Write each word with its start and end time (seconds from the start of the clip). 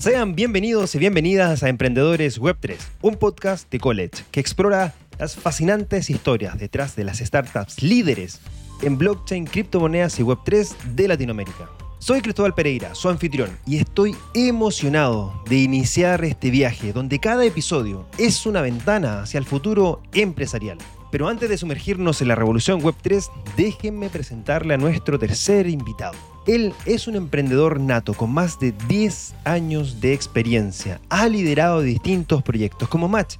Sean 0.00 0.34
bienvenidos 0.34 0.94
y 0.94 0.98
bienvenidas 0.98 1.62
a 1.62 1.68
Emprendedores 1.68 2.40
Web3, 2.40 2.78
un 3.02 3.16
podcast 3.16 3.70
de 3.70 3.78
College 3.78 4.24
que 4.30 4.40
explora 4.40 4.94
las 5.18 5.36
fascinantes 5.36 6.08
historias 6.08 6.58
detrás 6.58 6.96
de 6.96 7.04
las 7.04 7.18
startups 7.18 7.82
líderes 7.82 8.40
en 8.80 8.96
blockchain, 8.96 9.44
criptomonedas 9.44 10.18
y 10.18 10.22
Web3 10.22 10.74
de 10.94 11.06
Latinoamérica. 11.06 11.68
Soy 11.98 12.22
Cristóbal 12.22 12.54
Pereira, 12.54 12.94
su 12.94 13.10
anfitrión, 13.10 13.50
y 13.66 13.76
estoy 13.76 14.16
emocionado 14.32 15.34
de 15.50 15.56
iniciar 15.56 16.24
este 16.24 16.50
viaje 16.50 16.94
donde 16.94 17.18
cada 17.18 17.44
episodio 17.44 18.06
es 18.16 18.46
una 18.46 18.62
ventana 18.62 19.20
hacia 19.20 19.36
el 19.36 19.44
futuro 19.44 20.00
empresarial. 20.14 20.78
Pero 21.12 21.28
antes 21.28 21.50
de 21.50 21.58
sumergirnos 21.58 22.22
en 22.22 22.28
la 22.28 22.36
revolución 22.36 22.80
Web3, 22.80 23.30
déjenme 23.54 24.08
presentarle 24.08 24.72
a 24.72 24.78
nuestro 24.78 25.18
tercer 25.18 25.68
invitado. 25.68 26.29
Él 26.50 26.74
es 26.84 27.06
un 27.06 27.14
emprendedor 27.14 27.78
nato 27.78 28.12
con 28.12 28.32
más 28.32 28.58
de 28.58 28.74
10 28.88 29.34
años 29.44 30.00
de 30.00 30.12
experiencia. 30.12 31.00
Ha 31.08 31.28
liderado 31.28 31.80
distintos 31.80 32.42
proyectos 32.42 32.88
como 32.88 33.06
Match, 33.06 33.36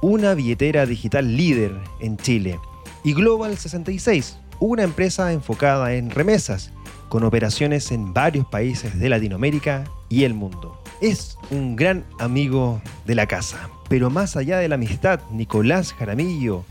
una 0.00 0.32
billetera 0.32 0.86
digital 0.86 1.36
líder 1.36 1.78
en 2.00 2.16
Chile, 2.16 2.58
y 3.04 3.12
Global 3.12 3.58
66, 3.58 4.38
una 4.58 4.84
empresa 4.84 5.34
enfocada 5.34 5.92
en 5.92 6.08
remesas, 6.08 6.72
con 7.10 7.24
operaciones 7.24 7.92
en 7.92 8.14
varios 8.14 8.46
países 8.46 8.98
de 8.98 9.10
Latinoamérica 9.10 9.84
y 10.08 10.24
el 10.24 10.32
mundo. 10.32 10.80
Es 11.02 11.36
un 11.50 11.76
gran 11.76 12.06
amigo 12.20 12.80
de 13.04 13.16
la 13.16 13.26
casa, 13.26 13.68
pero 13.90 14.08
más 14.08 14.34
allá 14.34 14.56
de 14.56 14.68
la 14.70 14.76
amistad, 14.76 15.20
Nicolás 15.30 15.92
Jaramillo 15.92 16.64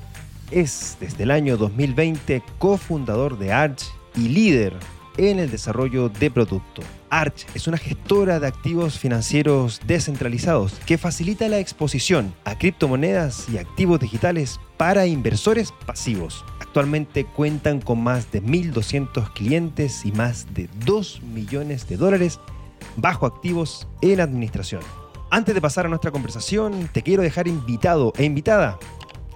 es 0.50 0.98
desde 1.00 1.26
el 1.26 1.30
año 1.30 1.58
2020 1.58 2.42
cofundador 2.58 3.38
de 3.38 3.54
Arch 3.54 3.84
y 4.16 4.30
líder 4.30 4.74
en 5.18 5.40
el 5.40 5.52
desarrollo 5.52 6.10
de 6.10 6.32
producto. 6.32 6.82
Arch 7.10 7.46
es 7.54 7.68
una 7.68 7.78
gestora 7.78 8.40
de 8.40 8.48
activos 8.48 9.00
financieros 9.00 9.82
descentralizados 9.86 10.74
que 10.86 10.98
facilita 10.98 11.48
la 11.48 11.60
exposición 11.60 12.34
a 12.44 12.58
criptomonedas 12.58 13.48
y 13.50 13.58
activos 13.58 14.00
digitales 14.00 14.60
para 14.78 15.06
inversores 15.06 15.72
pasivos. 15.86 16.44
Actualmente 16.60 17.26
cuentan 17.26 17.80
con 17.82 18.04
más 18.04 18.32
de 18.32 18.44
1.200 18.44 19.34
clientes 19.34 20.06
y 20.06 20.12
más 20.12 20.54
de 20.54 20.70
2 20.86 21.22
millones 21.24 21.88
de 21.88 21.98
dólares 21.98 22.40
bajo 22.98 23.26
activos 23.26 23.88
en 24.02 24.20
administración. 24.20 24.82
Antes 25.32 25.56
de 25.56 25.62
pasar 25.62 25.86
a 25.86 25.90
nuestra 25.90 26.12
conversación, 26.12 26.90
te 26.92 27.02
quiero 27.02 27.24
dejar 27.24 27.48
invitado 27.48 28.14
e 28.18 28.24
invitada 28.24 28.78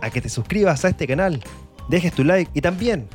a 0.02 0.10
que 0.10 0.22
te 0.22 0.30
suscribas 0.30 0.86
a 0.86 0.90
este 0.90 1.08
canal, 1.08 1.44
dejes 1.90 2.14
tu 2.14 2.24
like 2.24 2.52
y 2.54 2.62
también 2.62 3.08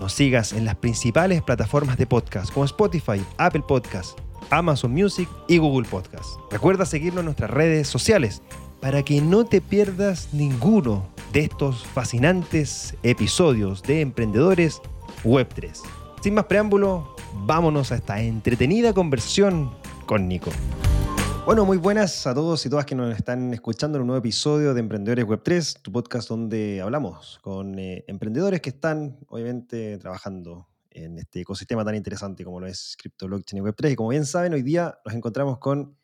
nos 0.00 0.12
sigas 0.12 0.52
en 0.52 0.64
las 0.64 0.76
principales 0.76 1.42
plataformas 1.42 1.96
de 1.96 2.06
podcast 2.06 2.52
como 2.52 2.64
Spotify, 2.64 3.24
Apple 3.36 3.62
Podcast, 3.66 4.18
Amazon 4.50 4.92
Music 4.92 5.28
y 5.48 5.58
Google 5.58 5.88
Podcast. 5.88 6.38
Recuerda 6.50 6.86
seguirnos 6.86 7.20
en 7.20 7.26
nuestras 7.26 7.50
redes 7.50 7.88
sociales 7.88 8.42
para 8.80 9.02
que 9.02 9.20
no 9.20 9.44
te 9.44 9.60
pierdas 9.60 10.28
ninguno 10.32 11.06
de 11.32 11.40
estos 11.40 11.84
fascinantes 11.84 12.96
episodios 13.02 13.82
de 13.82 14.00
Emprendedores 14.00 14.80
Web3. 15.24 15.82
Sin 16.22 16.34
más 16.34 16.44
preámbulo, 16.44 17.16
vámonos 17.44 17.92
a 17.92 17.96
esta 17.96 18.20
entretenida 18.20 18.92
conversación 18.92 19.70
con 20.06 20.28
Nico. 20.28 20.50
Bueno, 21.48 21.64
muy 21.64 21.78
buenas 21.78 22.26
a 22.26 22.34
todos 22.34 22.66
y 22.66 22.68
todas 22.68 22.84
que 22.84 22.94
nos 22.94 23.16
están 23.16 23.54
escuchando 23.54 23.96
en 23.96 24.02
un 24.02 24.08
nuevo 24.08 24.18
episodio 24.18 24.74
de 24.74 24.80
Emprendedores 24.80 25.24
Web3, 25.24 25.80
tu 25.80 25.90
podcast 25.90 26.28
donde 26.28 26.82
hablamos 26.82 27.38
con 27.40 27.78
eh, 27.78 28.04
emprendedores 28.06 28.60
que 28.60 28.68
están 28.68 29.16
obviamente 29.28 29.96
trabajando 29.96 30.68
en 30.90 31.16
este 31.16 31.40
ecosistema 31.40 31.86
tan 31.86 31.94
interesante 31.94 32.44
como 32.44 32.60
lo 32.60 32.66
es 32.66 32.98
Crypto 33.00 33.28
Blockchain 33.28 33.62
y 33.62 33.66
Web3. 33.66 33.92
Y 33.92 33.96
como 33.96 34.10
bien 34.10 34.26
saben, 34.26 34.52
hoy 34.52 34.60
día 34.60 34.98
nos 35.06 35.14
encontramos 35.14 35.56
con 35.56 35.96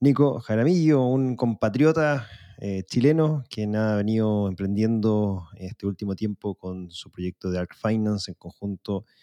Nico 0.00 0.40
Jaramillo, 0.40 1.04
un 1.04 1.36
compatriota 1.36 2.26
eh, 2.58 2.82
chileno 2.82 3.44
quien 3.48 3.76
ha 3.76 3.94
venido 3.94 4.48
emprendiendo 4.48 5.46
este 5.58 5.86
último 5.86 6.16
tiempo 6.16 6.56
con 6.56 6.90
su 6.90 7.08
proyecto 7.12 7.52
de 7.52 7.60
Arc 7.60 7.76
Finance 7.76 8.32
en 8.32 8.34
conjunto 8.34 9.04
con 9.04 9.14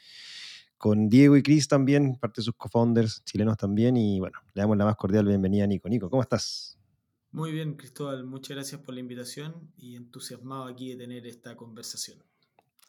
Diego 1.10 1.36
y 1.38 1.44
Chris 1.44 1.68
también, 1.68 2.16
parte 2.16 2.42
de 2.42 2.46
sus 2.46 2.56
co-founders 2.56 3.24
chilenos 3.26 3.58
también. 3.58 3.98
Y 3.98 4.20
bueno, 4.20 4.40
le 4.54 4.62
damos 4.62 4.78
la 4.78 4.86
más 4.86 4.96
cordial 4.96 5.26
bienvenida 5.26 5.66
a 5.66 5.68
Nico. 5.68 5.90
Nico, 5.90 6.10
¿cómo 6.10 6.22
estás? 6.22 6.78
Muy 7.32 7.52
bien, 7.52 7.76
Cristóbal, 7.76 8.24
muchas 8.24 8.56
gracias 8.56 8.82
por 8.82 8.96
la 8.96 9.02
invitación 9.02 9.72
y 9.78 9.96
entusiasmado 9.96 10.66
aquí 10.66 10.90
de 10.90 10.96
tener 10.98 11.28
esta 11.28 11.56
conversación. 11.56 12.18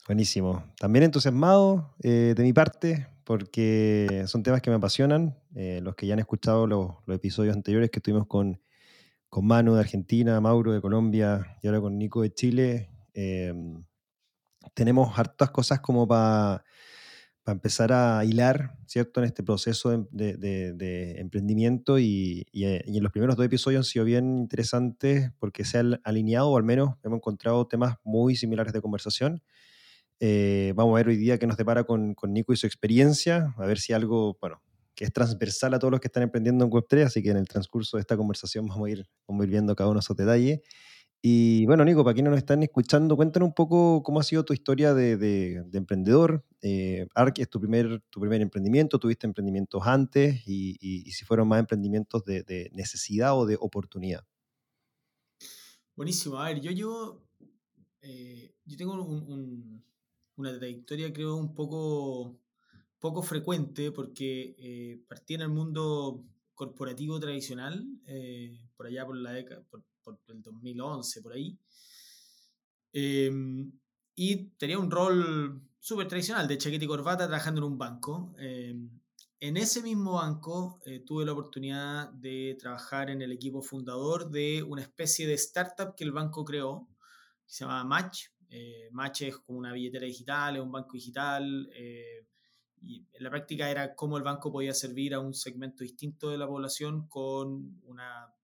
Buenísimo. 0.07 0.65
También 0.79 1.05
entusiasmado 1.05 1.95
eh, 2.03 2.33
de 2.35 2.43
mi 2.43 2.53
parte 2.53 3.07
porque 3.25 4.25
son 4.27 4.43
temas 4.43 4.63
que 4.63 4.71
me 4.71 4.77
apasionan. 4.77 5.37
Eh, 5.55 5.81
los 5.83 5.95
que 5.95 6.07
ya 6.07 6.15
han 6.15 6.21
escuchado 6.21 6.67
los, 6.67 6.93
episodios 7.09 7.55
anteriores 7.55 7.91
que 7.91 7.99
estuvimos 7.99 8.27
con, 8.27 8.61
con 9.29 9.47
Manu 9.47 9.75
de 9.75 9.81
Argentina, 9.81 10.41
Mauro 10.41 10.73
de 10.73 10.81
Colombia 10.81 11.59
y 11.63 11.67
ahora 11.67 11.81
con 11.81 11.99
Nico 11.99 12.23
de 12.23 12.33
Chile, 12.33 12.91
eh, 13.15 13.53
tenemos 14.75 15.19
hartas 15.19 15.51
cosas 15.51 15.81
como 15.81 16.09
para 16.09 16.65
empezar 17.53 17.93
a 17.93 18.25
hilar, 18.25 18.77
¿cierto?, 18.87 19.21
en 19.21 19.27
este 19.27 19.43
proceso 19.43 20.07
de, 20.11 21.15
emprendimiento 21.19 21.99
y, 21.99 22.47
eh, 22.53 22.83
y, 22.87 22.97
en 22.97 23.03
los 23.03 23.13
primeros 23.13 23.37
dos 23.37 23.47
episodios 23.47 23.81
han 23.81 23.91
sido 23.91 24.05
bien 24.05 24.39
interesantes 24.39 25.31
porque 25.39 25.65
se 25.65 25.79
han 25.79 26.01
alineado 26.05 26.51
o 26.51 26.57
al 26.57 26.65
menos 26.65 26.97
hemos 27.03 27.19
encontrado 27.19 27.67
temas 27.67 27.97
muy 28.05 28.37
similares 28.37 28.73
de 28.73 28.81
conversación. 28.81 29.43
Eh, 30.21 30.73
vamos 30.77 30.93
a 30.93 30.97
ver 30.97 31.09
hoy 31.09 31.17
día 31.17 31.39
qué 31.39 31.47
nos 31.47 31.57
depara 31.57 31.85
con, 31.85 32.15
con, 32.15 32.33
Nico 32.33 32.53
y 32.53 32.57
su 32.57 32.67
experiencia, 32.67 33.55
a 33.57 33.67
ver 33.67 33.79
si 33.79 33.95
algo, 33.95 34.37
bueno, 34.41 34.63
que 34.95 35.05
es 35.05 35.13
transversal 35.13 35.73
a 35.73 35.79
todos 35.79 35.93
los 35.93 36.01
que 36.01 36.09
están 36.09 36.23
emprendiendo 36.23 36.65
en 36.65 36.71
Web3, 36.71 37.05
así 37.07 37.23
que 37.23 37.31
en 37.31 37.39
el 37.39 37.49
transcurso 37.49 37.97
de 37.97 38.03
esta 38.03 38.19
conversación 38.19 38.67
vamos 38.67 38.87
a 38.87 38.91
ir, 38.91 39.07
vamos 39.27 39.43
a 39.43 39.45
ir 39.45 39.51
viendo 39.51 39.75
cada 39.75 39.89
uno 39.89 39.99
de 39.99 40.05
esos 40.05 40.17
detalles. 40.17 40.61
Y 41.23 41.67
bueno, 41.67 41.85
Nico, 41.85 42.03
para 42.03 42.15
quienes 42.15 42.31
nos 42.31 42.39
están 42.39 42.63
escuchando, 42.63 43.15
cuéntanos 43.15 43.49
un 43.49 43.55
poco 43.55 44.03
cómo 44.03 44.21
ha 44.21 44.23
sido 44.23 44.43
tu 44.43 44.55
historia 44.55 44.95
de, 44.95 45.63
emprendedor. 45.75 46.47
Eh, 46.63 47.07
es 47.37 47.51
tu 47.51 47.61
primer, 47.61 48.01
tu 48.09 48.21
primer 48.21 48.41
emprendimiento, 48.41 48.99
tuviste 48.99 49.27
emprendimientos 49.27 49.83
antes 49.85 50.43
y, 50.47 51.11
si 51.13 51.25
fueron 51.27 51.49
más 51.49 51.61
emprendimientos 51.61 52.25
de, 52.25 52.71
necesidad 52.73 53.39
o 53.39 53.45
de 53.45 53.59
oportunidad. 53.61 54.25
Buenísimo. 55.95 56.39
A 56.39 56.49
ver, 56.49 56.63
yo 56.63 56.71
llevo, 56.71 57.23
eh, 58.01 58.55
yo 58.65 58.77
tengo 58.79 58.95
una 60.37 60.59
trayectoria 60.59 61.13
creo 61.13 61.37
un 61.37 61.55
poco, 61.55 62.41
poco 62.99 63.21
frecuente 63.21 63.93
porque 63.93 64.55
eh, 64.57 65.03
partí 65.07 65.35
en 65.35 65.43
el 65.43 65.51
mundo 65.51 66.25
corporativo 66.55 67.21
tradicional, 67.21 67.87
por 68.75 68.87
allá 68.87 69.05
por 69.05 69.19
la 69.19 69.33
década, 69.33 69.63
el 70.29 70.43
2011, 70.43 71.23
por 71.23 71.33
ahí. 71.33 71.59
Em, 72.93 73.73
y 74.15 74.49
tenía 74.59 74.79
un 74.79 74.91
rol 74.91 75.63
súper 75.79 76.09
tradicional 76.09 76.47
de 76.47 76.59
chaqueta 76.59 76.85
y 76.85 76.89
corbata 76.89 77.27
trabajando 77.27 77.61
en 77.61 77.73
un 77.73 77.79
banco. 77.79 78.35
Em, 78.39 78.91
en 79.41 79.57
ese 79.57 79.83
mismo 79.83 80.15
banco 80.15 80.81
eh, 80.85 81.01
tuve 81.01 81.25
la 81.25 81.33
oportunidad 81.33 82.11
de 82.11 82.57
trabajar 82.61 83.09
en 83.09 83.23
el 83.23 83.33
equipo 83.33 83.63
fundador 83.63 84.31
de 84.31 84.63
una 84.63 84.83
especie 84.83 85.27
de 85.27 85.35
startup 85.35 85.95
que 85.97 86.05
el 86.05 86.13
banco 86.13 86.45
creó, 86.45 86.87
que 87.47 87.55
se 87.55 87.65
llama 87.65 87.85
Match. 87.85 88.27
Eh, 88.51 88.89
Match 88.93 89.23
es 89.23 89.39
como 89.39 89.59
una 89.59 89.73
billetera 89.73 90.05
digital, 90.05 90.57
es 90.57 90.63
un 90.63 90.71
banco 90.71 90.93
digital. 90.93 91.71
Eh, 91.75 92.27
y 92.83 93.07
en 93.13 93.23
la 93.23 93.31
práctica 93.31 93.71
era 93.71 93.95
cómo 93.95 94.19
el 94.19 94.23
banco 94.23 94.53
podía 94.53 94.75
servir 94.75 95.15
a 95.15 95.21
un 95.21 95.33
segmento 95.33 95.85
distinto 95.85 96.29
de 96.31 96.39
la 96.39 96.47
población 96.47 97.09
con 97.09 97.81
una 97.85 98.35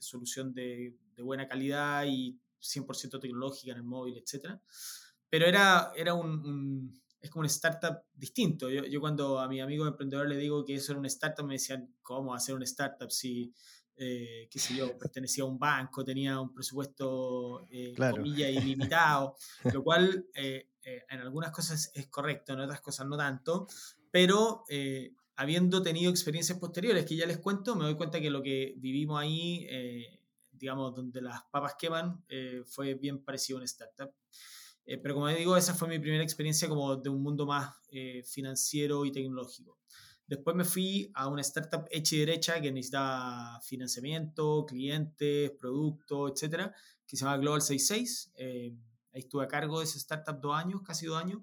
solución 0.00 0.52
de 0.52 0.96
de 1.16 1.22
buena 1.22 1.48
calidad 1.48 2.04
y 2.06 2.38
100% 2.60 3.20
tecnológica 3.20 3.72
en 3.72 3.78
el 3.78 3.84
móvil, 3.84 4.16
etc. 4.18 4.58
Pero 5.28 5.46
era, 5.46 5.92
era 5.96 6.14
un, 6.14 7.00
es 7.20 7.30
como 7.30 7.40
un 7.40 7.46
startup 7.46 8.02
distinto. 8.12 8.68
Yo, 8.70 8.84
yo, 8.84 9.00
cuando 9.00 9.38
a 9.38 9.48
mi 9.48 9.60
amigo 9.60 9.86
emprendedor 9.86 10.28
le 10.28 10.36
digo 10.36 10.64
que 10.64 10.74
eso 10.74 10.92
era 10.92 10.98
un 11.00 11.06
startup, 11.06 11.46
me 11.46 11.54
decían, 11.54 11.94
¿cómo 12.02 12.34
hacer 12.34 12.54
un 12.54 12.62
startup 12.62 13.10
si, 13.10 13.52
eh, 13.96 14.48
qué 14.50 14.58
sé 14.58 14.76
yo, 14.76 14.98
pertenecía 14.98 15.44
a 15.44 15.46
un 15.46 15.58
banco, 15.58 16.04
tenía 16.04 16.40
un 16.40 16.52
presupuesto, 16.52 17.66
eh, 17.70 17.94
comilla, 17.96 18.48
ilimitado, 18.50 19.36
lo 19.72 19.82
cual 19.82 20.26
eh, 20.34 20.68
eh, 20.82 21.02
en 21.08 21.20
algunas 21.20 21.50
cosas 21.50 21.90
es 21.94 22.08
correcto, 22.08 22.52
en 22.52 22.60
otras 22.60 22.80
cosas 22.80 23.06
no 23.06 23.16
tanto, 23.16 23.66
pero 24.10 24.64
habiendo 25.36 25.82
tenido 25.82 26.10
experiencias 26.10 26.58
posteriores 26.58 27.06
que 27.06 27.16
ya 27.16 27.26
les 27.26 27.38
cuento, 27.38 27.74
me 27.74 27.84
doy 27.84 27.96
cuenta 27.96 28.20
que 28.20 28.30
lo 28.30 28.42
que 28.42 28.74
vivimos 28.76 29.20
ahí 29.20 29.66
digamos, 30.64 30.94
donde 30.94 31.20
las 31.20 31.42
papas 31.52 31.74
queman, 31.78 32.24
eh, 32.26 32.62
fue 32.64 32.94
bien 32.94 33.22
parecido 33.22 33.58
a 33.58 33.60
una 33.60 33.66
startup. 33.66 34.10
Eh, 34.86 34.96
pero 34.96 35.14
como 35.14 35.28
digo, 35.28 35.58
esa 35.58 35.74
fue 35.74 35.88
mi 35.88 35.98
primera 35.98 36.22
experiencia 36.22 36.70
como 36.70 36.96
de 36.96 37.10
un 37.10 37.22
mundo 37.22 37.44
más 37.44 37.76
eh, 37.90 38.22
financiero 38.22 39.04
y 39.04 39.12
tecnológico. 39.12 39.78
Después 40.26 40.56
me 40.56 40.64
fui 40.64 41.10
a 41.12 41.28
una 41.28 41.42
startup 41.42 41.86
hecha 41.90 42.16
y 42.16 42.20
derecha 42.20 42.62
que 42.62 42.72
necesitaba 42.72 43.60
financiamiento, 43.60 44.64
clientes, 44.64 45.50
productos, 45.50 46.32
etcétera, 46.32 46.74
que 47.06 47.18
se 47.18 47.26
llama 47.26 47.36
Global 47.36 47.60
66. 47.60 48.32
ahí 48.38 48.74
estuve 49.12 49.44
a 49.44 49.48
cargo 49.48 49.80
de 49.80 49.84
esa 49.84 49.98
startup 49.98 50.40
dos 50.40 50.56
años, 50.56 50.80
casi 50.80 51.04
dos 51.04 51.22
años. 51.22 51.42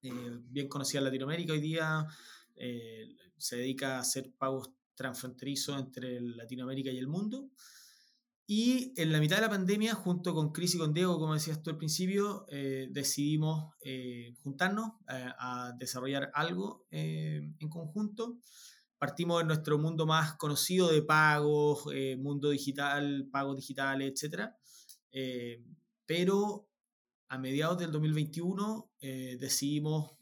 bien 0.00 0.68
conocida 0.68 1.00
en 1.00 1.04
Latinoamérica 1.04 1.52
hoy 1.52 1.60
día. 1.60 2.06
se 3.36 3.56
dedica 3.56 3.96
a 3.96 4.00
hacer 4.00 4.32
pagos 4.38 4.70
transfronterizo 4.94 5.76
entre 5.78 6.20
Latinoamérica 6.20 6.90
y 6.90 6.98
el 6.98 7.08
mundo. 7.08 7.50
Y 8.46 8.92
en 9.00 9.10
la 9.10 9.20
mitad 9.20 9.36
de 9.36 9.42
la 9.42 9.48
pandemia, 9.48 9.94
junto 9.94 10.34
con 10.34 10.52
Cris 10.52 10.74
y 10.74 10.78
con 10.78 10.92
Diego, 10.92 11.18
como 11.18 11.32
decías 11.32 11.62
tú 11.62 11.70
al 11.70 11.78
principio, 11.78 12.44
eh, 12.50 12.88
decidimos 12.90 13.74
eh, 13.80 14.34
juntarnos 14.42 14.92
eh, 15.08 15.30
a 15.38 15.72
desarrollar 15.78 16.30
algo 16.34 16.86
en 16.90 17.68
conjunto. 17.70 18.38
Partimos 18.98 19.40
en 19.40 19.46
nuestro 19.46 19.78
mundo 19.78 20.04
más 20.04 20.34
conocido 20.34 20.90
de 20.90 21.00
pagos, 21.02 21.86
mundo 22.18 22.50
digital, 22.50 23.28
pagos 23.32 23.56
digitales, 23.56 24.22
etc. 24.22 24.50
pero 26.06 26.68
a 27.28 27.38
mediados 27.38 27.78
del 27.78 27.92
2021 27.92 28.90
decidimos 29.38 30.12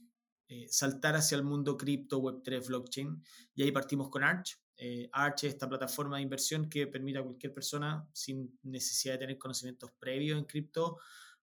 saltar 0.69 1.17
hacia 1.17 1.37
el 1.37 1.45
mundo 1.45 1.77
cripto, 1.77 2.21
Web3, 2.21 2.67
blockchain, 2.67 3.23
y 3.55 3.63
ahí 3.63 3.73
partimos 3.73 4.09
con 4.09 4.25
Arch 4.25 4.62
eh, 4.85 5.09
Arch 5.13 5.45
esta 5.45 5.69
plataforma 5.69 6.17
de 6.17 6.25
inversión 6.25 6.69
que 6.69 6.89
permite 6.89 7.21
a 7.21 7.23
cualquier 7.23 7.53
persona, 7.53 8.05
sin 8.13 8.59
necesidad 8.65 9.15
de 9.15 9.19
tener 9.21 9.39
conocimientos 9.39 9.93
previos 9.93 10.37
en 10.37 10.45
cripto, 10.45 10.99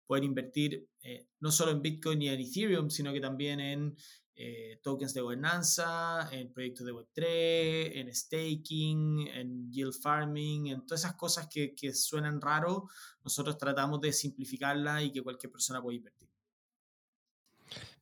poder 0.05 0.25
invertir 0.25 0.89
eh, 1.01 1.29
no 1.39 1.49
solo 1.49 1.71
en 1.71 1.81
Bitcoin 1.81 2.21
y 2.21 2.27
en 2.27 2.41
Ethereum, 2.41 2.89
sino 2.89 3.13
que 3.13 3.21
también 3.21 3.61
en 3.61 3.95
eh, 4.35 4.81
tokens 4.83 5.13
de 5.13 5.21
gobernanza, 5.21 6.27
en 6.33 6.51
proyectos 6.51 6.85
de 6.85 6.91
Web3, 6.91 7.91
en 7.95 8.13
staking, 8.13 9.29
en 9.29 9.71
yield 9.71 9.93
farming, 9.93 10.67
en 10.67 10.85
todas 10.85 11.05
esas 11.05 11.15
cosas 11.15 11.47
que, 11.47 11.73
que 11.73 11.93
suenan 11.93 12.41
raro, 12.41 12.89
nosotros 13.23 13.57
tratamos 13.57 14.01
de 14.01 14.11
simplificarla 14.11 15.01
y 15.01 15.13
que 15.13 15.21
cualquier 15.21 15.49
persona 15.49 15.81
pueda 15.81 15.95
invertir. 15.95 16.27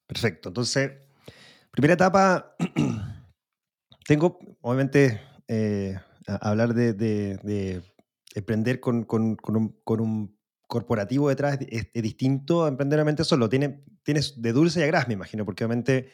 Perfecto. 0.07 0.49
Entonces, 0.49 0.93
primera 1.69 1.93
etapa, 1.93 2.55
tengo, 4.07 4.39
obviamente, 4.61 5.21
eh, 5.49 5.95
hablar 6.25 6.73
de, 6.73 7.83
emprender 8.33 8.79
con, 8.79 9.05
un, 9.07 10.37
corporativo 10.67 11.29
detrás 11.29 11.59
es, 11.69 11.91
distinto 11.93 12.65
a 12.65 12.69
emprender 12.69 13.03
mente 13.05 13.23
solo. 13.23 13.49
Tiene, 13.49 13.83
tienes 14.03 14.41
de 14.41 14.53
dulce 14.53 14.79
y 14.79 14.83
a 14.83 14.87
gras, 14.87 15.07
me 15.07 15.13
imagino, 15.13 15.45
porque 15.45 15.65
obviamente, 15.65 16.09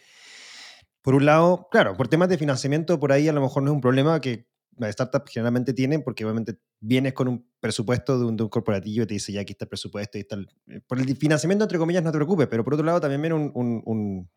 por 1.02 1.14
un 1.14 1.26
lado, 1.26 1.68
claro, 1.72 1.96
por 1.96 2.08
temas 2.08 2.30
de 2.30 2.38
financiamiento, 2.38 3.00
por 3.00 3.12
ahí 3.12 3.28
a 3.28 3.34
lo 3.34 3.42
mejor 3.42 3.62
no 3.64 3.72
es 3.72 3.76
un 3.76 3.82
problema 3.82 4.20
que 4.20 4.48
las 4.76 4.94
startups 4.94 5.32
generalmente 5.32 5.72
tienen, 5.72 6.04
porque 6.04 6.26
obviamente 6.26 6.58
vienes 6.80 7.14
con 7.14 7.28
un 7.28 7.48
presupuesto 7.60 8.18
de 8.18 8.26
un, 8.26 8.38
corporativo 8.50 9.04
y 9.04 9.08
te 9.08 9.14
dice, 9.14 9.32
ya 9.32 9.42
aquí 9.42 9.54
está 9.54 9.66
el 9.66 9.70
presupuesto 9.70 10.18
y 10.18 10.26
el... 10.28 10.48
Eh, 10.68 10.82
por 10.88 11.00
el 11.00 11.16
financiamiento, 11.16 11.66
entre 11.66 11.78
comillas, 11.78 12.04
no 12.04 12.12
te 12.12 12.18
preocupes, 12.18 12.48
pero 12.48 12.64
por 12.64 12.74
otro 12.74 12.86
lado 12.86 13.00
también 13.00 13.22
viene 13.22 13.36
un 13.36 14.30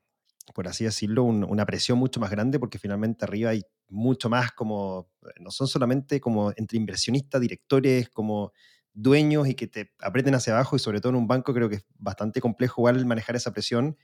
por 0.55 0.69
así 0.69 0.85
decirlo, 0.85 1.25
una 1.25 1.67
presión 1.67 1.99
mucho 1.99 2.21
más 2.21 2.31
grande 2.31 2.59
porque 2.59 2.79
finalmente 2.79 3.25
arriba 3.25 3.51
hay 3.51 3.63
mucho 3.89 4.29
más 4.29 4.53
como, 4.53 5.11
no 5.41 5.51
son 5.51 5.67
solamente 5.67 6.21
como 6.21 6.53
entre 6.57 6.79
inversionistas, 6.79 7.41
directores, 7.41 8.09
como 8.09 8.53
dueños 8.93 9.49
y 9.49 9.55
que 9.55 9.67
te 9.67 9.93
aprieten 10.01 10.35
hacia 10.35 10.55
abajo 10.55 10.77
y 10.77 10.79
sobre 10.79 11.01
todo 11.01 11.11
en 11.11 11.17
un 11.17 11.27
banco 11.27 11.53
creo 11.53 11.69
que 11.69 11.77
es 11.77 11.85
bastante 11.99 12.41
complejo 12.41 12.81
igual 12.81 13.05
manejar 13.07 13.37
esa 13.37 13.53
presión, 13.53 13.97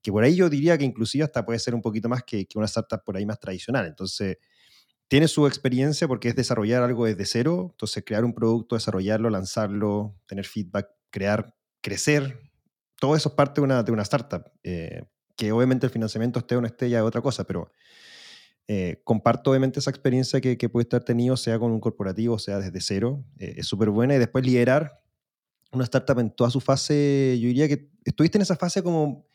que 0.00 0.10
por 0.10 0.24
ahí 0.24 0.36
yo 0.36 0.48
diría 0.48 0.78
que 0.78 0.84
inclusive 0.84 1.24
hasta 1.24 1.44
puede 1.44 1.58
ser 1.58 1.74
un 1.74 1.82
poquito 1.82 2.08
más 2.08 2.22
que, 2.22 2.46
que 2.46 2.58
una 2.58 2.66
startup 2.66 3.02
por 3.04 3.16
ahí 3.16 3.26
más 3.26 3.40
tradicional. 3.40 3.86
Entonces, 3.86 4.38
tiene 5.08 5.28
su 5.28 5.46
experiencia 5.46 6.06
porque 6.06 6.28
es 6.28 6.36
desarrollar 6.36 6.82
algo 6.82 7.06
desde 7.06 7.24
cero, 7.26 7.68
entonces 7.72 8.04
crear 8.06 8.24
un 8.24 8.34
producto, 8.34 8.76
desarrollarlo, 8.76 9.30
lanzarlo, 9.30 10.16
tener 10.26 10.46
feedback, 10.46 10.88
crear, 11.10 11.54
crecer, 11.80 12.40
todo 13.00 13.16
eso 13.16 13.28
es 13.28 13.34
parte 13.34 13.60
de 13.60 13.64
una, 13.64 13.82
de 13.82 13.92
una 13.92 14.02
startup. 14.02 14.50
Eh, 14.62 15.04
que 15.38 15.52
obviamente 15.52 15.86
el 15.86 15.92
financiamiento 15.92 16.40
esté 16.40 16.56
o 16.56 16.60
no 16.60 16.66
esté 16.66 16.90
ya 16.90 16.98
es 16.98 17.04
otra 17.04 17.22
cosa, 17.22 17.44
pero 17.44 17.70
eh, 18.66 19.00
comparto 19.04 19.50
obviamente 19.50 19.78
esa 19.78 19.88
experiencia 19.88 20.40
que, 20.40 20.58
que, 20.58 20.68
puede 20.68 20.82
estar 20.82 21.04
tenido, 21.04 21.36
sea 21.36 21.58
con 21.60 21.70
un 21.70 21.80
corporativo, 21.80 22.38
sea 22.40 22.58
desde 22.58 22.80
cero, 22.80 23.24
eh, 23.38 23.54
es 23.58 23.66
súper 23.66 23.90
buena 23.90 24.16
y 24.16 24.18
después 24.18 24.44
liderar 24.44 25.00
una 25.70 25.84
startup 25.84 26.18
en 26.18 26.30
toda 26.30 26.50
su 26.50 26.60
fase, 26.60 27.38
yo 27.40 27.46
diría 27.46 27.68
que 27.68 27.88
estuviste 28.04 28.36
en 28.36 28.42
esa 28.42 28.56
fase 28.56 28.82
como 28.82 29.26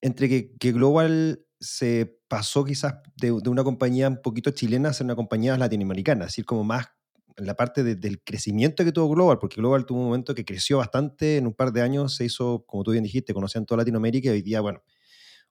entre 0.00 0.28
que, 0.28 0.56
que 0.56 0.72
Global 0.72 1.44
se 1.60 2.18
pasó 2.26 2.64
quizás 2.64 2.94
de, 3.16 3.26
de, 3.26 3.50
una 3.50 3.62
compañía 3.62 4.08
un 4.08 4.22
poquito 4.22 4.50
chilena 4.52 4.88
a 4.88 4.92
ser 4.94 5.04
una 5.04 5.16
compañía 5.16 5.58
latinoamericana, 5.58 6.24
es 6.24 6.30
decir, 6.30 6.46
como 6.46 6.64
más 6.64 6.88
en 7.36 7.46
la 7.46 7.54
parte 7.54 7.82
del 7.82 8.22
crecimiento 8.22 8.84
que 8.84 8.92
tuvo 8.92 9.14
Global, 9.14 9.38
porque 9.38 9.56
Global 9.56 9.86
tuvo 9.86 10.00
un 10.00 10.06
momento 10.06 10.34
que 10.34 10.44
creció 10.44 10.78
bastante, 10.78 11.36
en 11.36 11.46
un 11.46 11.54
par 11.54 11.72
de 11.72 11.82
años 11.82 12.14
se 12.14 12.24
hizo, 12.24 12.64
como 12.66 12.82
tú 12.84 12.92
bien 12.92 13.04
dijiste, 13.04 13.34
conocían 13.34 13.66
toda 13.66 13.78
Latinoamérica 13.78 14.28
y 14.28 14.32
hoy 14.32 14.42
día, 14.42 14.60
bueno, 14.60 14.82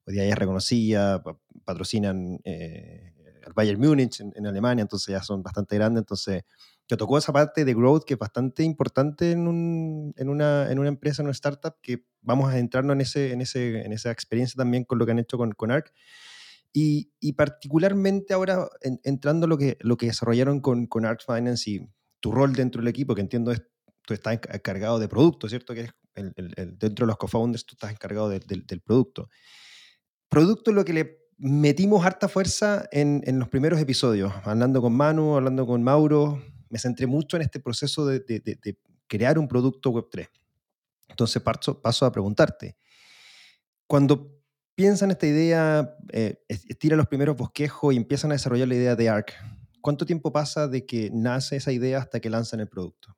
hoy 0.05 0.13
día 0.13 0.23
ya 0.25 0.31
es 0.31 0.37
reconocida, 0.37 1.23
patrocinan 1.65 2.39
eh, 2.43 3.13
al 3.45 3.53
Bayern 3.53 3.79
Múnich 3.79 4.21
en, 4.21 4.45
Alemania, 4.45 4.81
entonces 4.81 5.07
ya 5.11 5.21
son 5.23 5.43
bastante 5.43 5.75
grandes, 5.75 6.01
entonces 6.01 6.43
te 6.87 6.97
tocó 6.97 7.17
esa 7.17 7.31
parte 7.31 7.65
de 7.65 7.73
growth 7.73 8.03
que 8.03 8.15
es 8.15 8.19
bastante 8.19 8.63
importante 8.63 9.31
en, 9.31 9.47
un, 9.47 10.13
en, 10.17 10.29
una, 10.29 10.71
en 10.71 10.79
una 10.79 10.89
empresa, 10.89 11.21
en 11.21 11.27
una 11.27 11.33
startup, 11.33 11.75
que 11.81 12.05
vamos 12.21 12.51
a 12.51 12.57
entrarnos 12.57 12.95
en, 12.95 13.01
ese, 13.01 13.31
en, 13.31 13.41
ese, 13.41 13.81
en 13.85 13.93
esa 13.93 14.11
experiencia 14.11 14.57
también 14.57 14.85
con 14.85 14.97
lo 14.97 15.05
que 15.05 15.11
han 15.11 15.19
hecho 15.19 15.37
con, 15.37 15.51
con 15.51 15.71
ARC. 15.71 15.93
Y, 16.73 17.11
y, 17.19 17.33
particularmente 17.33 18.33
ahora 18.33 18.67
entrando 18.81 19.47
lo 19.47 19.57
que, 19.57 19.77
lo 19.81 19.97
que 19.97 20.07
desarrollaron 20.07 20.61
con, 20.61 20.85
con 20.85 21.03
Arc 21.03 21.23
Finance 21.25 21.69
y 21.69 21.89
tu 22.19 22.31
rol 22.31 22.53
dentro 22.53 22.81
del 22.81 22.89
equipo, 22.89 23.15
que 23.15 23.21
entiendo 23.21 23.51
es, 23.51 23.63
tú 24.05 24.13
estás 24.13 24.39
encargado 24.51 24.99
de 24.99 25.07
producto, 25.07 25.49
¿cierto? 25.49 25.73
Que 25.73 25.81
es 25.81 25.91
el, 26.13 26.33
el, 26.35 26.77
dentro 26.77 27.05
de 27.05 27.07
los 27.07 27.17
co-founders 27.17 27.65
tú 27.65 27.73
estás 27.73 27.91
encargado 27.91 28.29
del 28.29 28.81
producto 28.83 29.29
producto 30.29 30.71
lo 30.71 30.85
que 30.85 30.93
le 30.93 31.19
metimos 31.37 32.05
harta 32.05 32.27
fuerza 32.27 32.87
en, 32.91 33.21
en, 33.25 33.39
los 33.39 33.49
primeros 33.49 33.79
episodios, 33.79 34.31
hablando 34.43 34.81
con 34.81 34.93
Manu, 34.93 35.35
hablando 35.35 35.65
con 35.65 35.81
Mauro, 35.83 36.41
me 36.69 36.79
centré 36.79 37.07
mucho 37.07 37.37
en 37.37 37.43
este 37.43 37.59
proceso 37.59 38.05
de, 38.05 38.19
de, 38.19 38.39
de 38.39 38.77
crear 39.07 39.39
un 39.39 39.47
producto 39.47 39.91
Web3. 39.91 40.29
Entonces 41.09 41.41
paso, 41.41 41.81
paso, 41.81 42.05
a 42.05 42.11
preguntarte, 42.11 42.77
cuando 43.87 44.39
piensan 44.75 45.11
esta 45.11 45.27
idea, 45.27 45.97
eh, 46.13 46.41
estira 46.47 46.95
los 46.95 47.07
primeros 47.07 47.35
bosquejos 47.35 47.93
y 47.93 47.97
empiezan 47.97 48.31
a 48.31 48.35
desarrollar 48.35 48.67
la 48.67 48.75
idea 48.75 48.95
de 48.95 49.09
ARC, 49.09 49.33
¿cuánto 49.81 50.05
tiempo 50.05 50.31
pasa 50.31 50.67
de 50.67 50.85
que 50.85 51.09
nace 51.11 51.55
esa 51.57 51.71
idea 51.71 51.97
hasta 51.97 52.19
que 52.19 52.29
lanzan 52.29 52.59
el 52.59 52.67
producto? 52.67 53.17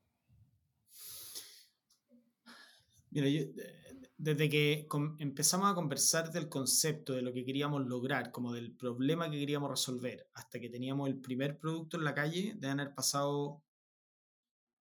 Mira, 3.12 3.28
yo, 3.28 3.42
eh, 3.42 3.81
desde 4.22 4.50
que 4.50 4.88
empezamos 5.18 5.72
a 5.72 5.74
conversar 5.74 6.32
del 6.32 6.48
concepto, 6.48 7.14
de 7.14 7.24
lo 7.24 7.34
que 7.34 7.44
queríamos 7.44 7.84
lograr, 7.88 8.32
como 8.32 8.54
del 8.54 8.72
problema 8.72 9.32
que 9.32 9.40
queríamos 9.40 9.72
resolver, 9.72 10.30
hasta 10.36 10.60
que 10.60 10.70
teníamos 10.70 11.10
el 11.10 11.20
primer 11.20 11.58
producto 11.58 11.98
en 11.98 12.04
la 12.04 12.14
calle, 12.14 12.54
deben 12.56 12.82
haber 12.82 12.94
pasado 12.94 13.64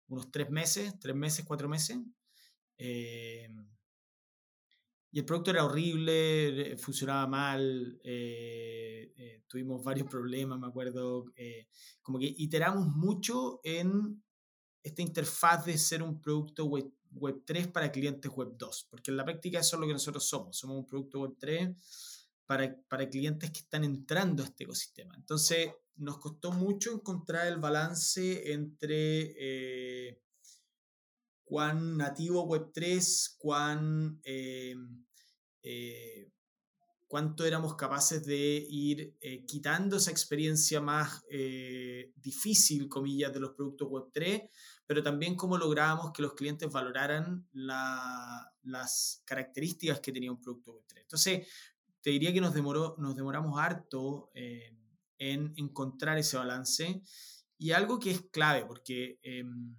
unos 0.07 0.31
tres 0.31 0.50
meses, 0.50 0.97
tres 1.00 1.17
meses, 1.17 1.45
cuatro 1.45 1.69
meses. 1.69 1.99
Eh, 2.79 3.49
y 5.11 5.19
el 5.19 5.25
producto 5.25 5.50
era 5.50 5.64
horrible, 5.64 6.73
eh, 6.73 6.76
funcionaba 6.76 7.26
mal, 7.26 8.00
eh, 8.05 9.43
tuvimos 9.49 9.83
varios 9.83 10.09
problemas, 10.09 10.61
me 10.61 10.69
acuerdo. 10.69 11.25
como 12.03 12.21
que 12.21 12.33
iteramos 12.38 12.87
mucho 12.87 13.61
en 13.64 14.23
esta 14.81 15.03
interfaz 15.03 15.64
de 15.64 15.76
ser 15.76 16.05
un 16.05 16.21
producto 16.21 16.67
web 16.67 16.88
Web 17.14 17.42
3 17.44 17.68
para 17.68 17.92
clientes 17.92 18.30
Web 18.30 18.56
2, 18.56 18.88
porque 18.90 19.11
en 19.11 19.16
la 19.16 19.25
práctica 19.25 19.61
eso 19.61 19.76
es 19.76 19.80
lo 19.80 19.87
que 19.87 19.92
nosotros 19.92 20.25
somos, 20.26 20.56
somos 20.56 20.76
un 20.76 20.87
producto 20.87 21.21
Web 21.21 21.37
3 21.38 21.76
para, 22.47 22.76
para 22.88 23.09
clientes 23.09 23.50
que 23.50 23.61
están 23.61 23.85
entrando 23.85 24.42
a 24.42 24.47
este 24.47 24.64
ecosistema. 24.64 25.14
Entonces, 25.16 25.71
nos 25.97 26.18
costó 26.18 26.52
mucho 26.52 26.92
encontrar 26.92 27.47
el 27.47 27.59
balance 27.59 28.52
entre 28.52 29.35
eh, 29.38 30.21
cuán 31.44 31.97
nativo 31.97 32.42
Web 32.44 32.71
3, 32.73 33.37
cuán, 33.38 34.21
eh, 34.25 34.75
eh, 35.62 36.30
cuánto 37.06 37.44
éramos 37.44 37.76
capaces 37.76 38.25
de 38.25 38.66
ir 38.68 39.16
quitando 39.47 39.99
esa 39.99 40.11
experiencia 40.11 40.80
más 40.80 41.23
difícil, 42.16 42.88
comillas, 42.88 43.33
de 43.33 43.40
los 43.40 43.52
productos 43.52 43.88
Web 43.88 44.04
3 44.12 44.42
pero 44.87 45.03
también 45.03 45.35
cómo 45.37 45.57
lográbamos 45.57 46.12
que 46.12 46.23
los 46.23 46.35
clientes 46.35 46.71
valoraran 46.71 47.49
las 47.53 49.23
características 49.25 50.00
que 50.00 50.12
tenía 50.12 50.31
un 50.31 50.41
producto 50.41 50.73
Web3. 50.73 51.00
Entonces, 51.00 51.49
te 52.00 52.11
diría 52.11 52.33
que 52.33 52.41
nos, 52.41 52.53
demoró, 52.53 52.95
nos 52.99 53.17
demoramos 53.17 53.59
harto 53.59 54.31
eh, 54.35 54.76
en 55.19 55.55
encontrar 55.57 56.19
ese 56.19 56.37
balance 56.37 57.03
y 57.57 57.73
algo 57.73 57.99
que 57.99 58.11
es 58.11 58.23
clave, 58.31 58.67
porque 58.67 59.19
em, 59.23 59.75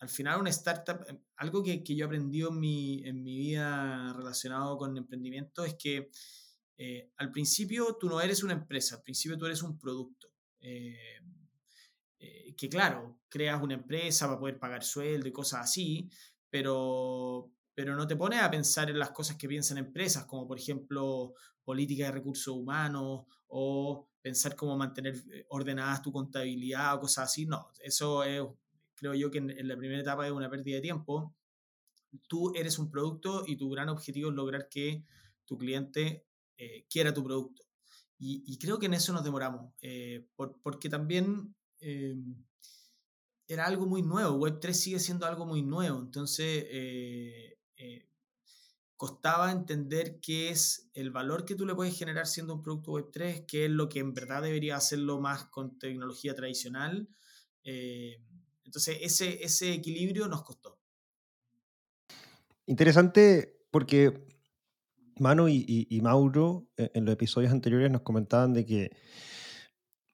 al 0.00 0.08
final 0.08 0.40
una 0.40 0.50
startup, 0.50 1.04
em, 1.06 1.20
algo 1.36 1.62
que, 1.62 1.84
que 1.84 1.94
yo 1.94 2.04
he 2.04 2.06
aprendido 2.06 2.50
en 2.50 2.58
mi, 2.58 3.06
en 3.06 3.22
mi, 3.22 3.38
vida 3.38 4.12
relacionado 4.14 4.76
con 4.78 4.96
emprendimiento 4.96 5.64
es 5.64 5.74
que 5.74 6.10
eh, 6.76 7.12
al 7.18 7.30
principio 7.30 7.96
tú 8.00 8.08
no 8.08 8.20
eres 8.20 8.42
una 8.42 8.54
empresa, 8.54 8.96
al 8.96 9.02
principio 9.02 9.38
tú 9.38 9.46
eres 9.46 9.62
un 9.62 9.78
producto. 9.78 10.28
Eh, 10.60 11.20
eh, 12.20 12.54
que 12.54 12.68
claro, 12.68 13.18
creas 13.30 13.62
una 13.62 13.74
empresa 13.74 14.26
para 14.26 14.38
poder 14.38 14.58
pagar 14.58 14.84
sueldo 14.84 15.26
y 15.26 15.32
cosas 15.32 15.62
así, 15.62 16.10
pero, 16.50 17.50
pero 17.74 17.96
no 17.96 18.06
te 18.06 18.14
pones 18.14 18.42
a 18.42 18.50
pensar 18.50 18.90
en 18.90 18.98
las 18.98 19.10
cosas 19.10 19.36
que 19.36 19.48
piensan 19.48 19.78
empresas, 19.78 20.26
como 20.26 20.46
por 20.46 20.58
ejemplo 20.58 21.32
política 21.64 22.04
de 22.04 22.12
recursos 22.12 22.54
humanos 22.54 23.24
o 23.48 24.06
pensar 24.20 24.54
cómo 24.54 24.76
mantener 24.76 25.14
eh, 25.32 25.46
ordenadas 25.48 26.02
tu 26.02 26.12
contabilidad 26.12 26.94
o 26.96 27.00
cosas 27.00 27.30
así, 27.30 27.46
no, 27.46 27.70
eso 27.82 28.22
es, 28.22 28.42
creo 28.94 29.14
yo 29.14 29.30
que 29.30 29.38
en, 29.38 29.66
la 29.66 29.76
primera 29.78 30.02
etapa 30.02 30.26
es 30.26 30.32
una 30.32 30.50
pérdida 30.50 30.76
de 30.76 30.82
tiempo. 30.82 31.34
Tú 32.28 32.52
eres 32.54 32.78
un 32.78 32.90
producto 32.90 33.44
y 33.46 33.56
tu 33.56 33.70
gran 33.70 33.88
objetivo 33.88 34.28
es 34.28 34.36
lograr 34.36 34.68
que 34.68 35.04
tu 35.46 35.56
cliente 35.56 36.26
eh, 36.58 36.84
quiera 36.90 37.14
tu 37.14 37.24
producto. 37.24 37.62
Y, 38.22 38.58
creo 38.58 38.78
que 38.78 38.84
en 38.84 38.92
eso 38.92 39.14
nos 39.14 39.24
demoramos, 39.24 39.72
porque 40.62 40.90
también 40.90 41.54
era 41.80 43.66
algo 43.66 43.86
muy 43.86 44.02
nuevo, 44.02 44.38
Web3 44.38 44.72
sigue 44.72 45.00
siendo 45.00 45.26
algo 45.26 45.46
muy 45.46 45.62
nuevo, 45.62 45.98
entonces 45.98 46.66
costaba 49.00 49.50
entender 49.50 50.20
qué 50.20 50.50
es 50.50 50.90
el 50.92 51.10
valor 51.10 51.46
que 51.46 51.54
tú 51.54 51.64
le 51.64 51.74
puedes 51.74 51.98
generar 51.98 52.26
siendo 52.26 52.52
un 52.52 52.60
producto 52.60 52.92
Web3, 52.92 53.46
qué 53.46 53.64
es 53.64 53.70
lo 53.70 53.88
que 53.88 54.00
en 54.00 54.12
verdad 54.12 54.42
debería 54.42 54.76
hacerlo 54.76 55.18
más 55.18 55.46
con 55.46 55.78
tecnología 55.78 56.34
tradicional. 56.34 57.08
Eh, 57.64 58.22
entonces, 58.62 58.98
ese, 59.00 59.42
ese 59.42 59.72
equilibrio 59.72 60.28
nos 60.28 60.42
costó. 60.42 60.78
Interesante 62.66 63.64
porque 63.70 64.28
Manu 65.18 65.48
y, 65.48 65.98
Mauro 66.02 66.68
eh, 66.76 66.90
en 66.92 67.06
los 67.06 67.14
episodios 67.14 67.52
anteriores 67.52 67.90
nos 67.90 68.02
comentaban 68.02 68.52
de 68.52 68.66
que 68.66 68.90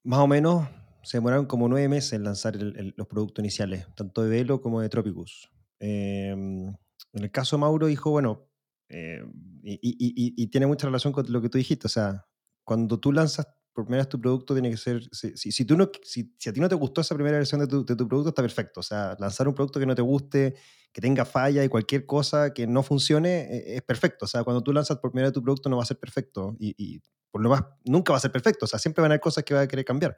más 0.05 0.21
o 0.21 0.29
menos 0.29 0.69
se 1.07 1.19
demoraron 1.19 1.47
como 1.47 1.69
nueve 1.69 1.89
meses 1.89 2.15
en 2.15 2.25
lanzar 2.25 2.57
los 2.57 3.07
productos 3.07 3.41
iniciales, 3.41 3.87
tanto 3.95 4.25
de 4.25 4.29
Velo 4.29 4.61
como 4.61 4.81
de 4.81 4.89
Tropicus. 4.89 5.49
Em, 5.79 6.67
en 6.67 7.23
el 7.23 7.31
caso 7.31 7.55
de 7.55 7.61
Mauro 7.61 7.87
dijo, 7.87 8.11
bueno, 8.11 8.49
eh, 8.89 9.23
y, 9.63 10.47
tiene 10.49 10.67
mucha 10.67 10.89
relación 10.89 11.13
con 11.13 11.25
lo 11.31 11.41
que 11.41 11.49
tú 11.49 11.59
dijiste. 11.59 11.87
O 11.87 11.91
sea, 11.91 12.27
cuando 12.65 12.99
tú 12.99 13.13
lanzas 13.13 13.47
por 13.73 13.85
primera 13.85 14.03
vez 14.03 14.09
tu 14.09 14.21
producto, 14.21 14.53
tiene 14.53 14.69
que 14.69 14.77
ser. 14.77 15.09
Si, 15.13 15.37
si, 15.37 15.65
tú 15.65 15.77
no, 15.77 15.93
si, 16.03 16.35
a 16.45 16.53
ti 16.53 16.59
no 16.59 16.69
te 16.69 16.75
gustó 16.75 17.03
esa 17.03 17.15
primera 17.15 17.37
versión 17.37 17.61
de 17.61 17.69
tu, 17.69 17.87
de 17.87 17.95
tu, 17.95 18.09
producto, 18.09 18.31
está 18.31 18.43
perfecto. 18.43 18.81
O 18.81 18.83
sea, 18.83 19.17
lanzar 19.21 19.47
un 19.47 19.55
producto 19.55 19.79
que 19.79 19.87
no 19.87 19.95
te 19.95 20.03
guste, 20.03 20.57
que 20.93 21.01
tenga 21.01 21.25
falla 21.25 21.63
y 21.63 21.69
cualquier 21.69 22.05
cosa 22.05 22.53
que 22.53 22.67
no 22.67 22.83
funcione, 22.83 23.43
e, 23.43 23.77
es 23.77 23.83
perfecto. 23.83 24.25
O 24.25 24.29
sea, 24.29 24.43
cuando 24.43 24.61
tú 24.61 24.73
lanzas 24.73 24.99
por 24.99 25.13
primera 25.13 25.29
vez 25.29 25.35
tu 25.35 25.43
producto, 25.43 25.69
no 25.69 25.77
va 25.77 25.85
a 25.85 25.87
ser 25.87 26.01
perfecto. 26.01 26.57
Y, 26.59 27.01
por 27.31 27.43
lo 27.43 27.51
más, 27.51 27.63
nunca 27.85 28.13
va 28.13 28.17
a 28.17 28.21
ser 28.21 28.33
perfecto. 28.33 28.65
O 28.65 28.69
sea, 28.69 28.81
siempre 28.81 29.03
van 29.03 29.13
a 29.13 29.15
haber 29.15 29.21
cosas 29.21 29.45
que 29.45 29.55
va 29.55 29.61
a 29.61 29.69
querer 29.69 29.85
cambiar. 29.85 30.17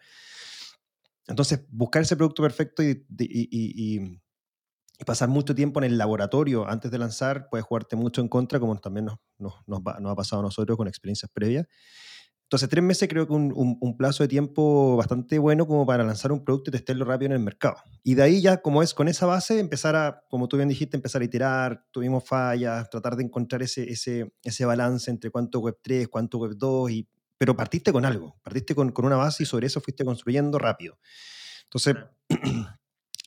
Entonces, 1.28 1.64
buscar 1.70 2.02
ese 2.02 2.16
producto 2.16 2.42
perfecto 2.42 2.82
y, 2.82 3.04
y 4.98 5.04
pasar 5.04 5.28
mucho 5.28 5.54
tiempo 5.54 5.80
en 5.80 5.84
el 5.84 5.98
laboratorio 5.98 6.68
antes 6.68 6.90
de 6.90 6.98
lanzar 6.98 7.48
puede 7.48 7.62
jugarte 7.62 7.96
mucho 7.96 8.20
en 8.20 8.28
contra, 8.28 8.58
como 8.58 8.76
también 8.78 9.06
nos, 9.06 9.18
nos, 9.38 9.54
nos, 9.66 10.12
ha 10.12 10.16
pasado 10.16 10.40
a 10.40 10.44
nosotros 10.44 10.76
con 10.76 10.88
experiencias 10.88 11.30
previas. 11.32 11.66
Entonces, 12.44 12.70
tres 12.70 12.82
meses 12.82 13.08
creo 13.10 13.26
que 13.26 13.34
un, 13.34 13.52
un, 13.54 13.96
plazo 13.98 14.24
de 14.24 14.28
tiempo 14.28 14.96
bastante 14.96 15.38
bueno 15.38 15.66
como 15.66 15.84
para 15.84 16.02
lanzar 16.02 16.32
un 16.32 16.42
producto 16.42 16.70
y 16.70 16.72
testarlo 16.72 17.04
rápido 17.04 17.26
en 17.26 17.32
el 17.32 17.44
mercado. 17.44 17.76
Y 18.02 18.14
de 18.14 18.22
ahí 18.22 18.40
ya, 18.40 18.62
como 18.62 18.82
es 18.82 18.94
con 18.94 19.06
esa 19.06 19.26
base, 19.26 19.60
empezar 19.60 19.94
a, 19.96 20.22
como 20.30 20.48
tú 20.48 20.56
bien 20.56 20.70
dijiste, 20.70 20.96
empezar 20.96 21.20
a 21.20 21.26
iterar, 21.26 21.84
tuvimos 21.90 22.24
fallas, 22.24 22.88
tratar 22.88 23.16
de 23.16 23.24
encontrar 23.24 23.60
ese, 23.60 23.90
ese, 23.90 24.32
ese 24.42 24.64
balance 24.64 25.10
entre 25.10 25.30
cuánto 25.30 25.60
Web 25.60 25.76
3, 25.82 26.08
cuánto 26.08 26.38
Web 26.38 26.52
2, 26.56 26.90
y, 26.90 27.08
pero 27.38 27.56
partiste 27.56 27.92
con 27.92 28.04
algo, 28.04 28.36
partiste 28.42 28.74
con, 28.74 28.92
con 28.92 29.06
una 29.06 29.16
base 29.16 29.44
y 29.44 29.46
sobre 29.46 29.68
eso 29.68 29.80
fuiste 29.80 30.04
construyendo 30.04 30.58
rápido. 30.58 30.98
Entonces, 31.64 31.96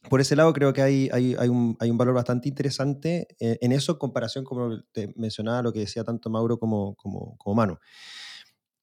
por 0.10 0.22
ese 0.22 0.36
lado 0.36 0.52
creo 0.54 0.74
que 0.74 0.82
hay, 0.82 1.10
hay, 1.12 1.36
hay, 1.40 1.50
un, 1.50 1.78
hay 1.80 1.90
un, 1.90 1.98
valor 1.98 2.14
bastante 2.14 2.50
interesante 2.50 3.28
eh, 3.40 3.58
en 3.62 3.72
eso 3.72 3.94
en 3.94 3.98
comparación, 3.98 4.44
como 4.44 4.82
te 4.92 5.14
mencionaba, 5.16 5.62
lo 5.62 5.72
que 5.72 5.80
decía 5.80 6.04
tanto 6.04 6.30
Mauro 6.30 6.60
como, 6.60 6.96
como, 6.96 7.38
como 7.38 7.56
Manu. 7.56 7.78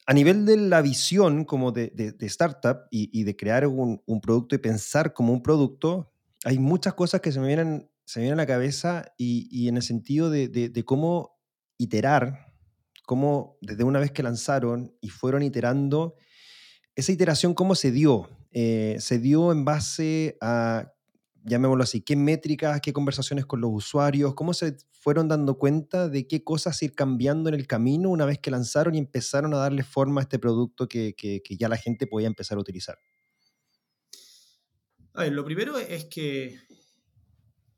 A 0.07 0.15
nivel 0.15 0.47
de 0.47 0.57
la 0.57 0.81
visión 0.81 1.45
como 1.45 1.71
de, 1.71 1.91
de, 1.91 2.27
startup 2.27 2.87
y, 2.91 3.11
y, 3.13 3.25
de 3.25 3.37
crear 3.37 3.67
un, 3.67 4.03
un, 4.07 4.21
producto 4.23 4.55
y 4.55 4.59
pensar 4.59 5.13
como 5.13 5.35
un 5.35 5.43
producto, 5.43 6.11
hay 6.45 6.59
muchas 6.59 6.95
cosas 6.95 7.21
que 7.21 7.31
se 7.31 7.41
me 7.41 7.47
vienen, 7.47 7.91
se 8.07 8.21
me 8.21 8.25
vienen 8.25 8.41
a 8.41 8.45
la 8.45 8.47
cabeza 8.47 9.13
y, 9.19 9.49
y 9.51 9.69
en 9.69 9.77
el 9.77 9.83
sentido 9.83 10.31
de, 10.31 10.49
de, 10.49 10.85
cómo 10.87 11.39
iterar, 11.77 12.48
cómo 13.09 13.57
desde 13.62 13.85
una 13.85 14.00
vez 14.00 14.12
que 14.12 14.23
lanzaron 14.23 14.95
y 15.00 15.09
fueron 15.09 15.43
iterando, 15.43 16.17
esa 16.95 17.11
iteración 17.11 17.55
cómo 17.55 17.75
se 17.75 17.91
dio. 17.91 18.29
Eh, 18.50 18.97
se 19.00 19.19
dio 19.19 19.50
en 19.50 19.65
base 19.65 20.37
a 20.43 20.93
llamémoslo 21.43 21.85
así, 21.85 22.03
qué 22.03 22.17
métricas, 22.17 22.83
qué 22.83 22.93
conversaciones 22.93 23.47
con 23.47 23.62
los 23.62 23.71
usuarios, 23.73 24.35
cómo 24.35 24.53
se 24.53 24.77
fueron 24.93 25.27
dando 25.27 25.57
cuenta 25.57 26.11
de 26.11 26.27
qué 26.27 26.45
cosas 26.45 26.83
ir 26.83 26.93
cambiando 26.93 27.49
en 27.49 27.55
el 27.55 27.67
camino 27.67 28.11
una 28.11 28.27
vez 28.27 28.41
que 28.41 28.50
lanzaron 28.50 28.95
y 28.95 28.99
empezaron 28.99 29.55
a 29.55 29.57
darle 29.57 29.85
forma 29.85 30.21
a 30.21 30.25
este 30.25 30.38
producto 30.38 30.87
que, 30.87 31.15
ya 31.49 31.71
la 31.71 31.79
gente 31.79 32.07
podía 32.07 32.27
empezar 32.27 32.59
a 32.59 32.61
utilizar. 32.61 32.99
A 35.15 35.23
ver, 35.23 35.33
lo 35.33 35.47
primero 35.47 35.79
es 35.79 36.05
que 36.05 36.59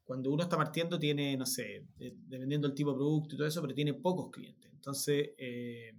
cuando 0.02 0.32
uno 0.32 0.42
está 0.42 0.56
partiendo 0.56 0.98
tiene, 0.98 1.36
no 1.36 1.46
sé, 1.46 1.86
dependiendo 1.96 2.66
del 2.66 2.74
tipo 2.74 2.90
de 2.90 2.96
producto 2.96 3.36
y 3.36 3.38
todo 3.38 3.46
eso, 3.46 3.60
pero 3.62 3.74
tiene 3.74 3.94
pocos 3.94 4.32
clientes. 4.32 4.69
Entonces, 4.80 5.32
eh, 5.36 5.92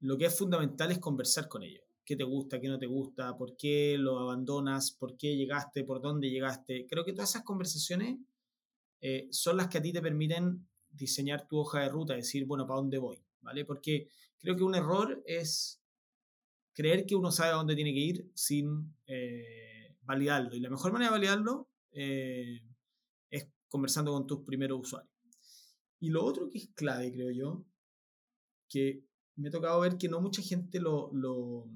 lo 0.00 0.18
que 0.18 0.26
es 0.26 0.36
fundamental 0.36 0.92
es 0.92 0.98
conversar 0.98 1.48
con 1.48 1.62
ellos 1.62 1.82
qué 2.10 2.16
te 2.16 2.24
gusta, 2.24 2.60
qué 2.60 2.66
no 2.66 2.76
te 2.76 2.86
gusta, 2.86 3.36
por 3.36 3.56
qué 3.56 3.96
lo 3.96 4.18
abandonas, 4.18 4.90
por 4.90 5.16
qué 5.16 5.36
llegaste, 5.36 5.84
por 5.84 6.02
dónde 6.02 6.28
llegaste. 6.28 6.84
Creo 6.88 7.04
que 7.04 7.12
todas 7.12 7.30
esas 7.30 7.44
conversaciones 7.44 8.18
eh, 9.00 9.28
son 9.30 9.56
las 9.56 9.68
que 9.68 9.78
a 9.78 9.82
ti 9.82 9.92
te 9.92 10.02
permiten 10.02 10.66
diseñar 10.90 11.46
tu 11.46 11.58
hoja 11.58 11.82
de 11.82 11.88
ruta, 11.88 12.14
decir, 12.14 12.46
bueno, 12.46 12.66
¿para 12.66 12.80
dónde 12.80 12.98
voy? 12.98 13.16
¿Vale? 13.42 13.64
Porque 13.64 14.08
creo 14.38 14.56
que 14.56 14.64
un 14.64 14.74
error 14.74 15.22
es 15.24 15.80
creer 16.74 17.06
que 17.06 17.14
uno 17.14 17.30
sabe 17.30 17.52
a 17.52 17.54
dónde 17.54 17.76
tiene 17.76 17.92
que 17.92 18.00
ir 18.00 18.30
sin 18.34 18.92
eh, 19.06 19.94
validarlo. 20.02 20.56
Y 20.56 20.60
la 20.60 20.68
mejor 20.68 20.92
manera 20.92 21.12
de 21.12 21.16
validarlo 21.16 21.68
eh, 21.92 22.60
es 23.30 23.46
conversando 23.68 24.12
con 24.12 24.26
tus 24.26 24.40
primeros 24.40 24.80
usuarios. 24.80 25.14
Y 26.00 26.08
lo 26.08 26.24
otro 26.24 26.50
que 26.50 26.58
es 26.58 26.68
clave, 26.74 27.12
creo 27.12 27.30
yo, 27.30 27.64
que 28.70 29.04
me 29.36 29.48
ha 29.48 29.50
tocado 29.50 29.80
ver 29.80 29.98
que 29.98 30.08
no 30.08 30.20
mucha 30.20 30.40
gente 30.40 30.80
lo, 30.80 31.10
o 31.10 31.68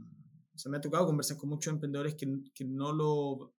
sea, 0.54 0.70
me 0.70 0.78
ha 0.78 0.80
tocado 0.80 1.06
conversar 1.06 1.36
con 1.36 1.50
muchos 1.50 1.72
emprendedores 1.72 2.14
que, 2.14 2.26
que, 2.54 2.64
no 2.64 2.92
lo, 2.92 3.54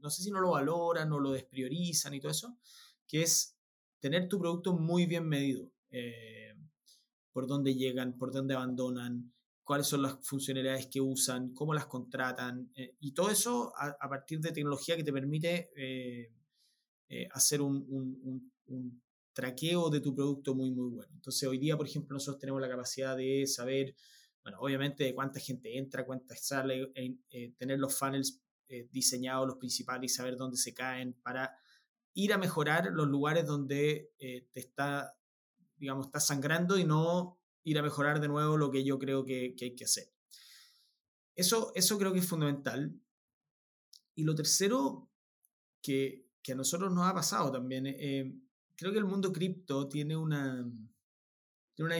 no 0.00 0.10
sé 0.10 0.22
si 0.22 0.30
no 0.30 0.40
lo 0.40 0.52
valoran 0.52 1.12
o 1.12 1.20
lo 1.20 1.32
despriorizan 1.32 2.14
y 2.14 2.20
todo 2.20 2.32
eso, 2.32 2.58
que 3.06 3.22
es 3.22 3.56
tener 4.00 4.28
tu 4.28 4.38
producto 4.38 4.74
muy 4.74 5.06
bien 5.06 5.28
medido. 5.28 5.70
Eh, 5.90 6.54
por 7.32 7.46
dónde 7.46 7.74
llegan, 7.74 8.16
por 8.18 8.32
dónde 8.32 8.54
abandonan, 8.54 9.32
cuáles 9.62 9.86
son 9.86 10.02
las 10.02 10.18
funcionalidades 10.26 10.88
que 10.88 11.00
usan, 11.00 11.52
cómo 11.54 11.72
las 11.74 11.86
contratan, 11.86 12.72
eh, 12.74 12.96
y 13.00 13.12
todo 13.12 13.30
eso 13.30 13.72
a, 13.76 14.08
partir 14.08 14.40
de 14.40 14.50
tecnología 14.50 14.96
que 14.96 15.04
te 15.04 15.12
permite 15.12 15.70
eh, 15.76 16.32
hacer 17.30 17.60
un, 17.62 17.86
un, 17.88 18.52
un, 18.66 19.02
traqueo 19.38 19.88
de 19.88 20.00
tu 20.00 20.12
producto 20.16 20.52
muy, 20.52 20.72
muy 20.72 20.90
bueno. 20.90 21.14
Entonces, 21.14 21.48
hoy 21.48 21.58
día, 21.58 21.76
por 21.76 21.86
ejemplo, 21.86 22.12
nosotros 22.12 22.40
tenemos 22.40 22.60
la 22.60 22.68
capacidad 22.68 23.16
de 23.16 23.46
saber 23.46 23.94
bueno, 24.42 24.58
obviamente 24.60 25.04
de 25.04 25.14
cuánta 25.14 25.38
gente 25.38 25.78
entra, 25.78 26.04
cuánta 26.04 26.34
sale, 26.34 26.90
eh, 26.96 27.54
tener 27.56 27.78
los 27.78 27.96
funnels 27.96 28.42
eh, 28.66 28.88
diseñados, 28.90 29.46
los 29.46 29.58
principales 29.58 30.10
y 30.10 30.14
saber 30.14 30.36
dónde 30.36 30.56
se 30.56 30.74
caen 30.74 31.12
para 31.22 31.56
ir 32.14 32.32
a 32.32 32.38
mejorar 32.38 32.90
los 32.90 33.06
lugares 33.06 33.46
donde 33.46 34.10
eh, 34.18 34.48
te 34.50 34.58
está, 34.58 35.16
digamos, 35.76 36.06
está 36.06 36.18
sangrando 36.18 36.78
y 36.78 36.84
no 36.84 37.38
ir 37.62 37.78
a 37.78 37.82
mejorar 37.82 38.20
de 38.20 38.26
nuevo 38.26 38.56
lo 38.56 38.72
que 38.72 38.82
yo 38.82 38.98
creo 38.98 39.24
que, 39.24 39.54
hay 39.60 39.76
que 39.76 39.84
hacer. 39.84 40.10
Eso, 41.36 41.70
eso 41.76 41.96
creo 41.96 42.12
que 42.12 42.18
es 42.18 42.26
fundamental. 42.26 42.92
Y 44.16 44.24
lo 44.24 44.34
tercero 44.34 45.12
que, 45.80 46.26
que 46.42 46.52
a 46.52 46.56
nosotros 46.56 46.92
nos 46.92 47.06
ha 47.06 47.14
pasado 47.14 47.52
también, 47.52 47.86
creo 48.78 48.92
que 48.92 48.98
el 48.98 49.04
mundo 49.04 49.32
cripto 49.32 49.88
tiene 49.88 50.16
una, 50.16 50.64
una 51.78 51.96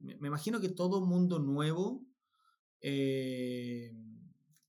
me 0.00 0.28
imagino 0.28 0.60
que 0.60 0.68
todo 0.68 1.04
mundo 1.04 1.40
nuevo, 1.40 2.06
eh, 2.80 3.92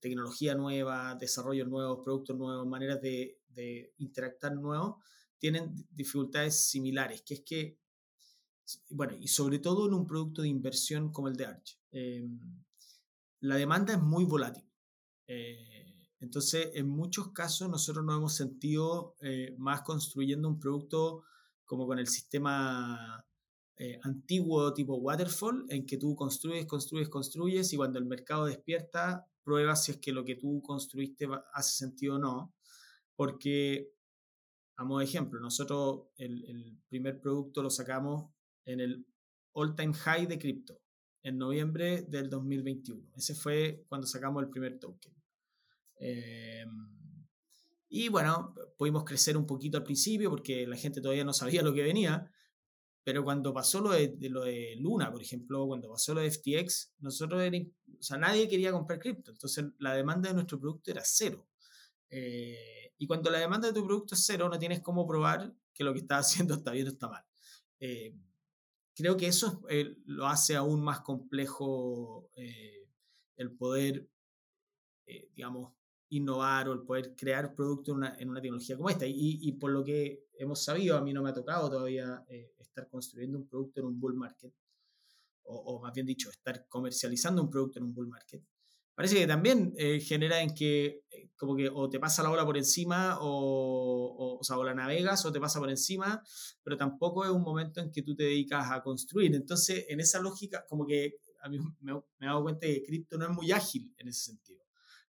tecnología 0.00 0.56
nueva, 0.56 1.14
desarrollos 1.14 1.68
nuevos, 1.68 2.00
productos 2.04 2.36
nuevos, 2.36 2.66
maneras 2.66 3.00
de, 3.00 3.38
interactuar 3.98 4.54
nuevos, 4.56 4.96
tienen 5.38 5.72
dificultades 5.90 6.68
similares, 6.68 7.22
que 7.22 7.34
es 7.34 7.40
que, 7.40 7.78
bueno, 8.90 9.16
y 9.16 9.28
sobre 9.28 9.60
todo 9.60 9.86
en 9.86 9.94
un 9.94 10.06
producto 10.06 10.42
de 10.42 10.48
inversión 10.48 11.12
como 11.12 11.28
el 11.28 11.36
de 11.36 11.46
Arch, 11.46 11.78
eh, 11.92 12.28
la 13.40 13.54
demanda 13.54 13.94
es 13.94 14.00
muy 14.00 14.24
volátil. 14.24 14.64
Eh, 15.28 16.10
entonces, 16.20 16.70
en 16.74 16.88
muchos 16.88 17.30
casos 17.30 17.70
nosotros 17.70 18.04
nos 18.04 18.16
hemos 18.16 18.34
sentido 18.34 19.14
más 19.58 19.82
construyendo 19.82 20.48
un 20.48 20.58
producto 20.58 21.24
como 21.66 21.86
con 21.86 21.98
el 21.98 22.06
sistema 22.06 23.26
eh, 23.78 23.98
antiguo 24.04 24.72
tipo 24.72 24.96
waterfall, 24.96 25.66
en 25.68 25.84
que 25.84 25.98
tú 25.98 26.16
construyes, 26.16 26.64
construyes, 26.64 27.10
construyes 27.10 27.72
y 27.72 27.76
cuando 27.76 27.98
el 27.98 28.06
mercado 28.06 28.46
despierta, 28.46 29.26
pruebas 29.42 29.84
si 29.84 29.92
es 29.92 29.98
que 29.98 30.12
lo 30.12 30.24
que 30.24 30.36
tú 30.36 30.62
construiste 30.62 31.28
hace 31.52 31.76
sentido 31.76 32.16
o 32.16 32.18
no. 32.18 32.54
Porque, 33.14 33.92
a 34.76 34.84
modo 34.84 35.00
de 35.00 35.04
ejemplo, 35.04 35.40
nosotros 35.40 36.08
el, 36.16 36.80
primer 36.88 37.20
producto 37.20 37.62
lo 37.62 37.70
sacamos 37.70 38.30
en 38.64 38.80
el 38.80 39.06
all-time 39.52 39.94
high 39.94 40.26
de 40.26 40.38
cripto. 40.38 40.80
en 41.22 41.38
noviembre 41.38 42.02
del 42.02 42.30
2021. 42.30 43.10
Ese 43.16 43.34
fue 43.34 43.84
cuando 43.88 44.06
sacamos 44.06 44.44
el 44.44 44.48
primer 44.48 44.78
token. 44.78 45.12
Em, 45.96 46.96
y 47.88 48.08
bueno, 48.08 48.54
pudimos 48.76 49.04
crecer 49.04 49.36
un 49.36 49.46
poquito 49.46 49.78
al 49.78 49.84
principio 49.84 50.30
porque 50.30 50.66
la 50.66 50.76
gente 50.76 51.00
todavía 51.00 51.24
no 51.24 51.32
sabía 51.32 51.62
lo 51.62 51.72
que 51.72 51.82
venía, 51.82 52.30
pero 53.04 53.22
cuando 53.22 53.54
pasó 53.54 53.80
lo 53.80 53.92
de, 53.92 54.74
Luna, 54.78 55.12
por 55.12 55.22
ejemplo, 55.22 55.64
cuando 55.66 55.88
pasó 55.88 56.12
lo 56.12 56.20
de 56.20 56.30
FTX, 56.30 56.94
nosotros, 56.98 57.40
o 57.40 58.02
sea, 58.02 58.18
nadie 58.18 58.48
quería 58.48 58.72
comprar 58.72 58.98
cripto, 58.98 59.30
entonces 59.30 59.64
la 59.78 59.94
demanda 59.94 60.28
de 60.28 60.34
nuestro 60.34 60.58
producto 60.58 60.90
era 60.90 61.02
cero. 61.04 61.46
Eh, 62.10 62.92
y 62.98 63.06
cuando 63.06 63.30
la 63.30 63.38
demanda 63.38 63.68
de 63.68 63.74
tu 63.74 63.86
producto 63.86 64.16
es 64.16 64.24
cero, 64.26 64.48
no 64.48 64.58
tienes 64.58 64.80
cómo 64.80 65.06
probar 65.06 65.54
que 65.72 65.84
lo 65.84 65.92
que 65.92 66.00
estás 66.00 66.26
haciendo 66.26 66.54
está 66.54 66.72
bien 66.72 66.88
o 66.88 66.90
está 66.90 67.08
mal. 67.08 67.24
Eh, 67.78 68.12
creo 68.94 69.16
que 69.16 69.28
eso 69.28 69.62
eh, 69.68 69.96
lo 70.06 70.26
hace 70.26 70.56
aún 70.56 70.82
más 70.82 71.00
complejo 71.02 72.28
el 73.36 73.52
poder, 73.56 74.08
digamos, 75.36 75.74
innovar 76.16 76.68
o 76.68 76.72
el 76.72 76.82
poder 76.82 77.14
crear 77.16 77.54
productos 77.54 77.92
en 77.92 77.96
una, 77.96 78.16
en 78.18 78.28
una 78.28 78.40
tecnología 78.40 78.76
como 78.76 78.90
esta. 78.90 79.06
Y, 79.06 79.38
y, 79.42 79.52
por 79.52 79.70
lo 79.70 79.84
que 79.84 80.26
hemos 80.38 80.62
sabido, 80.62 80.96
a 80.96 81.02
mí 81.02 81.12
no 81.12 81.22
me 81.22 81.30
ha 81.30 81.34
tocado 81.34 81.70
todavía 81.70 82.24
eh, 82.28 82.54
estar 82.58 82.88
construyendo 82.88 83.38
un 83.38 83.46
producto 83.46 83.80
en 83.80 83.86
un 83.86 84.00
bull 84.00 84.14
market, 84.14 84.52
o, 85.44 85.56
o, 85.56 85.80
más 85.80 85.92
bien 85.92 86.06
dicho, 86.06 86.30
estar 86.30 86.66
comercializando 86.68 87.42
un 87.42 87.50
producto 87.50 87.78
en 87.78 87.84
un 87.84 87.94
bull 87.94 88.08
market. 88.08 88.42
Parece 88.96 89.16
que 89.16 89.26
también 89.26 89.74
eh, 89.76 90.00
genera 90.00 90.40
en 90.40 90.54
que 90.54 91.04
eh, 91.10 91.30
como 91.36 91.54
que 91.54 91.68
o 91.68 91.88
te 91.90 92.00
pasa 92.00 92.22
la 92.22 92.30
ola 92.30 92.46
por 92.46 92.56
encima 92.56 93.18
o, 93.20 94.38
o, 94.40 94.42
sea, 94.42 94.56
o 94.56 94.64
la 94.64 94.74
navegas 94.74 95.24
o 95.26 95.32
te 95.32 95.38
pasa 95.38 95.60
por 95.60 95.68
encima, 95.68 96.22
pero 96.62 96.78
tampoco 96.78 97.22
es 97.22 97.30
un 97.30 97.42
momento 97.42 97.80
en 97.82 97.92
que 97.92 98.02
tú 98.02 98.16
te 98.16 98.22
dedicas 98.24 98.70
a 98.70 98.82
construir. 98.82 99.34
Entonces, 99.34 99.84
en 99.90 100.00
esa 100.00 100.18
lógica, 100.18 100.64
como 100.66 100.86
que 100.86 101.18
a 101.42 101.48
mí 101.50 101.58
me, 101.80 101.92
me 101.92 102.00
he 102.22 102.26
dado 102.26 102.42
cuenta 102.42 102.66
que 102.66 102.82
cripto 102.84 103.18
no 103.18 103.26
es 103.26 103.32
muy 103.32 103.52
ágil 103.52 103.94
en 103.98 104.08
ese 104.08 104.32
sentido 104.32 104.65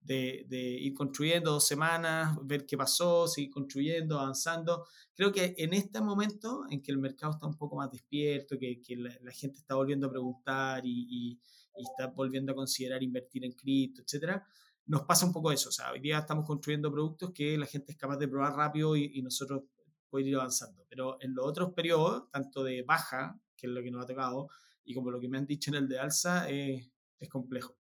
de, 0.06 0.78
ir 0.80 0.94
construyendo 0.94 1.52
dos 1.52 1.68
semanas, 1.68 2.38
ver 2.44 2.66
qué 2.66 2.78
pasó, 2.78 3.28
seguir 3.28 3.50
construyendo, 3.52 4.20
avanzando. 4.20 4.86
Creo 5.14 5.32
que 5.32 5.56
en 5.58 5.74
este 5.74 6.02
momento 6.02 6.66
en 6.70 6.82
que 6.82 6.92
el 6.92 6.98
mercado 6.98 7.34
está 7.34 7.48
un 7.48 7.58
poco 7.58 7.78
más 7.78 7.92
despierto, 7.92 8.58
que, 8.58 8.82
la, 8.98 9.32
gente 9.32 9.60
está 9.60 9.76
volviendo 9.76 10.08
a 10.08 10.12
preguntar 10.12 10.84
y, 10.86 11.40
está 11.76 12.08
volviendo 12.08 12.54
a 12.54 12.56
considerar 12.56 13.04
invertir 13.04 13.44
en 13.44 13.52
cripto, 13.52 14.02
etcétera, 14.02 14.46
nos 14.86 15.02
pasa 15.02 15.26
un 15.26 15.34
poco 15.34 15.52
eso. 15.52 15.70
O 15.70 15.72
sea, 15.74 15.92
hoy 15.92 16.00
día 16.00 16.20
estamos 16.20 16.46
construyendo 16.46 16.90
productos 16.90 17.32
que 17.34 17.58
la 17.58 17.66
gente 17.66 17.92
es 17.92 17.98
capaz 17.98 18.18
de 18.18 18.30
probar 18.30 18.54
rápido 18.54 18.96
y, 18.96 19.22
nosotros 19.22 19.64
podemos 20.10 20.30
ir 20.30 20.36
avanzando. 20.36 20.86
Pero 20.88 21.18
en 21.22 21.36
los 21.36 21.46
otros 21.46 21.74
periodos, 21.74 22.30
tanto 22.32 22.64
de 22.64 22.84
baja, 22.84 23.38
que 23.58 23.68
es 23.68 23.74
lo 23.74 23.82
que 23.82 23.92
nos 23.92 24.04
ha 24.04 24.08
tocado, 24.08 24.48
y 24.86 24.94
como 24.94 25.12
lo 25.12 25.20
que 25.20 25.28
me 25.28 25.38
han 25.38 25.46
dicho 25.46 25.72
en 25.72 25.76
el 25.76 25.88
de 25.90 26.00
alza, 26.00 26.48
es 26.50 26.88
complejo. 27.30 27.76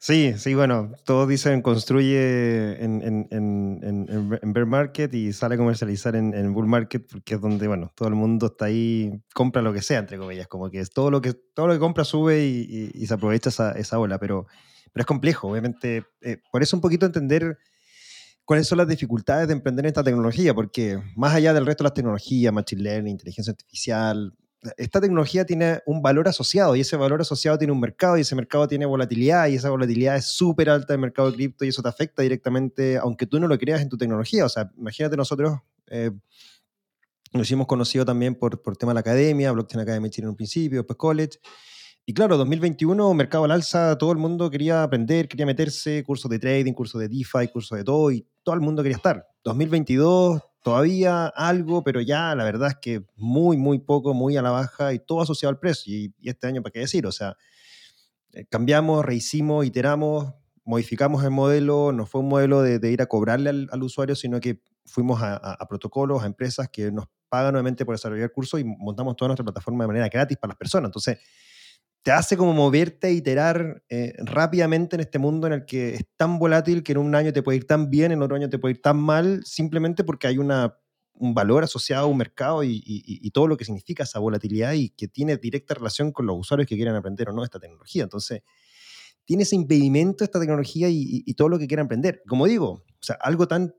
Sí, 0.00 0.34
sí, 0.38 0.54
bueno, 0.54 0.92
todos 1.04 1.28
dicen 1.28 1.60
construye 1.60 2.82
en, 2.84 3.02
en, 3.02 3.28
en, 3.32 3.80
en, 4.40 4.52
bear 4.52 4.64
market 4.64 5.12
y 5.12 5.32
sale 5.32 5.56
a 5.56 5.58
comercializar 5.58 6.14
en, 6.14 6.54
bull 6.54 6.68
market 6.68 7.04
porque 7.10 7.34
es 7.34 7.40
donde, 7.40 7.66
bueno, 7.66 7.90
todo 7.96 8.06
el 8.06 8.14
mundo 8.14 8.46
está 8.46 8.66
ahí, 8.66 9.20
compra 9.34 9.60
lo 9.60 9.72
que 9.72 9.82
sea, 9.82 9.98
entre 9.98 10.16
comillas, 10.16 10.46
como 10.46 10.70
que 10.70 10.84
todo 10.86 11.10
lo 11.10 11.20
que, 11.20 11.34
todo 11.34 11.66
lo 11.66 11.72
que 11.72 11.80
compra 11.80 12.04
sube 12.04 12.46
y, 12.46 12.92
y, 12.94 13.06
se 13.08 13.14
aprovecha 13.14 13.48
esa, 13.48 13.72
esa, 13.72 13.98
ola, 13.98 14.20
pero, 14.20 14.46
pero 14.92 15.02
es 15.02 15.06
complejo, 15.06 15.48
obviamente. 15.48 16.04
Eh, 16.20 16.38
por 16.52 16.62
eso 16.62 16.76
un 16.76 16.80
poquito 16.80 17.04
entender 17.04 17.58
cuáles 18.44 18.68
son 18.68 18.78
las 18.78 18.86
dificultades 18.86 19.48
de 19.48 19.54
emprender 19.54 19.84
en 19.84 19.88
esta 19.88 20.04
tecnología, 20.04 20.54
porque 20.54 21.02
más 21.16 21.34
allá 21.34 21.52
del 21.52 21.66
resto 21.66 21.82
de 21.82 21.88
las 21.88 21.94
tecnologías, 21.94 22.52
machine 22.52 22.82
learning, 22.82 23.12
inteligencia 23.14 23.50
artificial, 23.50 24.32
esta 24.76 25.00
tecnología 25.00 25.44
tiene 25.44 25.80
un 25.86 26.02
valor 26.02 26.26
asociado 26.28 26.74
y 26.74 26.80
ese 26.80 26.96
valor 26.96 27.20
asociado 27.20 27.58
tiene 27.58 27.72
un 27.72 27.80
mercado 27.80 28.18
y 28.18 28.22
ese 28.22 28.34
mercado 28.34 28.66
tiene 28.66 28.86
volatilidad 28.86 29.46
y 29.48 29.54
esa 29.54 29.70
volatilidad 29.70 30.16
es 30.16 30.26
súper 30.26 30.68
alta 30.68 30.94
en 30.94 30.98
el 30.98 31.02
mercado 31.02 31.30
de 31.30 31.36
cripto 31.36 31.64
y 31.64 31.68
eso 31.68 31.82
te 31.82 31.88
afecta 31.88 32.22
directamente, 32.22 32.96
aunque 32.98 33.26
tú 33.26 33.38
no 33.38 33.46
lo 33.46 33.56
creas 33.58 33.80
en 33.80 33.88
tu 33.88 33.96
tecnología. 33.96 34.44
O 34.44 34.48
sea, 34.48 34.70
imagínate 34.76 35.16
nosotros, 35.16 35.58
eh, 35.86 36.10
nos 37.32 37.46
hicimos 37.46 37.66
conocido 37.66 38.04
también 38.04 38.34
por, 38.34 38.60
por 38.60 38.76
tema 38.76 38.90
de 38.90 38.94
la 38.94 39.00
academia, 39.00 39.52
Blockchain 39.52 39.82
Academy 39.82 40.10
Chile 40.10 40.24
en 40.24 40.30
un 40.30 40.36
principio, 40.36 40.78
después 40.80 40.96
college. 40.96 41.38
Y 42.04 42.14
claro, 42.14 42.38
2021, 42.38 43.12
mercado 43.12 43.44
al 43.44 43.50
alza, 43.50 43.96
todo 43.98 44.12
el 44.12 44.18
mundo 44.18 44.50
quería 44.50 44.82
aprender, 44.82 45.28
quería 45.28 45.44
meterse, 45.44 46.02
cursos 46.02 46.30
de 46.30 46.38
trading, 46.38 46.72
cursos 46.72 47.00
de 47.00 47.06
DeFi, 47.06 47.48
cursos 47.52 47.76
de 47.76 47.84
todo, 47.84 48.10
todo 48.48 48.54
el 48.54 48.62
mundo 48.62 48.82
quería 48.82 48.96
estar. 48.96 49.28
2022, 49.44 50.40
todavía 50.62 51.26
algo, 51.26 51.84
pero 51.84 52.00
ya 52.00 52.34
la 52.34 52.44
verdad 52.44 52.68
es 52.68 52.76
que 52.80 53.04
muy, 53.14 53.58
muy 53.58 53.78
poco, 53.78 54.14
muy 54.14 54.38
a 54.38 54.42
la 54.42 54.50
baja 54.50 54.94
y 54.94 55.00
todo 55.00 55.20
asociado 55.20 55.50
al 55.50 55.58
precio. 55.58 55.94
Y, 55.94 56.14
este 56.22 56.46
año, 56.46 56.62
¿para 56.62 56.72
qué 56.72 56.78
decir? 56.78 57.06
O 57.06 57.12
sea, 57.12 57.36
eh, 58.32 58.46
cambiamos, 58.46 59.04
rehicimos, 59.04 59.66
iteramos, 59.66 60.32
modificamos 60.64 61.22
el 61.24 61.30
modelo, 61.30 61.92
no 61.92 62.06
fue 62.06 62.22
un 62.22 62.30
modelo 62.30 62.62
de, 62.62 62.90
ir 62.90 63.02
a 63.02 63.06
cobrarle 63.06 63.50
al, 63.50 63.82
usuario, 63.82 64.16
sino 64.16 64.40
que 64.40 64.62
fuimos 64.86 65.20
a, 65.22 65.58
protocolos, 65.68 66.22
a 66.22 66.26
empresas 66.26 66.70
que 66.70 66.90
nos 66.90 67.04
pagan 67.28 67.52
nuevamente 67.52 67.84
por 67.84 67.96
desarrollar 67.96 68.32
curso 68.32 68.58
y 68.58 68.64
montamos 68.64 69.14
toda 69.14 69.28
nuestra 69.28 69.44
plataforma 69.44 69.84
de 69.84 69.88
manera 69.88 70.08
gratis 70.08 70.38
para 70.38 70.52
las 70.52 70.56
personas. 70.56 70.88
Entonces, 70.88 71.18
te 72.02 72.12
hace 72.12 72.36
como 72.36 72.52
moverte 72.52 73.08
e 73.08 73.12
iterar 73.12 73.82
eh, 73.88 74.14
rápidamente 74.18 74.96
en 74.96 75.00
este 75.00 75.18
mundo 75.18 75.46
en 75.46 75.52
el 75.52 75.64
que 75.66 75.94
es 75.94 76.06
tan 76.16 76.38
volátil 76.38 76.82
que 76.82 76.92
en 76.92 76.98
un 76.98 77.14
año 77.14 77.32
te 77.32 77.42
puede 77.42 77.58
ir 77.58 77.66
tan 77.66 77.90
bien, 77.90 78.12
en 78.12 78.22
otro 78.22 78.36
año 78.36 78.48
te 78.48 78.58
puede 78.58 78.74
ir 78.74 78.82
tan 78.82 78.96
mal, 78.96 79.42
simplemente 79.44 80.04
porque 80.04 80.26
hay 80.26 80.38
un 80.38 80.48
valor 81.34 81.64
asociado 81.64 82.06
a 82.06 82.08
un 82.08 82.16
mercado 82.16 82.62
y, 82.64 83.30
todo 83.32 83.46
lo 83.46 83.56
que 83.56 83.64
significa 83.64 84.04
esa 84.04 84.20
volatilidad 84.20 84.72
y 84.72 84.90
que 84.90 85.08
tiene 85.08 85.36
directa 85.36 85.74
relación 85.74 86.12
con 86.12 86.26
los 86.26 86.38
usuarios 86.38 86.66
que 86.66 86.76
quieren 86.76 86.94
aprender 86.94 87.28
o 87.28 87.32
no 87.32 87.44
esta 87.44 87.58
tecnología. 87.58 88.04
Entonces, 88.04 88.42
tiene 89.24 89.42
ese 89.42 89.56
impedimento 89.56 90.24
esta 90.24 90.40
tecnología 90.40 90.88
y, 90.90 91.34
todo 91.34 91.48
lo 91.48 91.58
que 91.58 91.66
quieran 91.66 91.86
aprender. 91.86 92.22
Como 92.26 92.46
digo, 92.46 92.70
o 92.70 93.02
sea, 93.02 93.16
algo 93.20 93.46
tan 93.46 93.74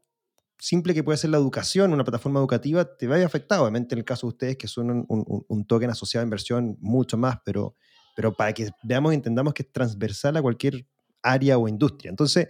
simple 0.60 0.94
que 0.94 1.04
puede 1.04 1.18
ser 1.18 1.32
la 1.32 1.38
educación, 1.38 1.94
una 1.94 2.04
plataforma 2.04 2.40
educativa, 2.40 2.96
te 2.98 3.08
va 3.08 3.16
a 3.16 3.26
afectar, 3.26 3.60
obviamente 3.60 3.96
en 3.96 4.00
el 4.00 4.06
caso 4.06 4.28
de 4.28 4.30
ustedes 4.34 4.58
que 4.58 4.68
son 4.68 4.92
un, 5.08 5.46
un 5.48 5.66
token 5.66 5.90
asociado 5.90 6.22
a 6.22 6.26
inversión, 6.26 6.78
mucho 6.82 7.18
más, 7.18 7.38
pero 7.44 7.76
pero 8.20 8.34
para 8.34 8.52
que 8.52 8.70
veamos 8.84 9.14
entendamos 9.14 9.54
que 9.54 9.64
es 9.64 9.72
transversal 9.72 10.36
a 10.36 10.42
cualquier 10.42 10.86
área 11.24 11.58
o 11.58 11.70
industria. 11.70 12.10
Entonces, 12.10 12.50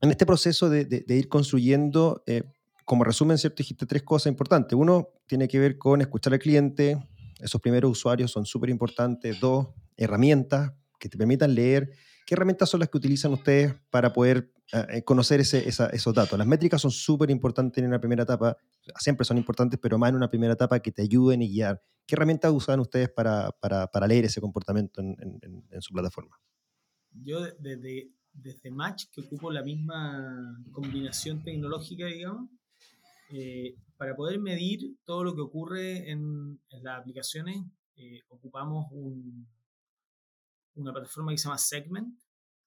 en 0.00 0.10
este 0.10 0.26
proceso 0.26 0.68
de, 0.68 1.04
ir 1.06 1.28
construyendo, 1.28 2.24
eh, 2.26 2.42
como 2.84 3.04
resumen, 3.04 3.38
¿cierto? 3.38 3.58
Dijiste 3.58 3.86
tres 3.86 4.02
cosas 4.02 4.32
importantes. 4.32 4.76
Uno, 4.76 5.10
tiene 5.28 5.46
que 5.46 5.60
ver 5.60 5.78
con 5.78 6.00
escuchar 6.00 6.32
al 6.32 6.40
cliente. 6.40 6.98
Esos 7.38 7.60
primeros 7.60 7.92
usuarios 7.92 8.32
son 8.32 8.44
súper 8.44 8.70
importantes. 8.70 9.38
Dos, 9.38 9.68
herramientas 9.96 10.72
que 10.98 11.08
te 11.08 11.16
permitan 11.16 11.54
leer. 11.54 11.92
¿Qué 12.26 12.34
herramientas 12.34 12.68
son 12.68 12.80
las 12.80 12.88
que 12.88 12.98
utilizan 12.98 13.32
ustedes 13.32 13.76
para 13.90 14.12
poder 14.12 14.52
eh, 14.72 14.86
eh, 14.90 15.02
conocer 15.04 15.40
ese, 15.40 15.66
esos 15.68 16.14
datos? 16.14 16.38
Las 16.38 16.46
métricas 16.46 16.80
son 16.80 16.90
súper 16.90 17.30
importantes 17.30 17.82
en 17.82 17.88
una 17.88 18.00
primera 18.00 18.22
etapa. 18.22 18.56
Siempre 18.98 19.24
son 19.24 19.38
importantes, 19.38 19.78
pero 19.80 19.98
más 19.98 20.10
en 20.10 20.16
una 20.16 20.30
primera 20.30 20.52
etapa 20.52 20.80
que 20.80 20.92
te 20.92 21.02
ayuden 21.02 21.42
y 21.42 21.48
guiar. 21.48 21.82
¿Qué 22.06 22.14
herramientas 22.14 22.52
usan 22.52 22.80
ustedes 22.80 23.10
para, 23.10 23.50
para, 23.60 23.86
para 23.86 24.06
leer 24.06 24.24
ese 24.24 24.40
comportamiento 24.40 25.00
en, 25.00 25.16
en, 25.20 25.64
en, 25.70 25.82
su 25.82 25.92
plataforma? 25.92 26.36
Yo 27.12 27.40
desde, 27.58 28.12
desde 28.32 28.70
Match, 28.70 29.04
que 29.12 29.20
ocupo 29.20 29.50
la 29.50 29.62
misma 29.62 30.58
combinación 30.72 31.42
tecnológica, 31.42 32.06
digamos, 32.06 32.50
eh, 33.34 33.76
para 33.96 34.14
poder 34.14 34.38
medir 34.40 34.96
todo 35.04 35.24
lo 35.24 35.34
que 35.34 35.40
ocurre 35.40 36.10
en, 36.10 36.60
las 36.82 37.00
aplicaciones, 37.00 37.64
eh, 37.96 38.20
ocupamos 38.28 38.86
un, 38.90 39.48
una 40.74 40.92
plataforma 40.92 41.32
que 41.32 41.38
se 41.38 41.44
llama 41.44 41.58
Segment, 41.58 42.18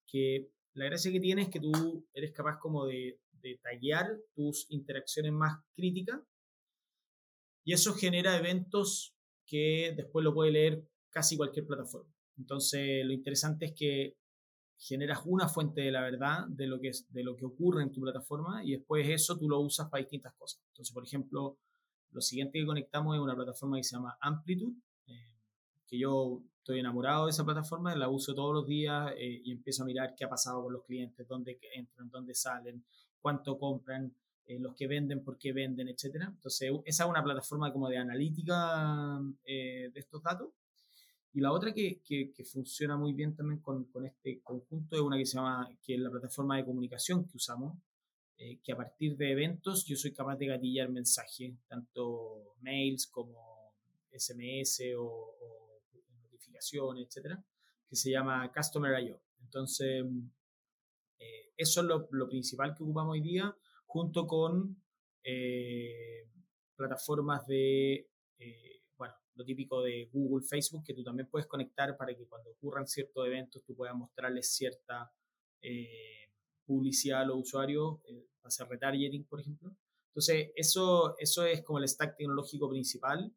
que 0.08 0.49
la 0.75 0.85
gracia 0.85 1.11
que 1.11 1.19
tiene 1.19 1.43
es 1.43 1.49
que 1.49 1.59
tú 1.59 1.71
eres 2.13 2.31
capaz 2.31 2.59
como 2.59 2.85
de, 2.85 3.19
tallar 3.61 4.07
tus 4.33 4.65
interacciones 4.71 5.31
más 5.31 5.63
críticas 5.75 6.19
y 7.63 7.73
eso 7.73 7.93
genera 7.93 8.35
eventos 8.39 9.15
que 9.45 9.93
después 9.95 10.23
lo 10.23 10.33
puede 10.33 10.49
leer 10.49 10.89
casi 11.11 11.38
cualquier 11.38 11.67
plataforma. 11.67 12.11
Entonces, 12.39 13.05
lo 13.05 13.13
interesante 13.13 13.65
es 13.67 13.73
que 13.73 14.17
generas 14.79 15.21
una 15.25 15.47
fuente 15.47 15.81
de 15.81 15.91
la 15.91 16.01
verdad 16.01 16.47
de 16.47 16.65
lo 16.65 16.81
que, 16.81 16.88
es, 16.88 17.05
de 17.13 17.23
lo 17.23 17.35
que 17.35 17.45
ocurre 17.45 17.83
en 17.83 17.91
tu 17.91 18.01
plataforma 18.01 18.63
y 18.65 18.71
después 18.71 19.07
eso 19.07 19.38
tú 19.38 19.47
lo 19.47 19.59
usas 19.59 19.89
para 19.89 20.01
distintas 20.01 20.33
cosas. 20.33 20.63
Entonces, 20.69 20.91
por 20.91 21.05
ejemplo, 21.05 21.59
lo 22.09 22.21
siguiente 22.21 22.57
que 22.57 22.65
conectamos 22.65 23.15
es 23.15 23.21
una 23.21 23.35
plataforma 23.35 23.77
que 23.77 23.83
se 23.83 23.95
llama 23.95 24.17
Amplitude, 24.21 24.75
eh, 25.05 25.34
que 25.87 25.97
yo 25.97 26.41
estoy 26.57 26.79
enamorado 26.79 27.25
de 27.25 27.31
esa 27.31 27.45
plataforma, 27.45 27.95
la 27.95 28.09
uso 28.09 28.33
todos 28.33 28.53
los 28.53 28.65
días 28.65 29.11
eh, 29.17 29.41
y 29.43 29.51
empiezo 29.51 29.83
a 29.83 29.85
mirar 29.85 30.15
qué 30.15 30.25
ha 30.25 30.29
pasado 30.29 30.63
con 30.63 30.73
los 30.73 30.83
clientes, 30.83 31.27
dónde 31.27 31.59
entran, 31.75 32.09
dónde 32.09 32.33
salen, 32.33 32.83
cuánto 33.21 33.57
compran, 33.57 34.13
eh, 34.47 34.59
los 34.59 34.75
que 34.75 34.87
venden, 34.87 35.23
por 35.23 35.37
qué 35.37 35.53
venden, 35.53 35.87
etcétera. 35.87 36.27
Entonces, 36.27 36.71
esa 36.85 37.03
es 37.03 37.09
una 37.09 37.23
plataforma 37.23 37.73
como 37.73 37.89
de 37.89 37.97
analítica 37.97 39.19
eh, 39.45 39.89
de 39.93 39.99
estos 39.99 40.21
datos. 40.21 40.49
Y 41.33 41.41
la 41.41 41.51
otra 41.51 41.73
que, 41.73 41.99
que, 42.01 42.45
funciona 42.45 42.95
muy 42.95 43.11
bien 43.13 43.35
también 43.35 43.59
con, 43.59 43.85
con, 43.85 44.05
este 44.05 44.39
conjunto 44.41 44.95
es 44.95 45.01
una 45.01 45.17
que 45.17 45.25
se 45.25 45.35
llama, 45.35 45.69
que 45.83 45.95
es 45.95 45.99
la 45.99 46.09
plataforma 46.09 46.55
de 46.55 46.63
comunicación 46.63 47.25
que 47.25 47.35
usamos, 47.35 47.75
eh, 48.37 48.59
que 48.63 48.71
a 48.71 48.77
partir 48.77 49.17
de 49.17 49.31
eventos 49.31 49.85
yo 49.85 49.95
soy 49.95 50.11
capaz 50.11 50.35
de 50.37 50.47
gatillar 50.47 50.89
mensajes, 50.89 51.53
tanto 51.67 52.55
mails 52.61 53.07
como 53.07 53.73
SMS 54.11 54.81
o, 54.97 55.33
etcétera, 56.57 57.43
que 57.87 57.95
se 57.95 58.11
llama 58.11 58.51
Customer 58.53 58.99
I.O. 59.03 59.21
Entonces, 59.43 60.05
eh, 61.19 61.53
eso 61.57 61.81
es 61.81 61.87
lo, 61.87 62.07
lo, 62.11 62.27
principal 62.27 62.75
que 62.75 62.83
ocupamos 62.83 63.13
hoy 63.13 63.21
día, 63.21 63.55
junto 63.85 64.27
con 64.27 64.83
eh, 65.23 66.29
plataformas 66.75 67.45
de, 67.47 68.09
eh, 68.37 68.81
bueno, 68.97 69.13
lo 69.35 69.45
típico 69.45 69.81
de 69.81 70.09
Google, 70.11 70.45
Facebook, 70.45 70.83
que 70.83 70.93
tú 70.93 71.03
también 71.03 71.29
puedes 71.29 71.47
conectar 71.47 71.95
para 71.97 72.15
que 72.15 72.27
cuando 72.27 72.51
ocurran 72.51 72.87
ciertos 72.87 73.25
eventos 73.25 73.63
tú 73.63 73.75
puedas 73.75 73.95
mostrarles 73.95 74.53
cierta 74.53 75.11
publicidad 76.63 77.21
a 77.21 77.25
los 77.25 77.37
usuarios, 77.37 78.01
hacer 78.43 78.67
retargeting, 78.67 79.23
por 79.25 79.39
ejemplo. 79.39 79.75
Entonces, 80.09 80.51
eso, 80.55 81.17
eso 81.17 81.43
es 81.43 81.63
como 81.63 81.79
el 81.79 81.87
stack 81.87 82.17
tecnológico 82.17 82.69
principal. 82.69 83.33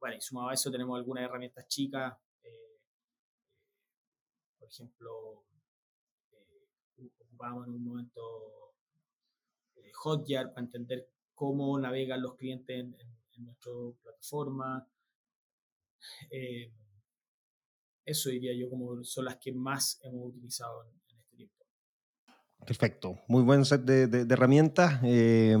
Bueno, 0.00 0.16
y 0.16 0.20
sumado 0.20 0.48
a 0.48 0.54
eso 0.54 0.70
tenemos 0.70 0.98
algunas 0.98 1.24
herramientas 1.24 1.68
chicas, 1.68 2.14
por 4.58 4.68
ejemplo, 4.68 5.44
ocupamos 7.18 7.66
en 7.66 7.74
un 7.74 7.84
momento 7.84 8.74
eh, 9.76 9.90
Hotjar 9.94 10.52
para 10.52 10.66
entender 10.66 11.08
cómo 11.34 11.78
navegan 11.78 12.22
los 12.22 12.36
clientes 12.36 12.78
en, 12.78 12.96
nuestra 13.38 13.72
plataforma. 14.02 14.86
Eh, 16.30 16.70
eso 18.04 18.28
diría 18.28 18.52
yo 18.54 18.68
como 18.68 19.02
son 19.02 19.24
las 19.24 19.36
que 19.38 19.50
más 19.52 19.98
hemos 20.02 20.28
utilizado 20.28 20.84
en, 20.84 20.90
este 20.94 21.36
tiempo. 21.36 21.64
Perfecto, 22.66 23.18
muy 23.28 23.42
buen 23.42 23.64
set 23.64 23.80
de, 23.80 24.26
herramientas. 24.30 25.00
Eh, 25.04 25.56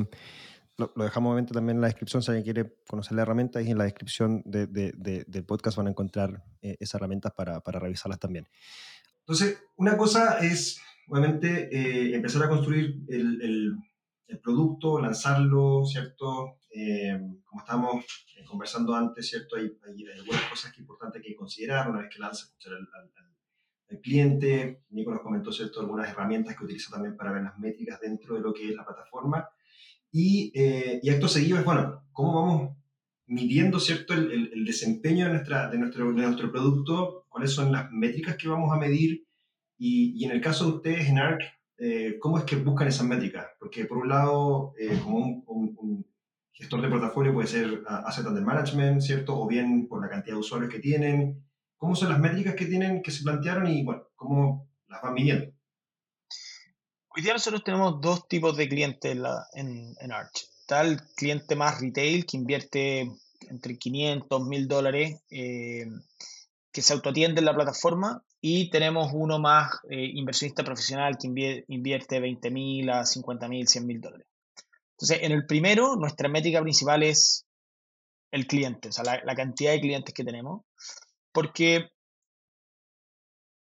lo, 0.80 1.04
dejamos 1.04 1.30
obviamente 1.30 1.54
también 1.54 1.76
en 1.76 1.82
la 1.82 1.86
descripción 1.86 2.22
si 2.22 2.30
alguien 2.30 2.44
quiere 2.44 2.74
conocer 2.88 3.14
la 3.14 3.22
herramienta 3.22 3.62
y 3.62 3.70
en 3.70 3.78
la 3.78 3.84
descripción 3.84 4.42
del 4.44 5.44
podcast 5.46 5.76
van 5.76 5.86
a 5.86 5.90
encontrar 5.90 6.42
esas 6.60 6.96
herramientas 6.96 7.32
para, 7.32 7.60
para 7.60 7.78
revisarlas 7.78 8.18
también. 8.18 8.48
Entonces, 9.20 9.62
una 9.76 9.96
cosa 9.96 10.38
es 10.38 10.80
obviamente 11.10 11.68
eh, 11.72 12.14
empezar 12.14 12.44
a 12.44 12.48
construir 12.48 13.04
el, 13.08 13.76
producto, 14.42 15.00
lanzarlo, 15.00 15.84
¿cierto? 15.84 16.58
Eh, 16.70 17.20
como 17.44 17.62
estábamos 17.62 18.04
eh, 18.36 18.44
conversando 18.44 18.94
antes, 18.94 19.28
¿cierto? 19.28 19.56
Hay, 19.56 19.76
hay, 19.84 20.04
algunas 20.18 20.42
cosas 20.44 20.70
que 20.70 20.76
es 20.76 20.80
importante 20.80 21.20
que 21.20 21.34
considerar 21.34 21.90
una 21.90 22.00
vez 22.00 22.10
que 22.12 22.20
lanza, 22.20 22.44
escuchar 22.44 22.74
al, 22.74 22.88
al, 22.92 24.00
cliente. 24.00 24.84
Nico 24.90 25.10
nos 25.10 25.20
comentó, 25.20 25.52
¿cierto? 25.52 25.80
Algunas 25.80 26.08
herramientas 26.08 26.56
que 26.56 26.64
utiliza 26.64 26.92
también 26.92 27.16
para 27.16 27.32
ver 27.32 27.42
las 27.42 27.58
métricas 27.58 28.00
dentro 28.00 28.36
de 28.36 28.40
lo 28.40 28.54
que 28.54 28.68
es 28.68 28.76
la 28.76 28.86
plataforma. 28.86 29.48
Y, 30.12 30.52
y 31.02 31.10
acto 31.10 31.28
seguido 31.28 31.58
es, 31.58 31.64
bueno, 31.64 32.02
¿cómo 32.12 32.34
vamos 32.34 32.76
midiendo, 33.26 33.78
¿cierto? 33.78 34.14
El, 34.14 34.50
el, 34.52 34.64
desempeño 34.64 35.26
de, 35.26 35.32
nuestra, 35.34 35.70
de, 35.70 35.78
nuestro, 35.78 36.12
de 36.12 36.22
nuestro 36.22 36.50
producto, 36.50 37.26
cuáles 37.28 37.52
son 37.52 37.70
las 37.70 37.90
métricas 37.92 38.36
que 38.36 38.48
vamos 38.48 38.72
a 38.72 38.78
medir 38.78 39.24
y, 39.82 40.22
en 40.26 40.32
el 40.32 40.42
caso 40.42 40.66
de 40.66 40.76
ustedes 40.76 41.08
en 41.08 41.18
ARC, 41.18 41.40
eh, 41.78 42.18
¿cómo 42.20 42.36
es 42.36 42.44
que 42.44 42.56
buscan 42.56 42.88
esas 42.88 43.06
métricas? 43.06 43.46
Porque 43.58 43.86
por 43.86 43.96
un 43.96 44.10
lado, 44.10 44.74
eh, 44.78 45.00
como 45.02 45.42
un, 45.46 46.06
gestor 46.52 46.82
de 46.82 46.88
portafolio 46.88 47.32
puede 47.32 47.48
ser 47.48 47.82
Asset 47.86 48.26
Under 48.26 48.44
Management, 48.44 49.00
¿cierto? 49.00 49.40
O 49.40 49.48
bien 49.48 49.88
por 49.88 50.02
la 50.02 50.10
cantidad 50.10 50.34
de 50.34 50.40
usuarios 50.40 50.70
que 50.70 50.78
tienen. 50.78 51.42
¿Cómo 51.78 51.96
son 51.96 52.10
las 52.10 52.20
métricas 52.20 52.54
que 52.54 52.66
tienen, 52.66 53.02
que 53.02 53.10
se 53.10 53.22
plantearon 53.22 53.66
y, 53.66 53.82
bueno, 53.82 54.02
cómo 54.14 54.68
las 54.86 55.00
van 55.00 55.14
midiendo? 55.14 55.46
Hoy 57.20 57.26
nosotros 57.26 57.62
tenemos 57.62 58.00
dos 58.00 58.26
tipos 58.28 58.56
de 58.56 58.66
clientes 58.66 59.14
en, 59.52 59.94
en, 60.00 60.10
Arch. 60.10 60.48
Está 60.60 60.80
el 60.80 61.02
cliente 61.14 61.54
más 61.54 61.78
retail 61.78 62.24
que 62.24 62.38
invierte 62.38 63.12
entre 63.50 63.76
500, 63.76 64.46
1000 64.46 64.68
dólares, 64.68 65.20
eh, 65.30 65.84
que 66.72 66.80
se 66.80 66.94
autoatiende 66.94 67.40
en 67.40 67.44
la 67.44 67.54
plataforma 67.54 68.24
y 68.40 68.70
tenemos 68.70 69.10
uno 69.12 69.38
más 69.38 69.70
eh, 69.90 70.02
inversionista 70.14 70.64
profesional 70.64 71.18
que 71.18 71.62
invierte 71.68 72.20
20 72.20 72.50
mil 72.50 72.88
a 72.88 73.04
50 73.04 73.48
mil, 73.48 73.68
100 73.68 73.86
mil 73.86 74.00
dólares. 74.00 74.26
Entonces, 74.92 75.18
en 75.20 75.32
el 75.32 75.44
primero, 75.44 75.96
nuestra 75.96 76.26
métrica 76.30 76.62
principal 76.62 77.02
es 77.02 77.44
el 78.30 78.46
cliente, 78.46 78.88
o 78.88 78.92
sea, 78.92 79.04
la, 79.04 79.34
cantidad 79.34 79.72
de 79.72 79.80
clientes 79.80 80.14
que 80.14 80.24
tenemos, 80.24 80.62
porque 81.32 81.90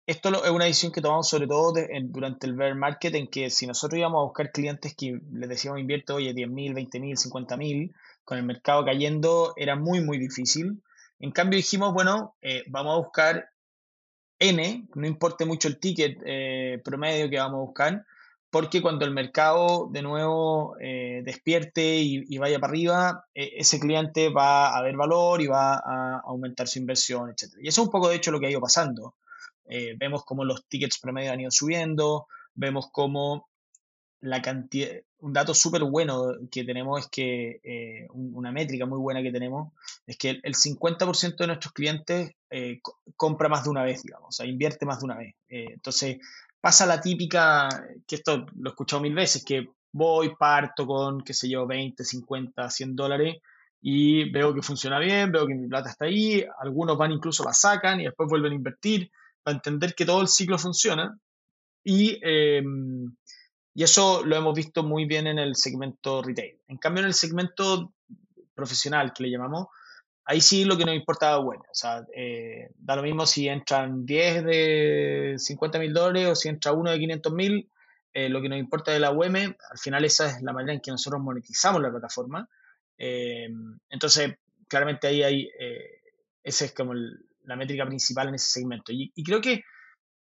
esto 0.06 0.44
es 0.44 0.50
una 0.50 0.64
decisión 0.64 0.92
que 0.92 1.00
tomamos 1.00 1.28
sobre 1.28 1.46
todo 1.46 1.74
durante 2.04 2.46
el 2.46 2.54
bear 2.54 2.74
market, 2.74 3.14
en 3.14 3.28
que 3.28 3.50
si 3.50 3.66
nosotros 3.66 3.98
íbamos 3.98 4.20
a 4.20 4.24
buscar 4.24 4.50
clientes 4.50 4.94
que 4.96 5.20
les 5.32 5.48
decíamos 5.48 5.80
invierte, 5.80 6.12
oye, 6.12 6.34
10 6.34 6.48
mil, 6.48 6.74
20 6.74 7.00
mil, 7.00 7.16
50 7.16 7.56
mil, 7.56 7.94
con 8.24 8.38
el 8.38 8.44
mercado 8.44 8.84
cayendo, 8.84 9.54
era 9.56 9.76
muy, 9.76 10.00
muy 10.00 10.18
difícil. 10.18 10.82
En 11.18 11.32
cambio 11.32 11.56
dijimos, 11.56 11.92
bueno, 11.92 12.34
eh, 12.42 12.64
vamos 12.68 12.94
a 12.94 12.98
buscar 12.98 13.50
N, 14.38 14.88
no 14.94 15.06
importe 15.06 15.44
mucho 15.44 15.68
el 15.68 15.78
ticket 15.78 16.18
eh, 16.24 16.80
promedio 16.82 17.28
que 17.28 17.38
vamos 17.38 17.58
a 17.58 17.66
buscar, 17.66 18.06
porque 18.50 18.82
cuando 18.82 19.04
el 19.04 19.12
mercado 19.12 19.88
de 19.92 20.02
nuevo 20.02 20.76
eh, 20.80 21.22
despierte 21.24 21.98
y, 21.98 22.38
vaya 22.38 22.58
para 22.58 22.70
arriba, 22.70 23.24
e, 23.34 23.52
ese 23.58 23.78
cliente 23.78 24.28
va 24.30 24.76
a 24.76 24.82
ver 24.82 24.96
valor 24.96 25.40
y 25.40 25.46
va 25.46 25.74
a 25.74 26.20
aumentar 26.24 26.66
su 26.66 26.78
inversión, 26.78 27.30
etc. 27.30 27.54
Y 27.60 27.68
eso 27.68 27.82
es 27.82 27.86
un 27.86 27.92
poco 27.92 28.08
de 28.08 28.16
hecho 28.16 28.32
lo 28.32 28.40
que 28.40 28.46
ha 28.46 28.50
ido 28.50 28.60
pasando. 28.60 29.14
Eh, 29.70 29.94
vemos 29.96 30.24
cómo 30.24 30.44
los 30.44 30.66
tickets 30.66 30.98
promedio 30.98 31.32
han 31.32 31.40
ido 31.40 31.50
subiendo, 31.50 32.26
vemos 32.54 32.88
cómo 32.92 33.48
la 34.20 34.42
cantidad, 34.42 34.90
un 35.20 35.32
dato 35.32 35.54
súper 35.54 35.84
bueno 35.84 36.34
que 36.50 36.64
tenemos 36.64 37.00
es 37.00 37.08
que, 37.08 37.60
eh, 37.62 38.06
una 38.10 38.52
métrica 38.52 38.86
muy 38.86 38.98
buena 38.98 39.22
que 39.22 39.32
tenemos, 39.32 39.72
es 40.06 40.16
que 40.16 40.40
el, 40.42 40.54
50% 40.54 41.36
de 41.36 41.46
nuestros 41.46 41.72
clientes 41.72 42.32
eh, 42.50 42.80
compra 43.16 43.48
más 43.48 43.64
de 43.64 43.70
una 43.70 43.82
vez, 43.82 44.02
digamos, 44.02 44.28
o 44.28 44.32
sea, 44.32 44.46
invierte 44.46 44.86
más 44.86 45.00
de 45.00 45.04
una 45.04 45.16
vez. 45.16 45.34
Eh, 45.48 45.66
entonces, 45.72 46.18
pasa 46.60 46.86
la 46.86 47.00
típica, 47.00 47.68
que 48.06 48.16
esto 48.16 48.46
lo 48.56 48.70
he 48.70 48.72
escuchado 48.72 49.02
mil 49.02 49.14
veces, 49.14 49.44
que 49.44 49.68
voy, 49.92 50.34
parto 50.38 50.86
con, 50.86 51.22
qué 51.22 51.34
sé 51.34 51.48
yo, 51.48 51.66
20, 51.66 52.04
50, 52.04 52.70
100 52.70 52.96
dólares 52.96 53.36
y 53.82 54.30
veo 54.30 54.54
que 54.54 54.62
funciona 54.62 54.98
bien, 54.98 55.32
veo 55.32 55.46
que 55.46 55.54
mi 55.54 55.66
plata 55.66 55.90
está 55.90 56.04
ahí, 56.04 56.44
algunos 56.60 56.98
van 56.98 57.12
incluso 57.12 57.44
la 57.44 57.54
sacan 57.54 58.00
y 58.00 58.04
después 58.04 58.28
vuelven 58.28 58.52
a 58.52 58.56
invertir 58.56 59.10
para 59.42 59.56
entender 59.56 59.94
que 59.94 60.04
todo 60.04 60.20
el 60.20 60.28
ciclo 60.28 60.58
funciona. 60.58 61.18
Y 61.82 62.18
em, 62.22 63.14
y 63.74 63.82
eso 63.82 64.24
lo 64.24 64.36
hemos 64.36 64.54
visto 64.54 64.82
muy 64.82 65.04
bien 65.04 65.26
en 65.26 65.38
el 65.38 65.54
segmento 65.54 66.22
retail. 66.22 66.58
En 66.68 66.78
cambio, 66.78 67.02
en 67.02 67.06
el 67.06 67.14
segmento 67.14 67.94
profesional, 68.54 69.12
que 69.14 69.22
le 69.22 69.30
llamamos, 69.30 69.68
ahí 70.24 70.40
sí 70.40 70.64
lo 70.64 70.76
que 70.76 70.84
nos 70.84 70.94
importa 70.94 71.36
bueno. 71.36 71.62
O 71.70 71.74
sea, 71.74 72.04
eh, 72.14 72.70
da 72.76 72.96
lo 72.96 73.02
mismo 73.02 73.26
si 73.26 73.48
entran 73.48 74.04
10 74.04 74.44
de 74.44 75.34
50 75.38 75.78
mil 75.78 75.92
dólares 75.92 76.28
o 76.28 76.34
si 76.34 76.48
entra 76.48 76.72
uno 76.72 76.90
de 76.90 76.98
500 76.98 77.32
mil. 77.32 77.70
Eh, 78.12 78.28
lo 78.28 78.42
que 78.42 78.48
nos 78.48 78.58
importa 78.58 78.90
de 78.90 78.98
la 78.98 79.12
UM, 79.12 79.36
al 79.36 79.78
final 79.80 80.04
esa 80.04 80.26
es 80.26 80.42
la 80.42 80.52
manera 80.52 80.74
en 80.74 80.80
que 80.80 80.90
nosotros 80.90 81.22
monetizamos 81.22 81.80
la 81.80 81.90
plataforma. 81.90 82.48
Eh, 82.98 83.48
entonces, 83.88 84.34
claramente 84.66 85.06
ahí 85.06 85.22
hay, 85.22 85.48
esa 86.42 86.64
es 86.64 86.74
como 86.74 86.92
la 87.44 87.56
métrica 87.56 87.86
principal 87.86 88.28
en 88.28 88.34
ese 88.34 88.48
segmento. 88.48 88.92
Y, 88.92 89.10
creo 89.24 89.40
que 89.40 89.62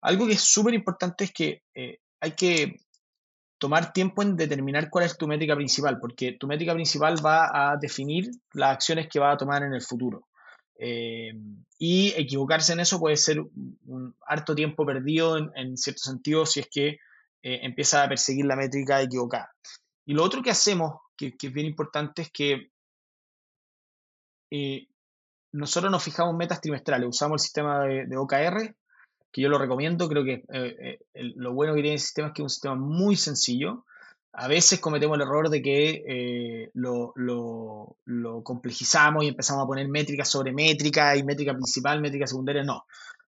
algo 0.02 0.26
que 0.26 0.35
es 0.35 0.40
súper 0.40 0.74
importante 0.74 1.24
es 1.24 1.33
que 1.33 1.62
hay 2.20 2.33
que 2.33 2.76
tomar 3.59 3.92
tiempo 3.92 4.22
en 4.22 4.37
determinar 4.37 4.90
cuál 4.90 5.07
es 5.07 5.16
tu 5.16 5.26
métrica 5.26 5.57
principal, 5.57 5.98
porque 5.98 6.33
tu 6.33 6.46
métrica 6.46 6.74
principal 6.74 7.16
va 7.24 7.72
a 7.72 7.76
definir 7.76 8.31
las 8.52 8.74
acciones 8.74 9.09
que 9.09 9.18
va 9.18 9.33
a 9.33 9.37
tomar 9.37 9.62
en 9.62 9.72
el 9.72 9.83
futuro. 9.83 10.26
Eh, 10.79 11.33
y 11.79 12.12
equivocarse 12.16 12.74
en 12.74 12.81
eso 12.81 13.00
puede 13.00 13.16
ser 13.16 13.40
un, 13.40 14.14
harto 14.26 14.55
tiempo 14.55 14.85
perdido 14.85 15.38
en, 15.38 15.76
cierto 15.79 16.02
sentido 16.02 16.44
si 16.44 16.61
es 16.61 16.68
que 16.70 16.88
eh, 16.88 17.61
empieza 17.62 18.02
a 18.02 18.09
perseguir 18.09 18.44
la 18.44 18.57
métrica 18.57 19.00
equivocada. 19.00 19.55
Y 20.05 20.14
lo 20.14 20.22
otro 20.22 20.42
que 20.42 20.50
hacemos, 20.50 21.00
que, 21.16 21.35
es 21.40 21.52
bien 21.52 21.66
importante, 21.66 22.22
es 22.22 22.31
que 22.31 22.70
eh, 24.50 24.87
nosotros 25.57 25.90
nos 25.90 26.03
fijamos 26.03 26.37
metas 26.37 26.61
trimestrales, 26.61 27.09
usamos 27.09 27.42
el 27.42 27.45
sistema 27.45 27.85
de 27.85 28.16
OKR, 28.16 28.75
que 29.37 29.42
yo 29.42 29.51
lo 29.51 29.59
recomiendo. 29.59 30.09
Creo 30.09 30.25
que 30.25 30.45
eh, 30.51 30.99
eh, 31.14 31.33
lo 31.37 31.53
bueno 31.53 31.75
que 31.75 31.83
tiene 31.83 31.97
el 31.97 32.01
sistema 32.01 32.29
es 32.29 32.35
que 32.35 32.40
es 32.40 32.45
un 32.45 32.51
sistema 32.51 32.75
muy 32.75 33.16
sencillo. 33.16 33.85
A 34.33 34.49
veces 34.49 34.81
cometemos 34.81 35.16
el 35.16 35.23
error 35.23 35.51
de 35.51 35.61
que 35.61 36.05
eh, 36.09 36.71
lo, 36.73 37.12
complejizamos 38.42 39.25
y 39.25 39.29
empezamos 39.29 39.64
a 39.64 39.66
poner 39.66 39.88
métricas 39.88 40.31
sobre 40.31 40.55
métrica 40.55 41.14
y 41.16 41.23
métrica 41.23 41.53
principal, 41.53 42.01
métrica 42.01 42.27
secundaria. 42.27 42.64
No. 42.64 42.85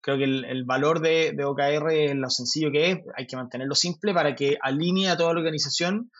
Creo 0.02 0.18
que 0.18 0.26
el, 0.26 0.66
valor 0.66 1.00
de, 1.00 1.32
de, 1.34 1.46
OKR 1.46 1.92
es 1.92 2.16
lo 2.16 2.30
sencillo 2.30 2.70
que 2.70 2.92
es. 2.92 2.98
Hay 3.16 3.26
que 3.26 3.38
mantenerlo 3.38 3.74
simple 3.74 4.14
para 4.14 4.36
que 4.36 4.58
alinee 4.62 5.08
a 5.08 5.16
toda 5.16 5.34
la 5.34 5.40
organización. 5.40 6.12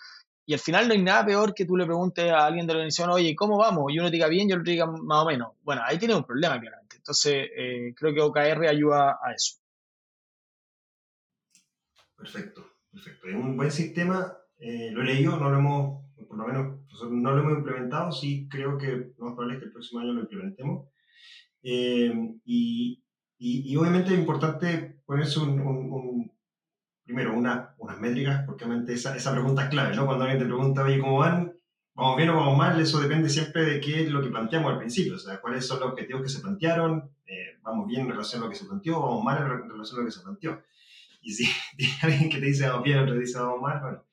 Y 0.46 0.54
al 0.54 0.60
final 0.60 0.88
no 0.88 0.94
hay 0.94 1.02
nada 1.02 1.26
peor 1.26 1.54
que 1.54 1.66
tú 1.66 1.78
le 1.78 1.86
preguntes 1.86 2.30
a 2.32 2.46
alguien 2.46 2.68
de 2.68 2.74
la 2.74 2.80
organización, 2.80 3.12
oye, 3.12 3.36
¿cómo 3.36 3.58
vamos? 3.58 3.92
Y 3.94 4.00
uno 4.00 4.10
te 4.10 4.16
diga 4.16 4.28
bien 4.28 4.50
y 4.50 4.54
otro 4.54 4.64
diga 4.64 4.86
más 4.86 5.24
o 5.24 5.26
menos. 5.26 5.54
Bueno, 5.64 5.82
ahí 5.86 5.98
tiene 5.98 6.16
un 6.16 6.26
problema, 6.26 6.60
claramente. 6.60 6.98
Entonces, 6.98 7.50
creo 7.96 8.14
que 8.14 8.22
OKR 8.22 8.68
ayuda 8.68 9.20
a 9.24 9.34
eso. 9.34 9.64
Perfecto, 12.24 12.66
perfecto. 12.90 13.28
Es 13.28 13.36
un 13.36 13.58
buen 13.58 13.70
sistema, 13.70 14.38
eh, 14.58 14.92
lo 14.92 15.02
he 15.02 15.06
leído, 15.06 15.36
no 15.38 15.50
lo 15.50 15.58
hemos, 15.58 16.06
por 16.26 16.38
lo 16.38 16.48
menos, 16.48 16.80
no 17.10 17.32
lo 17.32 17.42
hemos 17.42 17.58
implementado, 17.58 18.14
sí 18.14 18.48
creo 18.50 18.78
que 18.78 19.12
lo 19.18 19.26
más 19.26 19.34
probable 19.34 19.56
es 19.56 19.60
que 19.60 19.66
el 19.66 19.74
próximo 19.74 20.00
año 20.00 20.14
lo 20.14 20.22
implementemos. 20.22 20.88
y, 21.62 23.04
y, 23.38 23.76
obviamente 23.76 24.14
es 24.14 24.20
importante 24.20 25.02
ponerse 25.06 25.40
un, 25.40 26.32
primero 27.04 27.34
una, 27.34 27.76
unas 27.78 28.00
métricas, 28.00 28.44
porque 28.46 28.66
obviamente 28.66 28.94
esa, 28.94 29.16
esa 29.16 29.32
pregunta 29.32 29.64
es 29.64 29.70
clave, 29.70 29.96
¿no? 29.96 30.06
Cuando 30.06 30.24
alguien 30.24 30.40
te 30.40 30.46
pregunta, 30.46 30.84
oye, 30.84 31.00
¿cómo 31.00 31.18
van? 31.18 31.54
¿Vamos 31.96 32.18
bien 32.18 32.30
o 32.30 32.36
vamos 32.36 32.58
mal? 32.58 32.80
Eso 32.80 33.00
depende 33.00 33.30
siempre 33.30 33.66
de 33.66 33.80
qué 33.80 34.04
es 34.04 34.12
lo 34.12 34.22
que 34.22 34.30
planteamos 34.30 34.72
al 34.72 34.80
principio, 34.80 35.16
o 35.16 35.20
sea, 35.20 35.40
cuáles 35.40 35.66
son 35.66 35.80
los 35.80 35.92
objetivos 35.92 36.24
que 36.24 36.30
se 36.30 36.40
plantearon, 36.40 37.12
eh, 37.26 37.58
vamos 37.62 37.88
bien 37.88 38.02
en 38.02 38.10
relación 38.10 38.42
a 38.42 38.46
lo 38.46 38.50
que 38.50 38.58
se 38.58 38.66
planteó, 38.66 39.00
vamos 39.02 39.24
mal 39.24 39.38
en 39.38 39.70
relación 39.70 40.00
a 40.00 40.02
lo 40.02 40.06
que 40.08 40.12
se 40.12 40.22
planteó. 40.22 40.62
Y 41.22 41.34
si 41.34 41.46
alguien 42.02 42.30
que 42.30 42.40
te 42.40 42.46
dice 42.46 42.68
vamos 42.68 42.84
bien, 42.84 43.00
otro 43.00 43.14
te 43.14 43.22
dice 43.22 43.40
vamos 43.40 43.62
mal, 43.62 43.82
bueno, 43.82 44.06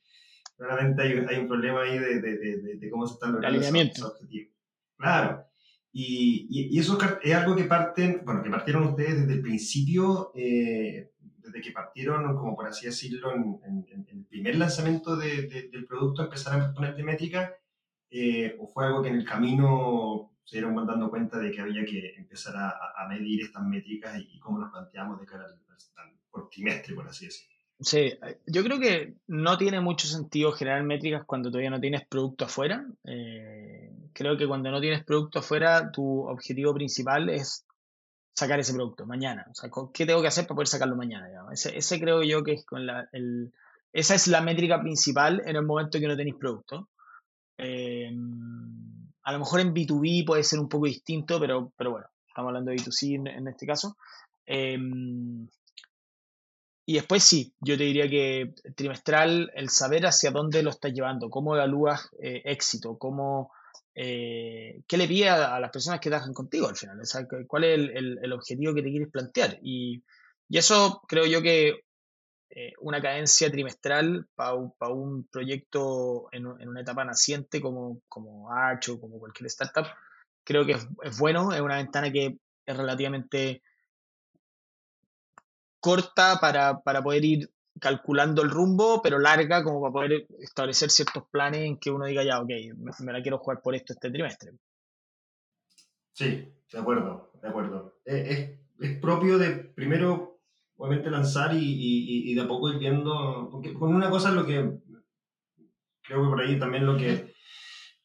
claramente 0.56 1.02
hay, 1.02 1.12
hay 1.28 1.38
un 1.38 1.48
problema 1.48 1.82
ahí 1.82 1.98
de, 1.98 2.20
de, 2.20 2.38
de, 2.38 2.76
de 2.76 2.90
cómo 2.90 3.06
se 3.06 3.14
están 3.14 3.32
logrando 3.32 3.60
esos 3.60 4.04
objetivos. 4.04 4.52
Claro. 4.96 5.46
Y, 5.92 6.46
y, 6.50 6.78
eso 6.78 6.98
es 7.22 7.34
algo 7.34 7.56
que 7.56 7.64
parten, 7.64 8.22
bueno, 8.24 8.42
que 8.42 8.50
partieron 8.50 8.84
ustedes 8.84 9.20
desde 9.20 9.32
el 9.32 9.42
principio, 9.42 10.30
eh, 10.36 11.10
desde 11.50 11.60
que 11.60 11.72
partieron, 11.72 12.36
como 12.36 12.56
por 12.56 12.66
así 12.66 12.86
decirlo, 12.86 13.32
en, 13.34 13.86
el 14.08 14.24
primer 14.26 14.56
lanzamiento 14.56 15.16
del 15.16 15.86
producto, 15.88 16.24
empezaron 16.24 16.62
a 16.62 16.72
poner 16.72 17.02
métrica, 17.02 17.54
eh, 18.10 18.56
o 18.58 18.66
fue 18.66 18.86
algo 18.86 19.02
que 19.02 19.08
en 19.08 19.16
el 19.16 19.24
camino 19.24 20.32
se 20.44 20.56
dieron 20.56 20.86
dando 20.86 21.10
cuenta 21.10 21.38
de 21.38 21.50
que 21.50 21.60
había 21.60 21.84
que 21.84 22.14
empezar 22.16 22.54
a, 22.56 23.06
medir 23.08 23.42
estas 23.42 23.64
métricas 23.64 24.18
y, 24.18 24.38
cómo 24.38 24.58
nos 24.58 24.70
planteamos 24.70 25.18
de 25.20 25.26
cara 25.26 25.44
al, 25.44 25.52
al, 25.52 26.12
por 26.30 26.48
trimestre, 26.48 26.94
por 26.94 27.08
así 27.08 27.26
decirlo. 27.26 27.50
Sí, 27.80 28.12
yo 28.46 28.62
creo 28.62 28.78
que 28.78 29.14
no 29.26 29.56
tiene 29.56 29.80
mucho 29.80 30.06
sentido 30.06 30.52
generar 30.52 30.82
métricas 30.82 31.24
cuando 31.24 31.50
todavía 31.50 31.70
no 31.70 31.80
tienes 31.80 32.06
producto 32.06 32.44
afuera. 32.44 32.86
Eh, 33.04 33.90
creo 34.12 34.36
que 34.36 34.46
cuando 34.46 34.70
no 34.70 34.80
tienes 34.82 35.02
producto 35.02 35.38
afuera, 35.38 35.90
tu 35.90 36.28
objetivo 36.28 36.74
principal 36.74 37.30
es 37.30 37.64
sacar 38.40 38.58
ese 38.58 38.72
producto 38.72 39.06
mañana. 39.06 39.46
O 39.50 39.54
sea, 39.54 39.70
¿qué 39.92 40.06
tengo 40.06 40.22
que 40.22 40.28
hacer 40.28 40.44
para 40.46 40.56
poder 40.56 40.68
sacarlo 40.68 40.96
mañana? 40.96 41.28
Ese, 41.52 42.00
creo 42.00 42.22
yo 42.22 42.42
que 42.42 42.52
es 42.52 42.64
con 42.64 42.86
la, 42.86 43.08
el, 43.12 43.52
esa 43.92 44.14
es 44.14 44.26
la 44.28 44.40
métrica 44.40 44.80
principal 44.80 45.42
en 45.46 45.56
el 45.56 45.64
momento 45.64 46.00
que 46.00 46.08
no 46.08 46.16
tenéis 46.16 46.36
producto. 46.36 46.88
Eh, 47.58 48.10
a 49.22 49.32
lo 49.32 49.38
mejor 49.38 49.60
en 49.60 49.74
B2B 49.74 50.24
puede 50.26 50.42
ser 50.42 50.58
un 50.58 50.68
poco 50.68 50.86
distinto, 50.86 51.38
pero, 51.38 51.72
pero 51.76 51.90
bueno, 51.90 52.06
estamos 52.26 52.48
hablando 52.48 52.70
de 52.70 52.78
B2C 52.78 53.28
en, 53.28 53.48
este 53.48 53.66
caso. 53.66 53.96
Eh, 54.46 54.78
y 56.86 56.94
después 56.94 57.22
sí, 57.22 57.54
yo 57.60 57.76
te 57.76 57.84
diría 57.84 58.08
que 58.08 58.52
trimestral, 58.74 59.52
el 59.54 59.68
saber 59.68 60.06
hacia 60.06 60.32
dónde 60.32 60.62
lo 60.62 60.70
estás 60.70 60.92
llevando, 60.92 61.30
cómo 61.30 61.54
evalúas 61.54 62.08
eh, 62.20 62.42
éxito, 62.44 62.98
cómo, 62.98 63.52
eh, 64.02 64.82
qué 64.88 64.96
le 64.96 65.06
pide 65.06 65.28
a, 65.28 65.60
las 65.60 65.70
personas 65.70 66.00
que 66.00 66.08
trabajan 66.08 66.32
contigo 66.32 66.66
al 66.66 66.74
final, 66.74 66.98
cuál 67.46 67.64
es 67.64 67.90
el, 67.94 68.32
objetivo 68.32 68.72
que 68.72 68.82
te 68.82 68.88
quieres 68.88 69.10
plantear. 69.10 69.58
Y, 69.62 70.02
eso 70.48 71.02
creo 71.06 71.26
yo 71.26 71.42
que 71.42 71.84
eh, 72.48 72.72
una 72.80 73.02
cadencia 73.02 73.50
trimestral 73.50 74.26
para 74.34 74.54
un 74.54 75.28
proyecto 75.30 76.28
en, 76.32 76.46
una 76.46 76.80
etapa 76.80 77.04
naciente 77.04 77.60
como, 77.60 78.00
como 78.08 78.50
Arch 78.50 78.88
o 78.88 78.98
como 78.98 79.18
cualquier 79.18 79.48
startup, 79.48 79.88
creo 80.44 80.64
que 80.64 80.72
es 80.72 81.18
bueno, 81.18 81.52
es 81.52 81.60
una 81.60 81.76
ventana 81.76 82.10
que 82.10 82.38
es 82.64 82.76
relativamente 82.76 83.60
corta 85.78 86.38
para, 86.40 86.80
poder 87.02 87.22
ir 87.22 87.50
calculando 87.80 88.42
el 88.42 88.50
rumbo, 88.50 89.00
pero 89.02 89.18
larga 89.18 89.64
como 89.64 89.80
para 89.80 89.92
poder 89.92 90.26
establecer 90.38 90.90
ciertos 90.90 91.24
planes 91.30 91.62
en 91.62 91.78
que 91.78 91.90
uno 91.90 92.06
diga, 92.06 92.22
ya, 92.22 92.40
ok, 92.40 92.50
me, 92.76 93.12
la 93.12 93.22
quiero 93.22 93.38
jugar 93.38 93.60
por 93.62 93.74
esto 93.74 93.92
este 93.92 94.10
trimestre. 94.10 94.52
Sí, 96.12 96.52
de 96.72 96.78
acuerdo, 96.78 97.32
de 97.42 97.48
acuerdo. 97.48 98.00
Es, 98.04 98.58
propio 99.00 99.38
de 99.38 99.50
primero, 99.50 100.40
obviamente, 100.76 101.10
lanzar 101.10 101.50
y, 101.54 102.34
de 102.34 102.40
a 102.40 102.48
poco 102.48 102.70
ir 102.70 102.78
viendo, 102.78 103.48
porque 103.50 103.74
con 103.74 103.94
una 103.94 104.10
cosa 104.10 104.30
lo 104.30 104.46
que, 104.46 104.78
creo 106.02 106.22
que 106.22 106.28
por 106.28 106.40
ahí 106.40 106.58
también 106.58 106.86
lo 106.86 106.96
que, 106.96 107.34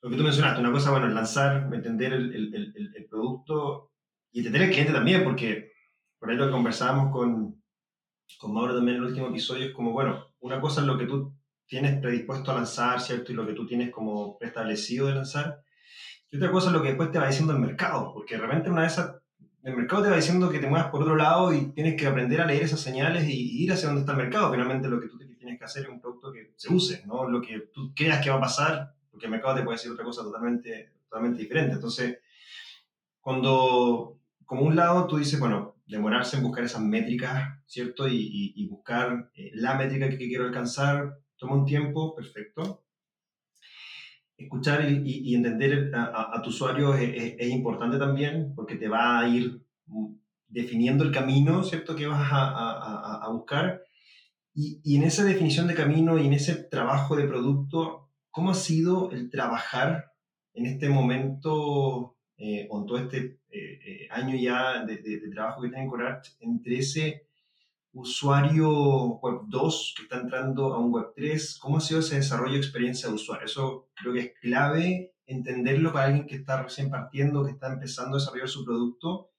lo 0.02 0.10
que 0.10 0.18
tú 0.18 0.24
mencionaste, 0.24 0.62
una 0.62 0.72
cosa, 0.72 0.92
bueno, 0.92 1.08
es 1.08 1.14
lanzar, 1.14 1.70
entender 1.74 2.14
el, 2.14 2.94
el 2.96 3.06
producto 3.10 3.92
y 4.32 4.40
entender 4.40 4.64
el 4.64 4.72
cliente 4.72 4.94
también, 4.94 5.24
porque 5.24 5.72
por 6.20 6.30
ahí 6.30 6.38
lo 6.38 6.46
que 6.46 6.52
conversábamos 6.52 7.12
con, 7.12 7.64
con 8.40 8.54
Mauro 8.54 8.76
también 8.76 8.98
en 8.98 9.04
el 9.04 9.10
último 9.10 9.28
episodio, 9.28 9.66
es 9.66 9.74
como, 9.74 9.92
bueno, 9.92 10.28
una 10.40 10.60
cosa 10.60 10.82
es 10.82 10.88
lo 10.88 10.98
que 10.98 11.06
tú 11.06 11.34
tienes 11.68 12.00
predispuesto 12.00 12.52
a 12.52 12.56
lanzar, 12.56 13.02
¿cierto? 13.02 13.32
Y 13.32 13.36
lo 13.36 13.46
que 13.46 13.54
tú 13.54 13.66
tienes 13.66 13.92
como 13.92 14.38
preestablecido 14.38 15.08
de 15.08 15.16
lanzar. 15.16 15.62
Y 16.30 16.38
otra 16.38 16.52
cosa 16.52 16.68
es 16.68 16.74
lo 16.74 16.82
que 16.82 16.90
después 16.90 17.12
te 17.12 17.20
va 17.20 17.28
diciendo 17.28 17.54
el 17.54 17.60
mercado, 17.60 18.14
porque 18.14 18.36
de 18.36 18.42
repente 18.42 18.70
una 18.70 18.84
de 18.84 18.90
el 19.64 19.76
mercado 19.76 20.04
te 20.04 20.10
va 20.12 20.16
diciendo 20.16 20.50
que 20.50 20.60
te 20.60 20.68
muevas 20.68 20.92
por 20.92 21.02
otro 21.02 21.16
lado 21.16 21.52
y 21.52 21.72
tienes 21.72 21.96
que 22.00 22.06
aprender 22.06 22.40
a 22.40 22.46
leer 22.46 22.62
esas 22.62 22.80
señales 22.80 23.28
y 23.28 23.64
ir 23.64 23.72
hacia 23.72 23.88
donde 23.88 24.02
está 24.02 24.12
el 24.12 24.20
mercado. 24.20 24.52
Finalmente 24.52 24.88
lo 24.88 25.02
que 25.02 25.08
tú 25.08 25.18
tienes 25.18 25.58
que 25.58 25.66
hacer 25.66 25.84
es 25.84 25.90
un 25.90 26.00
producto 26.00 26.32
que 26.32 26.54
se 26.56 26.72
use, 26.72 27.04
¿no? 27.08 27.28
Lo 27.28 27.42
que 27.42 27.60
tú 27.74 27.92
creas 27.96 28.24
que 28.24 28.30
va 28.30 28.36
a 28.36 28.42
pasar, 28.42 28.94
porque 29.10 29.26
el 29.26 29.32
mercado 29.32 29.56
te 29.56 29.64
puede 29.64 29.78
decir 29.78 29.92
otra 29.92 30.06
cosa 30.06 30.22
totalmente, 30.22 30.94
totalmente 31.10 31.42
diferente. 31.42 31.74
Entonces, 31.74 32.20
cuando, 33.20 34.20
como 34.46 34.62
un 34.62 34.76
lado, 34.76 35.08
tú 35.08 35.18
dices, 35.18 35.40
bueno, 35.40 35.75
demorarse 35.86 36.38
en 36.38 36.44
buscar 36.44 36.64
esas 36.64 36.82
métricas, 36.82 37.60
¿cierto? 37.66 38.08
Y, 38.08 38.68
buscar 38.70 39.32
eh, 39.36 39.52
la 39.54 39.76
métrica 39.76 40.10
que, 40.10 40.18
quiero 40.18 40.46
alcanzar, 40.46 41.20
toma 41.38 41.56
un 41.56 41.66
tiempo, 41.66 42.16
perfecto. 42.16 42.84
Escuchar 44.38 44.90
y, 44.90 45.34
entender 45.34 45.92
a, 45.96 46.42
tu 46.44 46.50
usuario 46.50 46.96
es, 46.96 47.50
importante 47.50 47.98
también 47.98 48.54
porque 48.56 48.76
te 48.76 48.88
va 48.88 49.20
a 49.20 49.30
ir 49.30 49.64
definiendo 50.48 51.04
el 51.04 51.12
camino, 51.12 51.64
¿cierto? 51.64 51.96
Que 51.96 52.08
vas 52.08 52.30
a, 52.32 53.28
buscar. 53.32 53.84
Y, 54.54 54.96
en 54.96 55.04
esa 55.04 55.24
definición 55.24 55.68
de 55.68 55.76
camino 55.76 56.18
y 56.18 56.26
en 56.26 56.34
ese 56.34 56.56
trabajo 56.56 57.16
de 57.16 57.28
producto, 57.28 58.10
¿cómo 58.32 58.52
ha 58.52 58.56
sido 58.56 59.12
el 59.12 59.30
trabajar 59.30 60.12
en 60.54 60.66
este 60.66 60.90
momento 60.90 62.18
eh, 62.38 62.68
con 62.70 62.86
todo 62.86 62.98
este 62.98 63.40
eh, 63.56 63.80
eh, 63.86 64.08
año 64.12 64.36
ya 64.36 64.84
de, 64.84 64.98
trabajo 65.34 65.62
que 65.62 65.70
tienen 65.70 65.90
con 65.90 66.02
Arch 66.02 66.36
entre 66.42 66.80
ese 66.80 67.28
usuario 67.94 68.70
Web 69.22 69.44
2 69.48 69.94
que 69.96 70.04
está 70.04 70.18
entrando 70.20 70.74
a 70.74 70.80
un 70.80 70.92
Web 70.92 71.14
3? 71.16 71.58
¿Cómo 71.60 71.78
ha 71.78 71.82
sido 71.82 72.02
ese 72.02 72.18
desarrollo 72.18 72.54
de 72.54 72.60
experiencia 72.60 73.08
de 73.08 73.16
usuario? 73.16 73.46
Eso 73.46 73.88
creo 73.96 74.14
que 74.14 74.20
es 74.20 74.34
clave 74.42 75.14
entenderlo 75.26 75.94
para 75.94 76.08
alguien 76.08 76.28
que 76.28 76.36
está 76.36 76.62
recién 76.62 76.90
partiendo, 76.90 77.46
que 77.46 77.52
está 77.52 77.72
empezando 77.72 78.18
a 78.18 78.20
desarrollar 78.20 78.50
su 78.50 78.66
producto. 78.66 79.32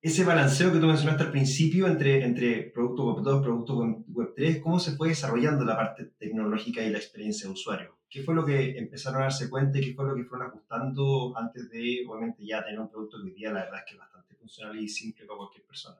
Ese 0.00 0.24
balanceo 0.24 0.72
que 0.72 0.78
tú 0.78 0.86
mencionaste 0.86 1.24
al 1.24 1.30
principio 1.30 1.86
entre, 1.86 2.24
entre 2.24 2.70
producto 2.70 3.12
Web 3.12 3.22
2, 3.22 3.42
producto 3.42 4.04
Web 4.08 4.32
3, 4.34 4.62
¿cómo 4.62 4.80
se 4.80 4.96
fue 4.96 5.10
desarrollando 5.10 5.66
la 5.66 5.76
parte 5.76 6.06
tecnológica 6.18 6.82
y 6.82 6.90
la 6.90 6.98
experiencia 6.98 7.46
de 7.46 7.52
usuario? 7.52 8.01
¿Qué 8.12 8.22
fue 8.22 8.34
lo 8.34 8.44
que 8.44 8.76
empezaron 8.76 9.22
a 9.22 9.24
darse 9.24 9.48
cuenta 9.48 9.78
y 9.78 9.86
qué 9.86 9.94
fue 9.94 10.04
lo 10.04 10.14
que 10.14 10.24
fueron 10.24 10.48
ajustando 10.48 11.32
antes 11.34 11.70
de, 11.70 12.04
obviamente, 12.06 12.44
ya 12.44 12.62
tener 12.62 12.78
un 12.78 12.90
producto 12.90 13.16
que 13.16 13.30
hoy 13.30 13.32
día 13.32 13.50
la 13.50 13.64
verdad 13.64 13.78
es 13.78 13.84
que 13.86 13.94
es 13.94 14.00
bastante 14.00 14.34
funcional 14.34 14.78
y 14.78 14.86
simple 14.86 15.24
para 15.24 15.38
cualquier 15.38 15.64
persona? 15.64 15.98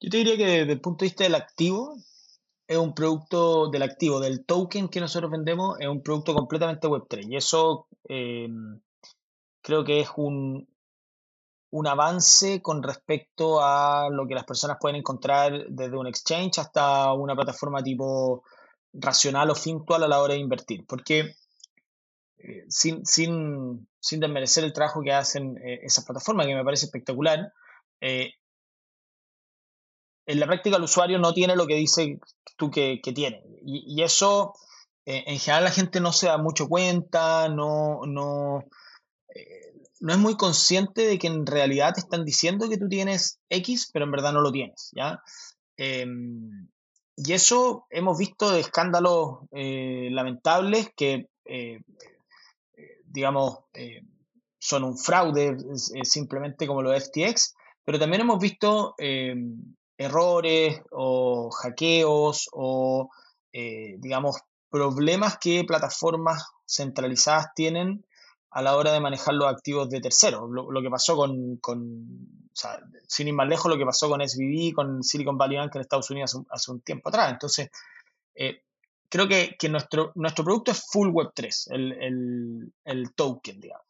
Yo 0.00 0.10
te 0.10 0.16
diría 0.18 0.36
que 0.36 0.46
desde 0.46 0.72
el 0.74 0.80
punto 0.80 1.04
de 1.04 1.08
vista 1.08 1.24
del 1.24 1.34
activo, 1.34 1.96
es 2.68 2.76
un 2.76 2.94
producto 2.94 3.68
del 3.68 3.82
activo, 3.82 4.20
del 4.20 4.44
token 4.44 4.88
que 4.88 5.00
nosotros 5.00 5.28
vendemos, 5.28 5.80
es 5.80 5.88
un 5.88 6.04
producto 6.04 6.34
completamente 6.34 6.86
Web3. 6.86 7.28
Y 7.28 7.36
eso 7.36 7.88
em, 8.04 8.80
creo 9.60 9.82
que 9.82 10.02
es 10.02 10.08
un, 10.16 10.68
un 11.70 11.86
avance 11.88 12.62
con 12.62 12.80
respecto 12.84 13.60
a 13.60 14.08
lo 14.08 14.28
que 14.28 14.36
las 14.36 14.44
personas 14.44 14.76
pueden 14.80 14.98
encontrar 14.98 15.66
desde 15.68 15.96
un 15.96 16.06
exchange 16.06 16.60
hasta 16.60 17.12
una 17.12 17.34
plataforma 17.34 17.82
tipo 17.82 18.44
racional 18.92 19.50
o 19.50 19.54
fintual 19.54 20.02
a 20.02 20.08
la 20.08 20.20
hora 20.20 20.34
de 20.34 20.40
invertir. 20.40 20.84
Porque 20.86 21.34
eh, 22.38 22.64
sin, 22.68 23.04
sin, 23.06 23.88
sin, 24.00 24.20
desmerecer 24.20 24.64
el 24.64 24.72
trabajo 24.72 25.02
que 25.02 25.12
hacen 25.12 25.56
eh, 25.58 25.80
esas 25.82 26.04
plataformas, 26.04 26.46
que 26.46 26.54
me 26.54 26.64
parece 26.64 26.86
espectacular, 26.86 27.52
eh, 28.00 28.32
en 30.26 30.40
la 30.40 30.46
práctica 30.46 30.76
el 30.76 30.84
usuario 30.84 31.18
no 31.18 31.34
tiene 31.34 31.56
lo 31.56 31.66
que 31.66 31.74
dice 31.74 32.18
tú 32.56 32.70
que, 32.70 33.00
tiene. 33.02 33.42
Y, 33.64 34.02
eso, 34.02 34.54
en 35.04 35.38
general, 35.40 35.64
la 35.64 35.70
gente 35.72 36.00
no 36.00 36.12
se 36.12 36.26
da 36.26 36.38
mucho 36.38 36.68
cuenta, 36.68 37.48
no, 37.48 38.02
no, 38.06 38.64
no 40.02 40.12
es 40.12 40.18
muy 40.18 40.36
consciente 40.36 41.06
de 41.06 41.18
que 41.18 41.28
en 41.28 41.46
realidad 41.46 41.94
te 41.94 42.00
están 42.00 42.24
diciendo 42.24 42.68
que 42.68 42.76
tú 42.76 42.88
tienes 42.88 43.40
X, 43.48 43.90
pero 43.92 44.04
en 44.04 44.10
verdad 44.10 44.32
no 44.32 44.40
lo 44.40 44.52
tienes. 44.52 44.90
¿ya? 44.92 45.20
Em, 45.76 46.68
y 47.16 47.32
eso 47.32 47.86
hemos 47.90 48.18
visto 48.18 48.56
escándalos 48.56 49.40
eh, 49.52 50.08
lamentables 50.10 50.90
que, 50.96 51.28
eh, 51.44 51.80
digamos, 53.04 53.60
eh, 53.74 54.02
son 54.58 54.84
un 54.84 54.96
fraude 54.96 55.56
simplemente 56.04 56.66
como 56.66 56.82
los 56.82 56.96
FTX, 57.04 57.54
pero 57.84 57.98
también 57.98 58.22
hemos 58.22 58.38
visto 58.38 58.94
errores 59.98 60.80
o 60.92 61.50
hackeos 61.50 62.48
o, 62.52 63.10
digamos, 63.52 64.36
problemas 64.70 65.36
que 65.38 65.64
plataformas 65.64 66.48
centralizadas 66.64 67.48
tienen 67.56 68.06
a 68.52 68.60
la 68.62 68.76
hora 68.76 68.92
de 68.92 69.00
manejar 69.00 69.34
los 69.34 69.48
activos 69.48 69.88
de 69.88 70.00
terceros. 70.00 70.42
Lo, 70.50 70.82
que 70.82 70.90
pasó 70.90 71.16
con, 71.16 71.60
sin 73.06 73.28
ir 73.28 73.34
más 73.34 73.48
lejos, 73.48 73.70
lo 73.70 73.78
que 73.78 73.86
pasó 73.86 74.10
con 74.10 74.26
SVB, 74.26 74.74
con 74.74 75.02
Silicon 75.02 75.38
Valley 75.38 75.56
Bank 75.56 75.74
en 75.74 75.80
Estados 75.80 76.10
Unidos 76.10 76.38
hace 76.50 76.70
un, 76.70 76.80
tiempo 76.82 77.08
atrás. 77.08 77.32
Entonces, 77.32 77.70
eh, 78.34 78.62
creo 79.08 79.26
que, 79.26 79.56
nuestro, 79.70 80.12
nuestro 80.16 80.44
producto 80.44 80.70
es 80.70 80.84
full 80.86 81.08
Web3, 81.08 81.68
el, 81.70 82.72
el, 82.84 83.14
token, 83.14 83.60
digamos. 83.60 83.86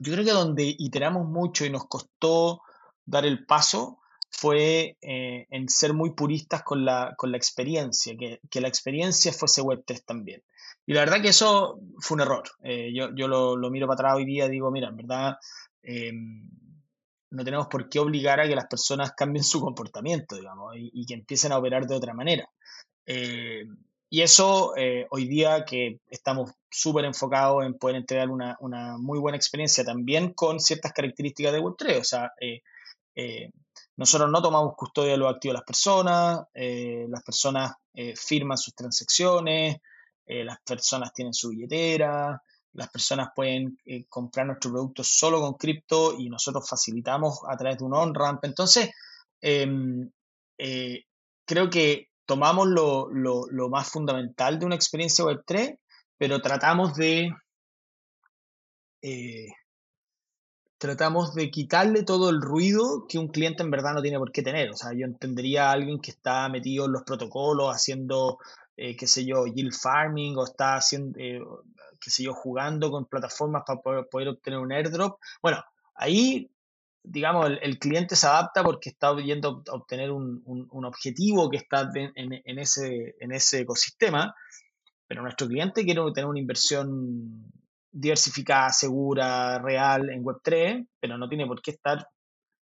Yo 0.00 0.12
creo 0.12 0.24
que 0.24 0.32
donde 0.32 0.74
iteramos 0.78 1.28
mucho 1.28 1.64
y 1.64 1.70
nos 1.70 1.86
costó 1.86 2.62
dar 3.04 3.24
el 3.24 3.46
paso 3.46 4.00
fue 4.28 4.96
eh, 5.02 5.46
en 5.50 5.68
ser 5.68 5.94
muy 5.94 6.14
puristas 6.14 6.64
con 6.64 6.84
la, 6.84 7.14
con 7.16 7.30
la 7.30 7.36
experiencia, 7.36 8.16
que, 8.18 8.40
que, 8.50 8.60
la 8.60 8.66
experiencia 8.66 9.32
fuese 9.32 9.62
Web3 9.62 10.04
también. 10.04 10.42
Y 10.86 10.94
la 10.94 11.00
verdad 11.00 11.22
que 11.22 11.28
eso 11.28 11.78
fue 11.98 12.16
un 12.16 12.22
error. 12.22 12.42
Eh, 12.62 12.92
yo, 12.94 13.14
yo 13.14 13.28
lo, 13.28 13.56
lo, 13.56 13.70
miro 13.70 13.86
para 13.86 13.94
atrás 13.94 14.16
hoy 14.16 14.24
día 14.24 14.46
y 14.46 14.50
digo, 14.50 14.70
mira, 14.70 14.88
en 14.88 14.96
verdad 14.96 15.36
em, 15.82 16.48
no 17.30 17.44
tenemos 17.44 17.68
por 17.68 17.88
qué 17.88 18.00
obligar 18.00 18.40
a 18.40 18.48
que 18.48 18.56
las 18.56 18.66
personas 18.66 19.12
cambien 19.16 19.44
su 19.44 19.60
comportamiento, 19.60 20.36
digamos, 20.36 20.74
y, 20.76 21.06
que 21.06 21.14
empiecen 21.14 21.52
a 21.52 21.58
operar 21.58 21.86
de 21.86 21.94
otra 21.94 22.14
manera. 22.14 22.48
Eh, 23.06 23.64
y 24.10 24.20
eso 24.20 24.76
eh, 24.76 25.06
hoy 25.10 25.26
día 25.26 25.64
que 25.64 26.00
estamos 26.10 26.52
súper 26.70 27.04
enfocados 27.06 27.64
en 27.64 27.78
poder 27.78 27.96
entregar 27.96 28.28
una, 28.28 28.56
una, 28.60 28.98
muy 28.98 29.18
buena 29.18 29.36
experiencia 29.36 29.84
también 29.84 30.34
con 30.34 30.60
ciertas 30.60 30.92
características 30.92 31.52
de 31.52 31.60
Web3. 31.60 32.00
O 32.00 32.04
sea, 32.04 32.32
nosotros 33.96 34.30
no 34.30 34.42
tomamos 34.42 34.74
custodia 34.76 35.12
de 35.12 35.18
los 35.18 35.32
activos 35.32 35.54
de 35.54 35.58
las 35.58 35.64
personas, 35.64 36.40
las 36.54 37.22
personas 37.22 37.72
firman 38.14 38.58
sus 38.58 38.74
transacciones, 38.74 39.76
eh, 40.32 40.44
las 40.44 40.58
personas 40.62 41.12
tienen 41.12 41.34
su 41.34 41.50
billetera, 41.50 42.42
las 42.72 42.88
personas 42.88 43.28
pueden 43.36 43.78
eh, 43.84 44.06
comprar 44.08 44.46
nuestro 44.46 44.70
producto 44.70 45.04
solo 45.04 45.42
con 45.42 45.54
cripto 45.54 46.18
y 46.18 46.30
nosotros 46.30 46.66
facilitamos 46.66 47.40
a 47.46 47.54
través 47.54 47.76
de 47.78 47.84
un 47.84 47.92
on-ramp. 47.92 48.42
Entonces, 48.44 48.90
em, 49.42 50.10
eh, 50.56 51.04
creo 51.44 51.68
que 51.68 52.08
tomamos 52.24 52.66
lo, 52.66 53.68
más 53.68 53.90
fundamental 53.90 54.58
de 54.58 54.64
una 54.64 54.74
experiencia 54.74 55.22
Web3, 55.24 55.78
pero 56.16 56.40
tratamos 56.40 56.94
de... 56.94 57.30
tratamos 60.78 61.34
de 61.34 61.50
quitarle 61.50 62.04
todo 62.04 62.30
el 62.30 62.40
ruido 62.40 63.06
que 63.06 63.18
un 63.18 63.28
cliente 63.28 63.62
en 63.62 63.70
verdad 63.70 63.94
no 63.94 64.02
tiene 64.02 64.18
por 64.18 64.32
qué 64.32 64.42
tener. 64.42 64.70
O 64.70 64.76
sea, 64.76 64.92
yo 64.94 65.04
entendería 65.04 65.68
a 65.68 65.72
alguien 65.72 66.00
que 66.00 66.10
está 66.10 66.48
metido 66.48 66.86
en 66.86 66.92
los 66.92 67.02
protocolos, 67.02 67.68
haciendo 67.68 68.38
eh, 68.76 68.96
qué 68.96 69.06
sé 69.06 69.24
yo, 69.24 69.46
yield 69.46 69.74
farming 69.74 70.36
o 70.36 70.44
está 70.44 70.76
haciendo, 70.76 71.18
eh, 71.18 71.40
qué 72.00 72.10
sé 72.10 72.24
yo, 72.24 72.34
jugando 72.34 72.90
con 72.90 73.06
plataformas 73.06 73.64
para 73.66 73.80
poder, 73.80 74.28
obtener 74.28 74.58
un 74.58 74.72
airdrop. 74.72 75.18
Bueno, 75.42 75.62
ahí, 75.94 76.50
digamos, 77.02 77.50
el, 77.60 77.78
cliente 77.78 78.16
se 78.16 78.26
adapta 78.26 78.62
porque 78.62 78.90
está 78.90 79.14
yendo 79.16 79.62
a 79.68 79.72
obtener 79.74 80.10
un, 80.10 80.68
objetivo 80.84 81.50
que 81.50 81.58
está 81.58 81.90
en, 81.94 82.58
ese, 82.58 83.14
en 83.20 83.32
ese 83.32 83.60
ecosistema, 83.60 84.34
pero 85.06 85.22
nuestro 85.22 85.46
cliente 85.46 85.84
quiere 85.84 86.00
tener 86.12 86.28
una 86.28 86.38
inversión 86.38 87.52
diversificada, 87.90 88.70
segura, 88.70 89.58
real 89.58 90.08
en 90.10 90.24
Web3, 90.24 90.88
pero 90.98 91.18
no 91.18 91.28
tiene 91.28 91.46
por 91.46 91.60
qué 91.60 91.72
estar, 91.72 92.08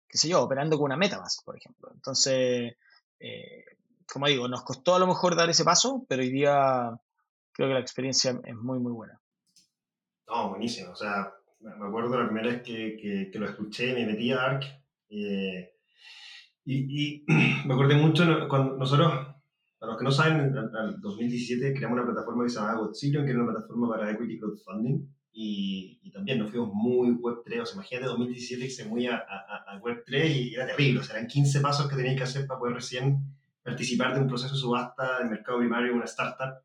qué 0.07 0.17
sé 0.17 0.29
yo, 0.29 0.41
operando 0.41 0.77
con 0.77 0.85
una 0.85 0.95
MetaMask, 0.95 1.43
por 1.43 1.57
ejemplo. 1.57 1.91
Entonces, 1.93 2.77
eh, 3.19 3.65
como 4.11 4.27
digo, 4.27 4.47
nos 4.47 4.63
costó 4.63 4.95
a 4.95 4.99
lo 4.99 5.07
mejor 5.07 5.35
dar 5.35 5.49
ese 5.49 5.63
paso, 5.63 6.05
pero 6.07 6.21
hoy 6.21 6.29
día 6.29 6.99
creo 7.51 7.67
que 7.69 7.73
la 7.73 7.79
experiencia 7.79 8.39
es 8.43 8.55
muy, 8.55 8.79
muy 8.79 8.91
buena. 8.91 9.19
No, 10.27 10.49
buenísimo. 10.49 10.91
O 10.91 10.95
sea, 10.95 11.33
me 11.59 11.87
acuerdo 11.87 12.19
la 12.19 12.27
primera 12.27 12.49
vez 12.49 12.61
que, 12.61 13.29
que, 13.31 13.39
lo 13.39 13.47
escuché, 13.47 13.93
me 13.93 14.05
metí 14.05 14.31
a 14.31 14.41
ARC. 14.41 14.63
Eh, 15.09 15.71
y, 16.65 16.75
y, 16.75 17.25
me 17.65 17.73
acordé 17.73 17.95
mucho 17.95 18.25
cuando 18.49 18.77
nosotros, 18.77 19.11
para 19.79 19.91
los 19.91 19.97
que 19.97 20.03
no 20.03 20.11
saben, 20.11 20.39
en 20.39 20.57
el 20.57 20.99
2017 20.99 21.73
creamos 21.73 21.97
una 21.97 22.05
plataforma 22.05 22.43
que 22.43 22.49
se 22.49 22.59
llamaba 22.59 22.79
Godzillion, 22.79 23.25
que 23.25 23.31
era 23.31 23.41
una 23.41 23.51
plataforma 23.51 23.89
para 23.89 24.11
equity 24.11 24.39
crowdfunding. 24.39 25.07
Y, 25.31 25.99
y, 26.01 26.11
también 26.11 26.39
nos 26.39 26.49
fuimos 26.49 26.71
muy 26.73 27.09
Web3. 27.09 27.61
O 27.61 27.65
sea, 27.65 27.75
imagínate 27.75 28.07
2017 28.07 28.63
que 28.63 28.69
se 28.71 28.85
movía 28.85 29.17
a, 29.17 29.73
a, 29.73 29.81
Web3 29.81 30.35
y 30.35 30.55
era 30.55 30.65
terrible. 30.65 30.99
O 30.99 31.03
sea, 31.03 31.15
eran 31.15 31.27
15 31.27 31.61
pasos 31.61 31.87
que 31.87 31.95
tenías 31.95 32.17
que 32.17 32.23
hacer 32.23 32.47
para 32.47 32.59
poder 32.59 32.75
recién 32.75 33.36
participar 33.67 34.13
de 34.13 34.21
un 34.21 34.27
proceso 34.29 34.53
de 34.53 34.61
subasta 34.61 35.19
de 35.19 35.29
mercado 35.29 35.59
primario 35.59 35.91
en 35.91 35.97
una 35.97 36.05
startup 36.05 36.63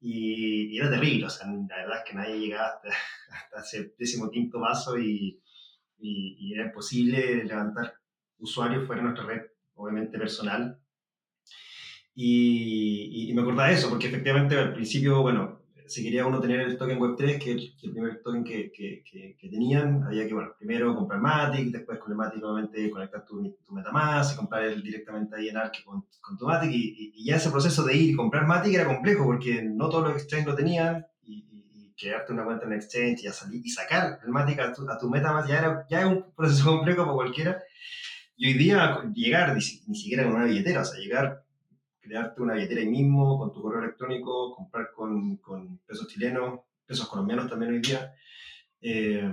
y, 0.00 0.78
era 0.78 0.88
terrible, 0.88 1.26
o 1.26 1.30
sea, 1.30 1.48
la 1.48 1.76
verdad 1.76 1.98
es 1.98 2.04
que 2.08 2.14
nadie 2.14 2.38
llegaba 2.38 2.68
hasta, 2.68 2.88
hasta 3.56 3.60
ese 3.60 3.94
décimo 3.98 4.30
quinto 4.30 4.60
paso 4.60 4.96
y, 4.96 5.42
y, 5.98 6.54
era 6.54 6.66
imposible 6.66 7.44
levantar 7.44 7.94
usuarios 8.38 8.86
fuera 8.86 9.02
de 9.02 9.08
nuestra 9.08 9.26
red, 9.26 9.42
obviamente 9.74 10.18
personal. 10.18 10.78
Y, 12.14 13.28
y, 13.28 13.34
me 13.34 13.42
acordaba 13.42 13.68
de 13.68 13.74
eso, 13.74 13.90
porque 13.90 14.06
efectivamente 14.06 14.56
al 14.56 14.72
principio, 14.72 15.22
bueno, 15.22 15.55
si 15.88 16.02
quería 16.02 16.26
uno 16.26 16.40
tener 16.40 16.60
el 16.60 16.76
token 16.76 16.98
Web3, 16.98 17.38
que 17.38 17.52
es 17.52 17.74
el, 17.82 17.92
primer 17.92 18.22
token 18.22 18.44
que, 18.44 18.72
que, 18.72 19.02
que, 19.04 19.48
tenían, 19.48 20.02
había 20.04 20.26
que, 20.26 20.34
bueno, 20.34 20.50
primero 20.58 20.94
comprar 20.94 21.20
Matic, 21.20 21.70
después 21.70 21.98
con 21.98 22.12
el 22.12 22.16
Matic 22.16 22.42
obviamente 22.42 22.90
conectar 22.90 23.24
tu, 23.24 23.56
tu 23.64 23.72
Metamask 23.72 24.34
y 24.34 24.36
comprar 24.36 24.64
el 24.64 24.82
directamente 24.82 25.36
ahí 25.36 25.48
en 25.48 25.56
Arc 25.56 25.84
con, 25.84 26.04
con 26.20 26.36
tu 26.36 26.46
Matic. 26.46 26.70
Y, 26.70 27.12
y, 27.14 27.24
ya 27.24 27.36
ese 27.36 27.50
proceso 27.50 27.84
de 27.84 27.96
ir 27.96 28.10
y 28.10 28.16
comprar 28.16 28.46
Matic 28.46 28.74
era 28.74 28.86
complejo 28.86 29.24
porque 29.24 29.62
no 29.62 29.88
todos 29.88 30.08
los 30.08 30.16
exchanges 30.16 30.46
lo 30.46 30.54
tenían 30.54 31.06
y, 31.22 31.44
crearte 31.98 32.30
una 32.30 32.44
cuenta 32.44 32.66
en 32.66 32.74
exchange 32.74 33.24
y, 33.24 33.28
salir, 33.28 33.62
y 33.64 33.70
sacar 33.70 34.18
el 34.22 34.30
Matic 34.30 34.58
a 34.60 34.72
tu, 34.72 34.88
a 34.90 34.98
tu 34.98 35.08
Metamask 35.08 35.48
ya, 35.48 35.58
era, 35.58 35.86
ya 35.88 36.00
es 36.00 36.06
un 36.06 36.26
proceso 36.36 36.64
complejo 36.76 37.04
para 37.04 37.14
cualquiera. 37.14 37.62
Y 38.36 38.48
hoy 38.48 38.58
día 38.58 39.02
llegar 39.14 39.54
ni, 39.54 39.62
ni 39.86 39.94
siquiera 39.94 40.24
con 40.24 40.34
una 40.34 40.44
billetera, 40.44 40.82
o 40.82 40.84
sea, 40.84 41.00
llegar 41.00 41.45
crearte 42.06 42.40
una 42.40 42.54
billetera 42.54 42.80
ahí 42.80 42.88
mismo, 42.88 43.38
con 43.38 43.52
tu 43.52 43.60
correo 43.60 43.82
electrónico, 43.82 44.54
comprar 44.54 44.92
con, 44.94 45.36
con 45.38 45.78
pesos 45.78 46.06
chilenos, 46.08 46.60
pesos 46.86 47.08
colombianos 47.08 47.50
también 47.50 47.72
hoy 47.72 47.80
día. 47.80 48.14
Eh, 48.80 49.28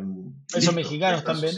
pesos 0.52 0.74
mexicanos 0.74 1.24
también. 1.24 1.56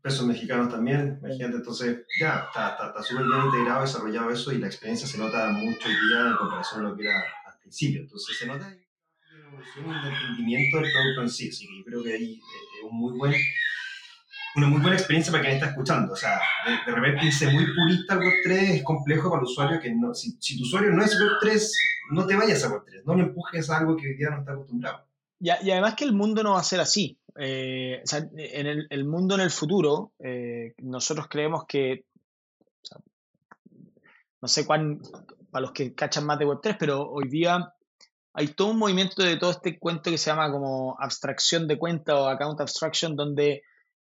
pesos 0.00 0.26
mexicanos 0.26 0.70
también, 0.70 1.18
imagínate, 1.20 1.56
entonces 1.56 2.06
ya 2.18 2.46
está 2.48 3.02
súper 3.02 3.26
bien 3.26 3.46
integrado, 3.46 3.82
desarrollado 3.82 4.30
eso 4.30 4.52
y 4.52 4.58
la 4.58 4.66
experiencia 4.66 5.06
se 5.06 5.18
nota 5.18 5.50
mucho 5.50 5.88
hoy 5.88 6.08
día 6.08 6.28
en 6.28 6.36
comparación 6.36 6.80
a 6.84 6.88
lo 6.88 6.96
que 6.96 7.04
era 7.04 7.20
al 7.46 7.58
principio. 7.60 8.00
Entonces 8.00 8.36
se 8.38 8.46
nota 8.46 8.66
una 8.66 9.48
evolución 9.48 10.02
del 10.02 10.12
entendimiento 10.12 10.78
del 10.78 10.92
producto 10.92 11.22
en 11.22 11.30
sí, 11.30 11.48
así 11.48 11.66
que 11.66 11.78
yo 11.78 11.84
creo 11.84 12.02
que 12.02 12.12
ahí 12.14 12.34
eh, 12.34 12.78
es 12.78 12.90
un 12.90 12.96
muy 12.96 13.18
buen 13.18 13.34
una 14.56 14.68
muy 14.68 14.80
buena 14.80 14.96
experiencia 14.96 15.32
para 15.32 15.44
quien 15.44 15.54
está 15.54 15.70
escuchando. 15.70 16.12
O 16.12 16.16
sea, 16.16 16.40
de, 16.86 16.92
repente 16.92 17.26
irse 17.26 17.50
muy 17.52 17.66
purista 17.74 18.14
al 18.14 18.20
Web3 18.20 18.52
es 18.76 18.82
complejo 18.82 19.30
para 19.30 19.40
el 19.40 19.46
usuario 19.46 19.80
que 19.80 19.94
no, 19.94 20.14
si, 20.14 20.36
si, 20.40 20.56
tu 20.56 20.64
usuario 20.64 20.90
no 20.92 21.02
es 21.02 21.18
Web3, 21.18 21.70
no 22.12 22.26
te 22.26 22.36
vayas 22.36 22.64
a 22.64 22.70
Web3, 22.70 23.02
no 23.04 23.14
le 23.14 23.22
empujes 23.24 23.70
a 23.70 23.78
algo 23.78 23.96
que 23.96 24.08
hoy 24.08 24.16
día 24.16 24.30
no 24.30 24.38
está 24.38 24.52
acostumbrado. 24.52 25.06
Y, 25.40 25.48
y 25.48 25.70
además 25.70 25.94
que 25.94 26.04
el 26.04 26.12
mundo 26.12 26.42
no 26.42 26.52
va 26.52 26.60
a 26.60 26.64
ser 26.64 26.80
así. 26.80 27.18
Eh, 27.36 28.00
o 28.04 28.06
sea, 28.06 28.28
en 28.36 28.86
el, 28.88 29.04
mundo 29.04 29.34
en 29.34 29.40
el 29.40 29.50
futuro, 29.50 30.12
eh, 30.20 30.74
nosotros 30.78 31.26
creemos 31.28 31.64
que, 31.66 32.04
no 34.40 34.48
sé 34.48 34.64
cuán, 34.64 35.00
para 35.50 35.62
los 35.62 35.72
que 35.72 35.94
cachan 35.94 36.26
más 36.26 36.38
de 36.38 36.46
Web3, 36.46 36.76
pero 36.78 37.10
hoy 37.10 37.28
día 37.28 37.74
hay 38.32 38.48
todo 38.48 38.68
un 38.68 38.78
movimiento 38.78 39.22
de 39.22 39.36
todo 39.36 39.50
este 39.50 39.78
cuento 39.78 40.10
que 40.10 40.18
se 40.18 40.30
llama 40.30 40.50
como 40.50 40.96
abstracción 41.00 41.66
de 41.66 41.78
cuenta 41.78 42.14
o 42.14 42.28
account 42.28 42.60
abstraction, 42.60 43.16
donde 43.16 43.62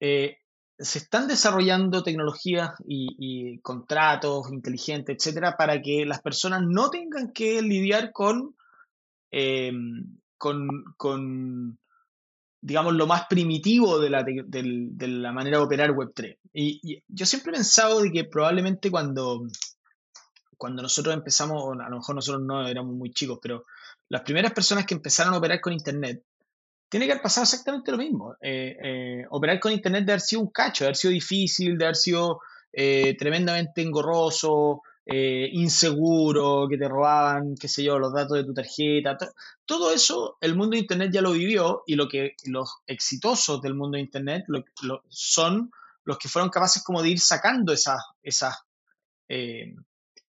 eh, 0.06 0.36
se 0.78 0.98
están 0.98 1.28
desarrollando 1.28 2.02
tecnologías 2.02 2.72
y, 2.86 3.58
contratos 3.60 4.52
inteligentes, 4.52 5.16
etcétera, 5.16 5.56
para 5.56 5.80
que 5.80 6.04
las 6.04 6.20
personas 6.20 6.60
no 6.66 6.90
tengan 6.90 7.32
que 7.32 7.62
lidiar 7.62 8.12
con, 8.12 8.54
em, 9.30 10.18
con, 10.36 11.78
digamos, 12.60 12.92
lo 12.92 13.06
más 13.06 13.26
primitivo 13.30 13.98
de 13.98 14.10
la, 14.10 15.32
manera 15.32 15.56
de 15.56 15.64
operar 15.64 15.90
Web3. 15.92 16.36
Y, 16.52 17.02
yo 17.08 17.24
siempre 17.24 17.52
he 17.52 17.54
pensado 17.54 18.02
de 18.02 18.12
que 18.12 18.24
probablemente 18.24 18.90
cuando, 18.90 19.46
cuando 20.58 20.82
nosotros 20.82 21.14
empezamos, 21.14 21.80
a 21.80 21.88
lo 21.88 21.96
mejor 21.96 22.14
nosotros 22.14 22.44
no 22.44 22.66
éramos 22.68 22.94
muy 22.94 23.10
chicos, 23.10 23.38
pero 23.40 23.64
las 24.10 24.20
primeras 24.20 24.52
personas 24.52 24.84
que 24.84 24.94
empezaron 24.94 25.32
a 25.32 25.38
operar 25.38 25.62
con 25.62 25.72
Internet, 25.72 26.22
tiene 26.94 27.06
que 27.06 27.12
haber 27.14 27.22
pasado 27.24 27.42
exactamente 27.42 27.90
lo 27.90 27.98
mismo. 27.98 28.36
Eh, 28.40 28.76
eh, 28.80 29.26
operar 29.30 29.58
con 29.58 29.72
Internet 29.72 30.02
debe 30.02 30.12
haber 30.12 30.20
sido 30.20 30.42
un 30.42 30.50
cacho, 30.52 30.84
de 30.84 30.90
haber 30.90 30.96
sido 30.96 31.10
difícil, 31.10 31.76
de 31.76 31.86
haber 31.86 31.96
sido 31.96 32.38
eh, 32.72 33.16
tremendamente 33.18 33.82
engorroso, 33.82 34.82
inseguro, 35.04 36.68
que 36.70 36.78
te 36.78 36.86
robaban, 36.86 37.56
qué 37.56 37.66
sé 37.66 37.82
yo, 37.82 37.98
los 37.98 38.14
datos 38.14 38.36
de 38.36 38.44
tu 38.44 38.54
tarjeta. 38.54 39.18
Todo 39.64 39.92
eso 39.92 40.38
el 40.40 40.54
mundo 40.54 40.76
de 40.76 40.82
Internet 40.82 41.10
ya 41.12 41.20
lo 41.20 41.32
vivió 41.32 41.82
y 41.84 41.96
lo 41.96 42.08
que 42.08 42.36
los 42.44 42.76
exitosos 42.86 43.60
del 43.60 43.74
mundo 43.74 43.96
de 43.96 44.02
Internet 44.02 44.44
son 45.08 45.72
los 46.04 46.16
que 46.16 46.28
fueron 46.28 46.48
capaces 46.48 46.84
como 46.84 47.02
de 47.02 47.08
ir 47.08 47.18
sacando 47.18 47.72
esas, 47.72 48.04
esas 48.22 48.54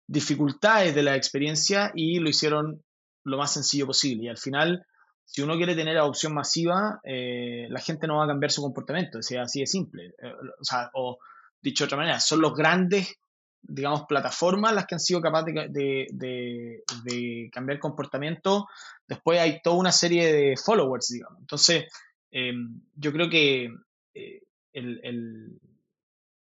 dificultades 0.07 0.95
de 0.95 1.03
la 1.03 1.15
experiencia 1.15 1.91
y 1.93 2.17
lo 2.17 2.27
hicieron 2.27 2.83
lo 3.23 3.37
más 3.37 3.53
sencillo 3.53 3.85
posible. 3.85 4.23
Y 4.23 4.29
al 4.29 4.39
final 4.39 4.83
si 5.25 5.41
uno 5.41 5.57
quiere 5.57 5.75
tener 5.75 5.97
adopción 5.97 6.33
masiva, 6.33 6.99
eh, 7.03 7.67
la 7.69 7.81
gente 7.81 8.07
no 8.07 8.17
va 8.17 8.25
a 8.25 8.27
cambiar 8.27 8.51
su 8.51 8.61
comportamiento, 8.61 9.21
sea, 9.21 9.43
así 9.43 9.59
de 9.59 9.67
simple. 9.67 10.13
Eh, 10.21 10.31
o 10.59 10.63
sea, 10.63 10.89
o 10.93 11.17
dicho 11.61 11.83
de 11.83 11.87
otra 11.87 11.97
manera, 11.97 12.19
son 12.19 12.41
los 12.41 12.53
grandes, 12.53 13.17
digamos, 13.61 14.03
plataformas 14.07 14.73
las 14.73 14.85
que 14.85 14.95
han 14.95 14.99
sido 14.99 15.21
capaces 15.21 15.53
de, 15.71 16.07
de, 16.11 16.83
de, 17.03 17.49
cambiar 17.51 17.79
comportamiento. 17.79 18.67
Después 19.07 19.39
hay 19.39 19.61
toda 19.63 19.77
una 19.77 19.91
serie 19.91 20.31
de 20.31 20.55
followers, 20.57 21.09
digamos. 21.09 21.39
Entonces, 21.39 21.85
em, 22.31 22.81
yo 22.93 23.11
creo 23.11 23.27
que 23.27 23.73
eh, 24.13 24.41
el, 24.73 24.99
el, 25.03 25.59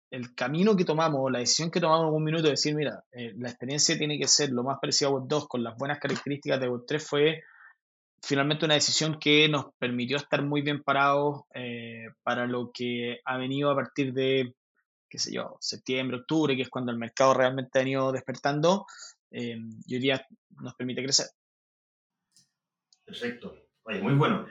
el, 0.09 0.33
camino 0.33 0.75
que 0.75 0.85
tomamos, 0.85 1.31
la 1.31 1.39
decisión 1.39 1.69
que 1.69 1.79
tomamos 1.79 2.07
en 2.09 2.15
un 2.15 2.23
minuto 2.23 2.45
de 2.45 2.51
decir, 2.51 2.73
mira, 2.73 3.03
la 3.11 3.49
experiencia 3.49 3.95
tiene 3.95 4.17
que 4.17 4.27
ser 4.27 4.49
lo 4.49 4.63
más 4.63 4.79
parecida 4.81 5.09
a 5.09 5.11
Web 5.11 5.25
2 5.27 5.47
con 5.47 5.63
las 5.63 5.77
buenas 5.77 5.99
características 5.99 6.59
de 6.59 6.67
Web 6.67 6.81
3 6.87 7.07
fue 7.07 7.43
finalmente 8.21 8.65
una 8.65 8.75
decisión 8.75 9.19
que 9.19 9.49
nos 9.49 9.73
permitió 9.77 10.17
estar 10.17 10.43
muy 10.43 10.61
bien 10.61 10.83
parados 10.83 11.43
eh, 11.53 12.09
para 12.23 12.45
lo 12.45 12.71
que 12.73 13.19
ha 13.25 13.37
venido 13.37 13.71
a 13.71 13.75
partir 13.75 14.13
de, 14.13 14.55
qué 15.09 15.19
sé 15.19 15.33
yo, 15.33 15.57
septiembre, 15.59 16.17
octubre, 16.17 16.55
que 16.55 16.63
es 16.63 16.69
cuando 16.69 16.91
el 16.91 16.97
mercado 16.97 17.33
realmente 17.33 17.79
ha 17.79 17.83
venido 17.83 18.11
despertando, 18.11 18.85
eh, 19.31 19.57
y 19.85 19.95
hoy 19.95 20.01
día 20.01 20.25
nos 20.61 20.75
permite 20.75 21.03
crecer. 21.03 21.27
Perfecto. 23.05 23.57
Muy 23.85 24.13
bueno. 24.13 24.45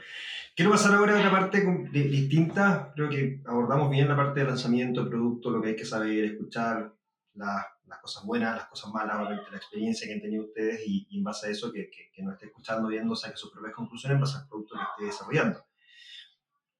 Quiero 0.55 0.73
pasar 0.73 0.95
ahora 0.95 1.15
a 1.15 1.19
otra 1.19 1.31
parte 1.31 1.65
distinta. 1.93 2.93
Creo 2.95 3.09
que 3.09 3.41
abordamos 3.47 3.91
bien 3.91 4.09
la 4.09 4.17
parte 4.17 4.41
de 4.41 4.47
lanzamiento, 4.47 5.09
producto, 5.09 5.51
lo 5.51 5.63
que 5.63 5.71
hay 5.71 5.77
que 5.77 5.85
saber, 5.85 6.25
escuchar, 6.25 6.93
las 7.35 7.65
las 7.91 7.99
cosas 7.99 8.25
buenas, 8.25 8.57
las 8.57 8.67
cosas 8.69 8.93
malas, 8.93 9.17
obviamente 9.17 9.51
la 9.51 9.57
experiencia 9.57 10.07
que 10.07 10.15
han 10.15 10.21
tenido 10.21 10.45
ustedes 10.45 10.81
y, 10.87 11.09
en 11.11 11.25
base 11.25 11.49
a 11.49 11.51
eso 11.51 11.73
que, 11.73 11.91
que, 11.91 12.23
nos 12.23 12.35
esté 12.35 12.47
escuchando, 12.47 12.89
viendo, 12.89 13.17
saque 13.17 13.37
sus 13.37 13.51
propias 13.51 13.75
conclusiones 13.75 14.15
en 14.15 14.21
base 14.21 14.39
al 14.39 14.49
producto 14.49 14.77
que 14.77 14.83
esté 14.83 15.05
desarrollando. 15.07 15.65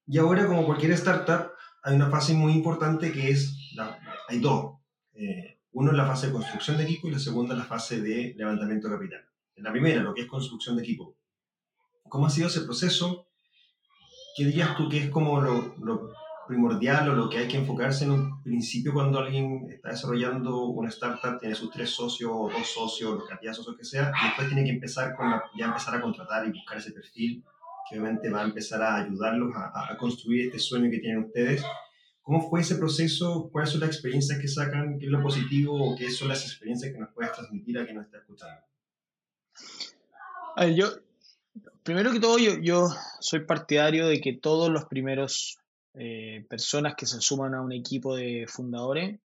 Y 0.07 0.19
ahora, 0.19 0.47
como 0.47 0.65
cualquier 0.65 0.93
startup, 0.93 1.53
hay 1.83 1.97
una 1.97 2.11
fase 2.11 2.33
muy 2.33 2.53
importante 2.53 3.13
que 3.13 3.31
es, 3.31 3.73
la, 3.75 3.99
hay 4.29 4.39
dos. 4.39 4.77
Eh, 5.15 5.59
uno 5.73 5.91
es 5.91 5.97
la 5.97 6.07
fase 6.07 6.29
de 6.29 6.33
construcción 6.33 6.77
de 6.77 6.85
equipo 6.85 7.09
y 7.09 7.11
la 7.11 7.19
segunda 7.19 7.55
es 7.55 7.59
la 7.59 7.67
fase 7.67 8.01
de 8.01 8.35
levantamiento 8.37 8.89
de 8.89 8.95
capital. 8.95 9.29
En 9.57 9.65
la 9.65 9.73
primera, 9.73 10.03
lo 10.03 10.15
que 10.15 10.23
es 10.23 10.27
construcción 10.29 10.77
de 10.77 10.83
equipo. 10.83 11.17
¿Cómo 12.09 12.27
ha 12.27 12.31
sido 12.31 12.47
ese 12.47 12.63
proceso? 12.63 13.29
¿Qué 14.37 14.45
dirías 14.45 14.77
tú 14.77 14.89
que 14.89 14.99
es 14.99 15.11
como 15.11 15.41
lo, 15.41 15.75
lo 15.79 16.13
primordial 16.51 17.09
o 17.09 17.15
lo 17.15 17.31
que 17.31 17.39
hay 17.39 17.49
que 17.49 17.57
enfocarse 17.57 18.05
en 18.05 18.11
un 18.11 18.43
principio 18.43 18.93
cuando 18.93 19.21
alguien 19.21 19.71
está 19.71 19.91
desarrollando 19.91 20.65
una 20.67 20.89
startup, 20.89 21.39
tiene 21.39 21.55
sus 21.55 21.71
tres 21.71 21.91
socios 21.91 22.31
o 22.35 22.51
dos 22.51 22.67
socios, 22.67 23.15
los 23.15 23.29
cantidad 23.29 23.53
de 23.53 23.57
socios 23.57 23.77
que 23.77 23.85
sea, 23.85 24.13
y 24.21 24.27
después 24.27 24.49
tiene 24.49 24.65
que 24.65 24.71
empezar 24.71 25.15
con 25.17 25.31
ya 25.57 25.67
empezar 25.67 25.95
a 25.95 26.01
contratar 26.01 26.47
y 26.47 26.51
buscar 26.51 26.79
ese 26.79 26.91
perfil 26.93 27.45
que 27.89 27.99
obviamente 27.99 28.31
va 28.31 28.43
a 28.43 28.45
empezar 28.45 28.83
a 28.83 28.97
ayudarlos 28.97 29.55
a, 29.55 29.93
a, 29.93 29.97
construir 29.97 30.47
este 30.47 30.59
sueño 30.59 30.91
que 30.91 30.99
tienen 30.99 31.25
ustedes. 31.25 31.65
¿Cómo 32.21 32.49
fue 32.49 32.61
ese 32.61 32.77
proceso? 32.77 33.49
¿Cuáles 33.51 33.71
son 33.71 33.81
las 33.81 33.91
experiencias 33.91 34.39
que 34.39 34.49
sacan? 34.49 34.99
¿Qué 34.99 35.07
es 35.07 35.13
lo 35.13 35.23
positivo 35.23 35.93
o 35.93 35.97
qué 35.97 36.11
son 36.11 36.29
las 36.29 36.45
experiencias 36.45 36.93
que 36.93 36.99
nos 36.99 37.13
puedes 37.15 37.33
transmitir 37.33 37.79
a 37.79 37.85
quien 37.85 37.97
nos 37.97 38.07
está 38.07 38.19
escuchando? 38.19 38.61
A 40.57 40.67
ver, 40.67 40.75
yo, 40.75 40.87
primero 41.85 42.13
que 42.13 42.21
todo, 42.21 42.39
yo, 42.39 42.59
yo 42.61 42.89
soy 43.21 43.41
partidario 43.41 44.07
de 44.07 44.21
que 44.21 44.33
todos 44.33 44.71
los 44.71 44.85
primeros 44.85 45.60
eh, 45.95 46.47
personas 46.49 46.95
que 46.95 47.07
se 47.07 47.21
suman 47.21 47.55
a 47.55 47.63
un 47.63 47.73
equipo 47.73 48.15
de 48.15 48.47
fundadores 48.49 49.19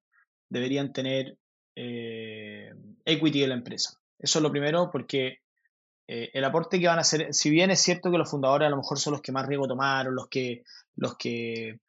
deberían 0.50 0.94
tener 0.94 1.38
eh, 1.76 2.74
equity 3.06 3.42
de 3.42 3.48
la 3.48 3.56
empresa. 3.56 4.00
Eso 4.18 4.40
es 4.40 4.44
lo 4.44 4.52
primero 4.52 4.90
porque 4.92 5.42
eh, 6.08 6.32
el 6.34 6.44
aporte 6.44 6.80
que 6.80 6.88
van 6.88 6.98
a 6.98 7.02
hacer, 7.02 7.34
si 7.34 7.52
bien 7.52 7.70
es 7.70 7.82
cierto 7.82 8.12
que 8.12 8.18
los 8.18 8.30
fundadores 8.30 8.66
a 8.66 8.70
lo 8.70 8.78
mejor 8.78 8.98
son 9.00 9.14
los 9.14 9.22
que 9.22 9.32
más 9.32 9.46
riesgo 9.46 9.68
tomaron, 9.68 10.16
los 10.16 10.28
que, 10.28 10.64
los 10.96 11.16
que 11.18 11.80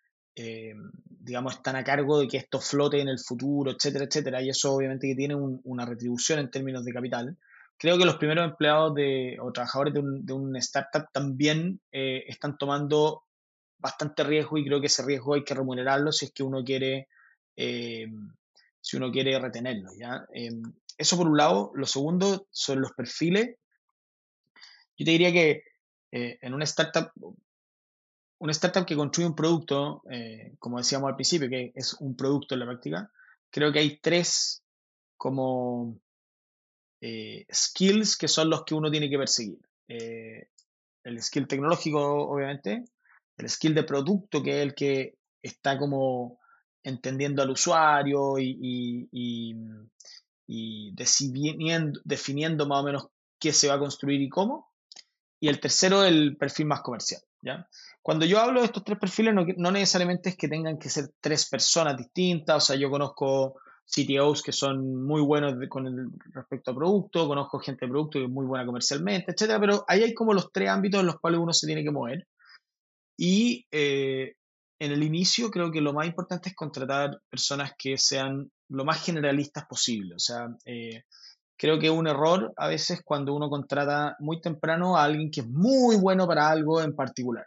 digamos, 1.08 1.54
están 1.54 1.76
a 1.76 1.84
cargo 1.84 2.20
de 2.20 2.28
que 2.28 2.36
esto 2.36 2.60
flote 2.60 3.00
en 3.00 3.08
el 3.08 3.18
futuro, 3.18 3.70
etcétera, 3.70 4.04
etcétera, 4.04 4.42
y 4.42 4.50
eso 4.50 4.74
obviamente 4.74 5.08
que 5.08 5.14
tiene 5.14 5.34
una 5.34 5.86
retribución 5.86 6.40
en 6.40 6.50
términos 6.50 6.84
de 6.84 6.92
capital, 6.92 7.38
creo 7.78 7.96
que 7.96 8.04
los 8.04 8.16
primeros 8.16 8.44
empleados 8.44 8.94
de, 8.94 9.38
o 9.40 9.50
trabajadores 9.50 9.94
de 9.94 10.00
un, 10.00 10.26
de 10.26 10.34
un 10.34 10.54
startup 10.56 11.06
también 11.10 11.80
están 11.90 12.58
tomando 12.58 13.25
bastante 13.78 14.24
riesgo 14.24 14.58
y 14.58 14.64
creo 14.64 14.80
que 14.80 14.86
ese 14.86 15.04
riesgo 15.04 15.34
hay 15.34 15.44
que 15.44 15.54
remunerarlo 15.54 16.12
si 16.12 16.26
es 16.26 16.32
que 16.32 16.42
uno 16.42 16.64
quiere, 16.64 17.08
eh, 17.56 18.06
si 18.80 18.96
uno 18.96 19.10
quiere 19.10 19.38
retenerlo. 19.38 19.90
¿ya? 19.96 20.26
Eh, 20.32 20.50
eso 20.96 21.16
por 21.16 21.28
un 21.28 21.36
lado. 21.36 21.72
Lo 21.74 21.86
segundo 21.86 22.46
son 22.50 22.80
los 22.80 22.92
perfiles. 22.92 23.56
Yo 24.98 25.04
te 25.04 25.10
diría 25.10 25.32
que 25.32 25.62
eh, 26.12 26.38
en 26.40 26.54
una 26.54 26.64
startup, 26.64 27.10
una 28.38 28.52
startup 28.52 28.86
que 28.86 28.96
construye 28.96 29.28
un 29.28 29.36
producto, 29.36 30.02
como 30.58 30.78
decíamos 30.78 31.08
al 31.08 31.16
principio, 31.16 31.48
que 31.48 31.72
es 31.74 31.94
un 31.94 32.16
producto 32.16 32.54
en 32.54 32.60
la 32.60 32.66
práctica, 32.66 33.10
creo 33.50 33.72
que 33.72 33.78
hay 33.78 33.98
tres 33.98 34.62
como 35.16 35.98
skills 37.52 38.16
que 38.16 38.28
son 38.28 38.50
los 38.50 38.64
que 38.64 38.74
uno 38.74 38.90
tiene 38.90 39.08
que 39.08 39.18
perseguir. 39.18 39.58
el 39.88 41.22
skill 41.22 41.46
tecnológico, 41.46 42.28
obviamente, 42.28 42.84
el 43.36 43.48
skill 43.48 43.74
de 43.74 43.84
producto, 43.84 44.42
que 44.42 44.58
es 44.58 44.66
el 44.66 44.74
que 44.74 45.14
está 45.42 45.78
como 45.78 46.38
entendiendo 46.82 47.42
al 47.42 47.50
usuario 47.50 48.38
y, 48.38 49.08
y, 50.48 50.92
definiendo, 50.94 52.00
definiendo, 52.04 52.66
más 52.66 52.80
o 52.80 52.84
menos 52.84 53.08
qué 53.38 53.52
se 53.52 53.68
va 53.68 53.74
a 53.74 53.78
construir 53.78 54.20
y 54.20 54.28
cómo. 54.28 54.72
Y 55.40 55.48
el 55.48 55.60
tercero, 55.60 56.04
el 56.04 56.36
perfil 56.36 56.66
más 56.66 56.80
comercial. 56.82 57.20
¿ya? 57.42 57.68
Cuando 58.00 58.24
yo 58.24 58.38
hablo 58.38 58.60
de 58.60 58.66
estos 58.66 58.84
tres 58.84 58.98
perfiles, 58.98 59.34
no, 59.34 59.44
no 59.56 59.70
necesariamente 59.70 60.30
es 60.30 60.36
que 60.36 60.48
tengan 60.48 60.78
que 60.78 60.88
ser 60.88 61.10
tres 61.20 61.48
personas 61.48 61.96
distintas. 61.96 62.56
O 62.56 62.66
sea, 62.66 62.76
yo 62.76 62.88
conozco 62.88 63.56
CTOs 63.86 64.42
que 64.42 64.52
son 64.52 65.04
muy 65.04 65.20
buenos 65.20 65.54
con 65.68 65.86
el, 65.86 66.10
respecto 66.32 66.70
a 66.70 66.74
producto, 66.74 67.28
conozco 67.28 67.60
gente 67.60 67.86
de 67.86 67.90
producto 67.90 68.18
que 68.18 68.24
es 68.24 68.30
muy 68.30 68.44
buena 68.44 68.66
comercialmente, 68.66 69.32
etcétera, 69.32 69.60
pero 69.60 69.84
ahí 69.86 70.02
hay 70.02 70.12
como 70.12 70.34
los 70.34 70.50
tres 70.52 70.68
ámbitos 70.68 71.00
en 71.00 71.06
los 71.06 71.20
cuales 71.20 71.40
uno 71.40 71.52
se 71.52 71.66
tiene 71.66 71.84
que 71.84 71.90
mover. 71.90 72.26
Y 73.16 73.66
eh, 73.70 74.34
en 74.78 74.92
el 74.92 75.02
inicio 75.02 75.50
creo 75.50 75.70
que 75.70 75.80
lo 75.80 75.92
más 75.92 76.06
importante 76.06 76.50
es 76.50 76.54
contratar 76.54 77.20
personas 77.30 77.72
que 77.78 77.96
sean 77.96 78.50
lo 78.68 78.84
más 78.84 79.04
generalistas 79.04 79.64
posible. 79.66 80.14
O 80.14 80.18
sea, 80.18 80.48
eh, 80.64 81.04
creo 81.56 81.78
que 81.78 81.86
es 81.86 81.92
un 81.92 82.06
error 82.06 82.52
a 82.56 82.68
veces 82.68 83.00
cuando 83.04 83.34
uno 83.34 83.48
contrata 83.48 84.16
muy 84.18 84.40
temprano 84.40 84.96
a 84.96 85.04
alguien 85.04 85.30
que 85.30 85.40
es 85.40 85.48
muy 85.48 85.96
bueno 85.96 86.26
para 86.26 86.48
algo 86.48 86.82
en 86.82 86.94
particular. 86.94 87.46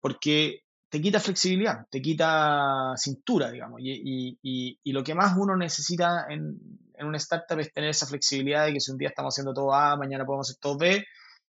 Porque 0.00 0.60
te 0.90 1.00
quita 1.00 1.18
flexibilidad, 1.18 1.86
te 1.90 2.00
quita 2.00 2.92
cintura, 2.96 3.50
digamos. 3.50 3.80
Y, 3.82 4.38
y, 4.42 4.78
y, 4.82 4.92
lo 4.92 5.02
que 5.02 5.14
más 5.14 5.36
uno 5.36 5.56
necesita 5.56 6.26
en, 6.28 6.56
en 6.94 7.06
una 7.06 7.16
startup 7.16 7.58
es 7.58 7.72
tener 7.72 7.90
esa 7.90 8.06
flexibilidad 8.06 8.66
de 8.66 8.74
que 8.74 8.80
si 8.80 8.92
un 8.92 8.98
día 8.98 9.08
estamos 9.08 9.34
haciendo 9.34 9.52
todo 9.52 9.74
A, 9.74 9.96
mañana 9.96 10.24
podemos 10.24 10.48
hacer 10.48 10.60
todo 10.60 10.78
B, 10.78 11.04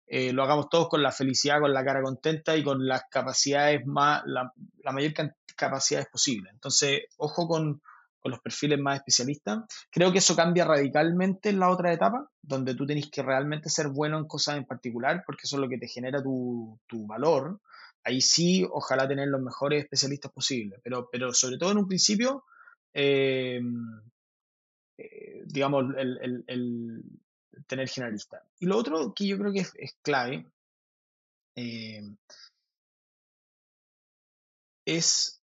eh, 0.07 0.31
lo 0.31 0.43
hagamos 0.43 0.69
todos 0.69 0.87
con 0.89 1.01
la 1.01 1.11
felicidad, 1.11 1.59
con 1.59 1.73
la 1.73 1.83
cara 1.83 2.01
contenta 2.01 2.55
y 2.55 2.63
con 2.63 2.85
las 2.85 3.03
capacidades 3.09 3.85
más, 3.85 4.21
la, 4.25 4.51
la 4.83 4.91
mayor 4.91 5.13
capacidades 5.55 6.07
posible. 6.09 6.49
Entonces, 6.51 7.03
ojo 7.17 7.47
con, 7.47 7.81
con, 8.19 8.31
los 8.31 8.39
perfiles 8.39 8.79
más 8.79 8.97
especialistas. 8.97 9.63
Creo 9.89 10.11
que 10.11 10.19
eso 10.19 10.35
cambia 10.35 10.65
radicalmente 10.65 11.49
en 11.49 11.59
la 11.59 11.69
otra 11.69 11.93
etapa, 11.93 12.29
donde 12.41 12.75
tú 12.75 12.85
tenés 12.85 13.09
que 13.09 13.23
realmente 13.23 13.69
ser 13.69 13.87
bueno 13.87 14.17
en 14.19 14.27
cosas 14.27 14.57
en 14.57 14.65
particular, 14.65 15.23
porque 15.25 15.41
eso 15.45 15.55
es 15.55 15.61
lo 15.61 15.69
que 15.69 15.77
te 15.77 15.87
genera 15.87 16.21
tu, 16.21 16.79
tu 16.87 17.07
valor. 17.07 17.59
Ahí 18.03 18.21
sí, 18.21 18.67
ojalá 18.69 19.07
tener 19.07 19.27
los 19.29 19.41
mejores 19.41 19.83
especialistas 19.83 20.31
posibles, 20.31 20.79
pero, 20.83 21.09
pero 21.11 21.33
sobre 21.33 21.57
todo 21.57 21.71
en 21.71 21.79
un 21.79 21.87
principio, 21.87 22.43
eh, 22.93 23.59
eh, 24.97 25.43
digamos, 25.45 25.85
el, 25.97 26.43
el, 26.47 27.03
tener 27.67 27.89
generalista. 27.89 28.43
Y 28.59 28.65
lo 28.65 28.77
otro 28.77 29.13
que 29.13 29.27
yo 29.27 29.37
creo 29.37 29.51
que 29.51 29.59
es, 29.59 29.73
clave 30.01 30.45
eh, 31.55 32.01
es 34.85 35.41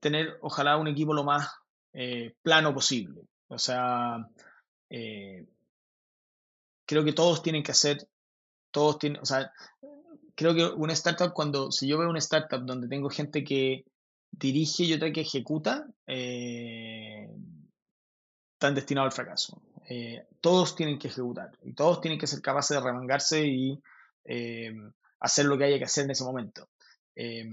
tener, 0.00 0.38
ojalá, 0.40 0.76
un 0.76 0.88
equipo 0.88 1.14
lo 1.14 1.24
más 1.24 1.48
eh, 1.92 2.34
plano 2.42 2.74
posible. 2.74 3.22
O 3.48 3.58
sea, 3.58 4.28
eh, 4.90 5.46
creo 6.84 7.04
que 7.04 7.12
todos 7.12 7.42
tienen 7.42 7.62
que 7.62 7.72
hacer, 7.72 8.08
todos 8.70 8.98
tienen, 8.98 9.22
o 9.22 9.24
sea, 9.24 9.52
creo 10.34 10.54
que 10.54 10.66
una 10.66 10.92
startup, 10.92 11.32
cuando, 11.32 11.72
si 11.72 11.88
yo 11.88 11.98
veo 11.98 12.10
una 12.10 12.18
startup 12.18 12.64
donde 12.64 12.88
tengo 12.88 13.08
gente 13.08 13.42
que 13.42 13.84
dirige 14.30 14.84
y 14.84 14.92
otra 14.92 15.12
que 15.12 15.22
ejecuta, 15.22 15.86
están 16.06 17.30
destinados 18.74 19.12
al 19.12 19.16
fracaso. 19.16 19.62
Eh, 19.88 20.26
todos 20.40 20.74
tienen 20.74 20.98
que 20.98 21.06
ejecutar 21.08 21.56
y 21.62 21.72
todos 21.72 22.00
tienen 22.00 22.18
que 22.18 22.26
ser 22.26 22.42
capaces 22.42 22.76
de 22.76 22.82
remangarse 22.82 23.46
y 23.46 23.80
eh, 24.24 24.74
hacer 25.20 25.46
lo 25.46 25.56
que 25.56 25.64
haya 25.64 25.78
que 25.78 25.84
hacer 25.84 26.04
en 26.04 26.10
ese 26.10 26.24
momento. 26.24 26.68
Eh, 27.14 27.48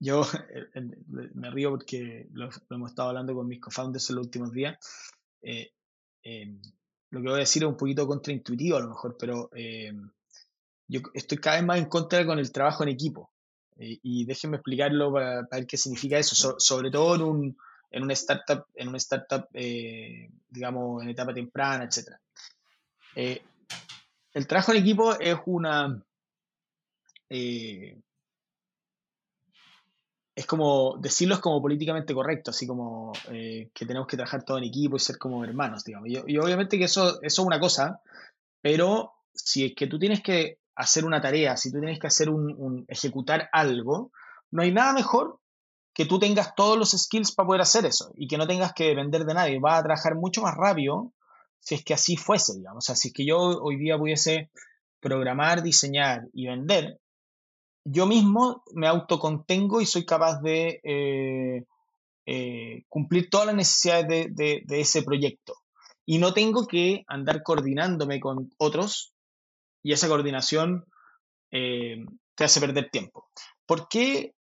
yo 0.00 0.22
me 1.34 1.50
río 1.50 1.70
porque 1.70 2.26
lo, 2.32 2.48
hemos 2.70 2.90
estado 2.90 3.10
hablando 3.10 3.34
con 3.34 3.46
mis 3.46 3.60
co-founders 3.60 4.08
en 4.08 4.16
los 4.16 4.26
últimos 4.26 4.52
días. 4.52 4.78
lo 5.42 7.20
que 7.20 7.28
voy 7.28 7.36
a 7.36 7.40
decir 7.40 7.62
es 7.62 7.68
un 7.68 7.76
poquito 7.76 8.06
contraintuitivo 8.06 8.76
a 8.76 8.80
lo 8.80 8.88
mejor, 8.88 9.16
pero 9.18 9.50
yo 10.90 11.00
estoy 11.12 11.38
cada 11.38 11.56
vez 11.56 11.66
más 11.66 11.78
en 11.78 11.86
contra 11.86 12.24
con 12.24 12.38
el 12.38 12.50
trabajo 12.50 12.82
en 12.82 12.88
equipo. 12.90 13.30
y 13.76 14.24
déjenme 14.24 14.56
explicarlo 14.56 15.12
para, 15.12 15.42
ver 15.50 15.66
qué 15.66 15.76
significa 15.76 16.18
eso, 16.18 16.56
sobre 16.58 16.90
todo 16.90 17.14
en 17.14 17.22
un, 17.22 17.58
en 17.90 18.02
una 18.02 18.12
startup, 18.12 18.66
en 18.74 18.88
una 18.88 18.98
startup 18.98 19.48
eh, 19.52 20.30
digamos, 20.48 21.02
en 21.02 21.08
etapa 21.08 21.34
temprana, 21.34 21.84
etc. 21.84 22.16
Eh, 23.14 23.42
el 24.34 24.46
trabajo 24.46 24.72
en 24.72 24.78
equipo 24.78 25.18
es 25.18 25.36
una... 25.46 26.02
Eh, 27.30 28.00
es 30.34 30.46
como, 30.46 30.96
decirlo 31.00 31.34
es 31.34 31.40
como 31.40 31.60
políticamente 31.60 32.14
correcto, 32.14 32.52
así 32.52 32.64
como 32.64 33.12
que 33.28 33.68
tenemos 33.74 34.06
que 34.06 34.16
trabajar 34.16 34.44
todo 34.44 34.58
en 34.58 34.64
equipo 34.64 34.94
y 34.94 35.00
ser 35.00 35.18
como 35.18 35.42
hermanos, 35.42 35.82
digamos. 35.82 36.08
Y, 36.08 36.38
obviamente 36.38 36.78
que 36.78 36.84
eso, 36.84 37.20
eso 37.22 37.42
es 37.42 37.46
una 37.46 37.58
cosa, 37.58 38.00
pero 38.60 39.14
si 39.34 39.66
es 39.66 39.74
que 39.74 39.88
tú 39.88 39.98
tienes 39.98 40.22
que 40.22 40.58
hacer 40.78 41.04
una 41.04 41.20
tarea, 41.20 41.56
si 41.56 41.72
tú 41.72 41.80
tienes 41.80 41.98
que 41.98 42.06
hacer 42.06 42.30
un, 42.30 42.84
ejecutar 42.88 43.48
algo, 43.52 44.12
no 44.52 44.62
hay 44.62 44.72
nada 44.72 44.92
mejor 44.92 45.40
que 45.98 46.06
tú 46.06 46.20
tengas 46.20 46.54
todos 46.54 46.78
los 46.78 46.92
skills 46.92 47.32
para 47.32 47.48
poder 47.48 47.62
hacer 47.62 47.84
eso 47.84 48.12
y 48.14 48.28
que 48.28 48.38
no 48.38 48.46
tengas 48.46 48.72
que 48.72 48.84
depender 48.84 49.24
de 49.24 49.34
nadie. 49.34 49.58
Vas 49.58 49.80
a 49.80 49.82
trabajar 49.82 50.14
mucho 50.14 50.42
más 50.42 50.54
rápido 50.54 51.12
si 51.58 51.74
es 51.74 51.82
que 51.82 51.92
así 51.92 52.16
fuese, 52.16 52.54
digamos. 52.56 52.84
O 52.84 52.86
sea, 52.86 52.94
si 52.94 53.08
es 53.08 53.14
que 53.14 53.26
yo 53.26 53.36
hoy 53.36 53.76
día 53.78 53.98
pudiese 53.98 54.52
programar, 55.00 55.60
diseñar 55.60 56.28
y 56.32 56.46
vender, 56.46 57.00
yo 57.84 58.06
mismo 58.06 58.62
me 58.74 58.86
autocontengo 58.86 59.80
y 59.80 59.86
soy 59.86 60.06
capaz 60.06 60.40
de 60.40 60.80
eh, 60.84 61.64
eh, 62.26 62.84
cumplir 62.88 63.28
todas 63.28 63.48
las 63.48 63.56
necesidades 63.56 64.36
de, 64.36 64.64
ese 64.68 65.02
proyecto. 65.02 65.54
Y 66.06 66.18
no 66.18 66.32
tengo 66.32 66.68
que 66.68 67.02
andar 67.08 67.42
coordinándome 67.42 68.20
con 68.20 68.52
otros 68.58 69.14
y 69.82 69.94
esa 69.94 70.06
coordinación 70.06 70.84
eh, 71.50 72.04
te 72.36 72.44
hace 72.44 72.60
perder 72.60 72.88
tiempo. 72.88 73.26
¿Por 73.66 73.88
qué 73.88 74.36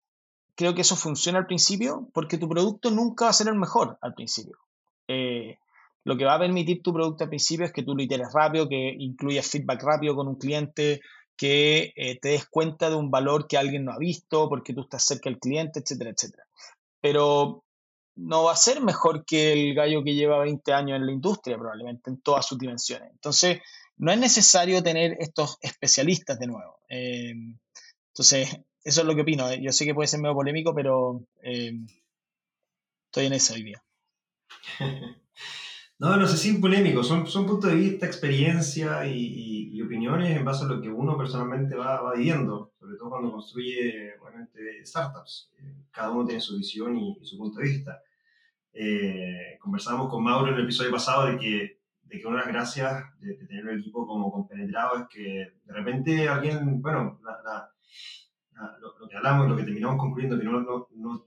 creo 0.55 0.75
que 0.75 0.81
eso 0.81 0.95
funciona 0.95 1.39
al 1.39 1.47
principio? 1.47 2.09
Porque 2.13 2.37
tu 2.37 2.47
producto 2.47 2.91
nunca 2.91 3.25
va 3.25 3.31
a 3.31 3.33
ser 3.33 3.47
el 3.47 3.55
mejor 3.55 3.97
al 4.01 4.13
principio. 4.13 4.57
Eh, 5.07 5.57
lo 6.03 6.17
que 6.17 6.25
va 6.25 6.35
a 6.35 6.39
permitir 6.39 6.81
tu 6.81 6.93
producto 6.93 7.23
al 7.23 7.29
principio 7.29 7.65
es 7.65 7.71
que 7.71 7.83
tú 7.83 7.95
lo 7.95 8.03
iteres 8.03 8.33
rápido, 8.33 8.67
que 8.67 8.95
incluyas 8.97 9.47
feedback 9.47 9.81
rápido 9.83 10.15
con 10.15 10.27
un 10.27 10.35
cliente, 10.35 11.01
que 11.35 11.93
eh, 11.95 12.19
te 12.19 12.29
des 12.29 12.45
cuenta 12.47 12.89
de 12.89 12.95
un 12.95 13.09
valor 13.09 13.47
que 13.47 13.57
alguien 13.57 13.85
no 13.85 13.93
ha 13.93 13.97
visto 13.97 14.49
porque 14.49 14.73
tú 14.73 14.81
estás 14.81 15.05
cerca 15.05 15.29
del 15.29 15.39
cliente, 15.39 15.79
etcétera, 15.79 16.11
etcétera. 16.11 16.43
Pero 17.01 17.63
no 18.15 18.43
va 18.43 18.51
a 18.53 18.57
ser 18.57 18.81
mejor 18.81 19.25
que 19.25 19.53
el 19.53 19.73
gallo 19.73 20.03
que 20.03 20.13
lleva 20.13 20.39
20 20.39 20.73
años 20.73 20.97
en 20.97 21.05
la 21.05 21.11
industria, 21.11 21.57
probablemente, 21.57 22.09
en 22.09 22.21
todas 22.21 22.45
sus 22.45 22.59
dimensiones. 22.59 23.09
Entonces, 23.11 23.59
no 23.97 24.11
es 24.11 24.19
necesario 24.19 24.83
tener 24.83 25.15
estos 25.19 25.57
especialistas 25.61 26.37
de 26.39 26.47
nuevo. 26.47 26.79
Eh, 26.89 27.33
entonces, 28.09 28.59
eso 28.83 29.01
es 29.01 29.07
lo 29.07 29.15
que 29.15 29.21
opino. 29.21 29.53
Yo 29.55 29.71
sé 29.71 29.85
que 29.85 29.95
puede 29.95 30.07
ser 30.07 30.19
medio 30.19 30.35
polémico, 30.35 30.73
pero 30.75 31.25
eh, 31.41 31.73
estoy 33.05 33.25
en 33.27 33.33
esa 33.33 33.57
idea. 33.57 33.83
No, 35.99 36.17
no 36.17 36.27
sé 36.27 36.35
si 36.35 36.53
polémico, 36.55 37.01
son, 37.01 37.27
son 37.27 37.45
puntos 37.45 37.69
de 37.69 37.77
vista, 37.77 38.05
experiencia 38.05 39.07
y, 39.07 39.81
opiniones 39.81 40.35
en 40.35 40.43
base 40.43 40.65
a 40.65 40.67
lo 40.67 40.81
que 40.81 40.89
uno 40.89 41.17
personalmente 41.17 41.75
va, 41.75 42.01
va 42.01 42.15
viviendo, 42.15 42.73
sobre 42.77 42.97
todo 42.97 43.09
cuando 43.09 43.31
construye 43.31 44.17
obviamente, 44.19 44.85
startups. 44.85 45.53
Eh, 45.59 45.85
cada 45.91 46.11
uno 46.11 46.25
tiene 46.25 46.41
su 46.41 46.57
visión 46.57 46.97
y, 46.97 47.17
su 47.23 47.37
punto 47.37 47.59
de 47.59 47.69
vista. 47.69 48.01
Eh, 48.73 49.57
conversábamos 49.61 50.09
con 50.09 50.23
Mauro 50.23 50.49
en 50.49 50.55
el 50.55 50.63
episodio 50.63 50.91
pasado 50.91 51.27
de 51.27 51.37
que, 51.37 51.79
de 52.01 52.19
que 52.19 52.27
una 52.27 52.39
de 52.39 52.45
las 52.47 52.53
gracias 52.53 53.19
de, 53.21 53.35
tener 53.35 53.63
un 53.65 53.79
equipo 53.79 54.05
como 54.05 54.29
compenetrado 54.29 54.97
es 54.97 55.07
que 55.07 55.53
de 55.63 55.73
repente 55.73 56.27
alguien, 56.27 56.81
bueno, 56.81 57.21
la 57.23 57.69
lo, 58.79 59.07
que 59.07 59.17
hablamos 59.17 59.45
y 59.45 59.49
lo 59.49 59.57
que 59.57 59.63
terminamos 59.63 59.97
concluyendo, 59.97 60.37
que 60.37 60.45
no, 60.45 60.61
no, 60.61 60.87
no, 60.95 61.25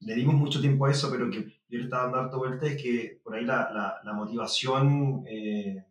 le 0.00 0.14
dimos 0.14 0.34
mucho 0.34 0.60
tiempo 0.60 0.86
a 0.86 0.90
eso, 0.90 1.10
pero 1.10 1.30
que 1.30 1.42
yo 1.68 1.78
le 1.78 1.84
estaba 1.84 2.04
dando 2.04 2.18
harto 2.18 2.38
vuelta, 2.38 2.66
es 2.66 2.80
que 2.80 3.20
por 3.22 3.34
ahí 3.34 3.44
la, 3.44 4.00
la, 4.04 4.12
motivación 4.12 5.24
eh, 5.26 5.84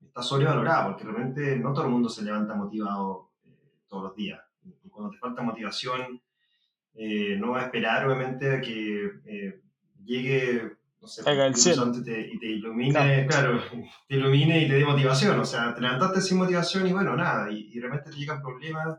está 0.00 0.22
sobrevalorada, 0.22 0.86
porque 0.88 1.04
realmente 1.04 1.56
no 1.56 1.72
todo 1.72 1.84
el 1.84 1.90
mundo 1.90 2.08
se 2.08 2.22
levanta 2.22 2.54
motivado 2.54 3.30
eh, 3.46 3.50
todos 3.88 4.04
los 4.04 4.16
días. 4.16 4.40
Y 4.84 4.88
cuando 4.88 5.10
te 5.10 5.18
falta 5.18 5.42
motivación, 5.42 6.20
eh, 6.94 7.36
no 7.38 7.52
va 7.52 7.60
a 7.60 7.64
esperar, 7.64 8.06
obviamente, 8.06 8.56
a 8.56 8.60
que 8.60 9.60
llegue 10.04 10.76
no 11.00 11.08
sé, 11.08 11.22
el 11.28 11.56
cielo. 11.56 11.90
Te, 11.90 12.32
y 12.32 12.38
te 12.38 12.46
ilumine, 12.46 13.26
claro. 13.26 13.60
te 14.08 14.16
ilumine 14.16 14.62
y 14.62 14.68
te 14.68 14.74
dé 14.74 14.84
motivación. 14.84 15.38
O 15.40 15.44
sea, 15.44 15.74
te 15.74 15.80
levantaste 15.80 16.20
sin 16.20 16.38
motivación 16.38 16.86
y 16.86 16.92
bueno, 16.92 17.16
nada, 17.16 17.50
y, 17.50 17.70
y 17.72 17.74
de 17.74 17.80
repente 17.82 18.10
te 18.10 18.16
llegan 18.16 18.40
problemas 18.40 18.98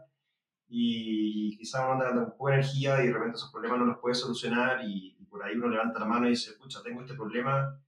y 0.76 1.56
quizás 1.56 1.82
uno 1.82 1.92
anda 1.92 2.12
con 2.12 2.36
poca 2.36 2.56
energía 2.56 3.04
y 3.04 3.08
de 3.08 3.14
repente 3.14 3.38
esos 3.38 3.52
problemas 3.52 3.78
no 3.78 3.86
los 3.86 4.00
puede 4.00 4.16
solucionar 4.16 4.84
y, 4.84 5.12
por 5.30 5.44
ahí 5.44 5.56
uno 5.56 5.68
levanta 5.68 6.00
la 6.00 6.06
mano 6.06 6.28
y 6.28 6.32
dice, 6.32 6.52
escucha, 6.52 6.82
tengo 6.84 7.02
este 7.02 7.14
problema 7.14 7.80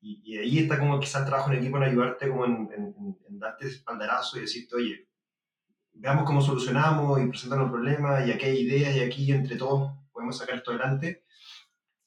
y, 0.00 0.36
ahí 0.36 0.58
está 0.58 0.78
como 0.78 0.98
quizás 0.98 1.22
el 1.22 1.28
trabajo 1.28 1.52
en 1.52 1.58
equipo 1.58 1.76
en 1.76 1.84
ayudarte, 1.84 2.28
como 2.28 2.44
en, 2.44 2.68
en, 2.76 3.38
darte 3.38 3.68
espaldarazo 3.68 4.36
y 4.36 4.42
decirte, 4.42 4.74
oye, 4.74 5.08
veamos 5.92 6.24
cómo 6.24 6.40
solucionamos 6.40 7.20
y 7.20 7.26
presentamos 7.26 7.66
el 7.66 7.72
problema 7.72 8.26
y 8.26 8.32
aquí 8.32 8.46
hay 8.46 8.58
ideas 8.58 8.96
y 8.96 9.00
aquí 9.00 9.32
entre 9.32 9.56
todos 9.56 9.92
podemos 10.12 10.36
sacar 10.36 10.56
esto 10.56 10.72
adelante. 10.72 11.24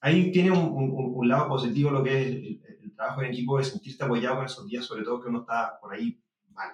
Ahí 0.02 0.32
tiene 0.34 0.52
un, 0.52 0.92
un, 1.16 1.28
lado 1.28 1.48
positivo 1.48 1.90
lo 1.90 2.04
que 2.04 2.22
es 2.22 2.28
el, 2.28 2.94
trabajo 2.96 3.22
en 3.22 3.32
equipo 3.32 3.60
de 3.60 3.64
sentirte 3.64 4.04
apoyado 4.04 4.40
en 4.40 4.46
esos 4.46 4.68
días, 4.68 4.84
sobre 4.84 5.04
todo 5.04 5.22
que 5.22 5.30
uno 5.30 5.42
está 5.42 5.80
por 5.80 5.94
ahí 5.94 6.22
mal. 6.50 6.72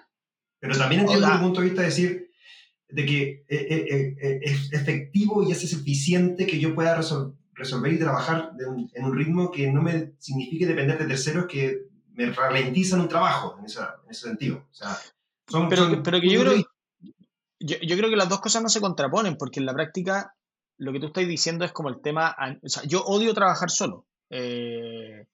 Pero 0.60 0.76
también 0.76 1.02
entiendo 1.02 1.26
desde 1.26 1.36
el 1.36 1.44
punto 1.44 1.62
de 1.62 1.66
vista 1.66 1.82
de 1.82 1.88
decir, 1.88 2.33
de 2.94 3.06
que 3.08 3.22
eh, 3.48 3.68
eh, 3.68 4.16
eh, 4.22 4.40
es 4.44 4.72
efectivo 4.72 5.42
y 5.42 5.52
es 5.52 5.74
eficiente 5.74 6.46
que 6.46 6.60
yo 6.60 6.76
pueda 6.76 6.96
resolver 6.96 7.92
y 7.92 7.98
trabajar 7.98 8.52
en 8.94 9.04
un 9.04 9.18
ritmo 9.18 9.50
que 9.50 9.72
no 9.72 9.82
me 9.82 10.14
signifique 10.20 10.68
depender 10.68 11.00
de 11.00 11.08
terceros 11.08 11.48
que 11.48 11.88
me 12.14 12.32
ralentizan 12.32 13.02
un 13.02 13.08
trabajo 13.08 13.58
en, 13.58 13.66
ese 13.66 14.28
sentido. 14.28 14.68
pero, 15.70 16.04
pero 16.04 16.22
que 16.22 16.30
yo 16.30 16.42
creo, 16.42 16.54
yo, 17.60 17.78
yo, 17.82 17.98
creo 17.98 18.10
que 18.12 18.16
las 18.16 18.30
dos 18.30 18.42
cosas 18.42 18.62
no 18.62 18.70
se 18.70 18.80
contraponen, 18.80 19.38
porque 19.38 19.60
en 19.60 19.66
la 19.66 19.74
práctica 19.74 20.36
lo 20.78 20.94
que 20.94 21.00
tú 21.00 21.08
estás 21.08 21.28
diciendo 21.28 21.66
es 21.66 21.72
como 21.72 21.90
el 21.90 22.00
tema, 22.00 22.36
o 22.62 22.70
sea, 22.70 22.84
yo 22.84 23.04
odio 23.06 23.34
trabajar 23.34 23.72
solo. 23.72 24.06
Eh, 24.30 25.26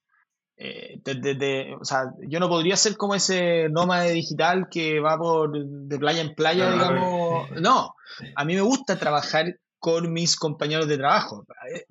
eh, 0.62 1.74
o 1.80 1.84
sea, 1.86 2.12
yo 2.28 2.38
no 2.38 2.50
podría 2.50 2.76
ser 2.76 2.98
como 2.98 3.14
ese 3.14 3.70
nómade 3.70 4.12
digital 4.12 4.68
que 4.70 5.00
va 5.00 5.16
por 5.16 5.50
de 5.52 5.98
playa 5.98 6.20
en 6.20 6.34
playa, 6.34 6.70
digamos. 6.70 7.48
No, 7.60 7.94
a 8.36 8.44
mí 8.44 8.54
me 8.54 8.60
gusta 8.60 8.98
trabajar 8.98 9.58
con 9.78 10.12
mis 10.12 10.36
compañeros 10.36 10.86
de 10.86 10.98
trabajo. 10.98 11.46
Eh, 11.72 11.86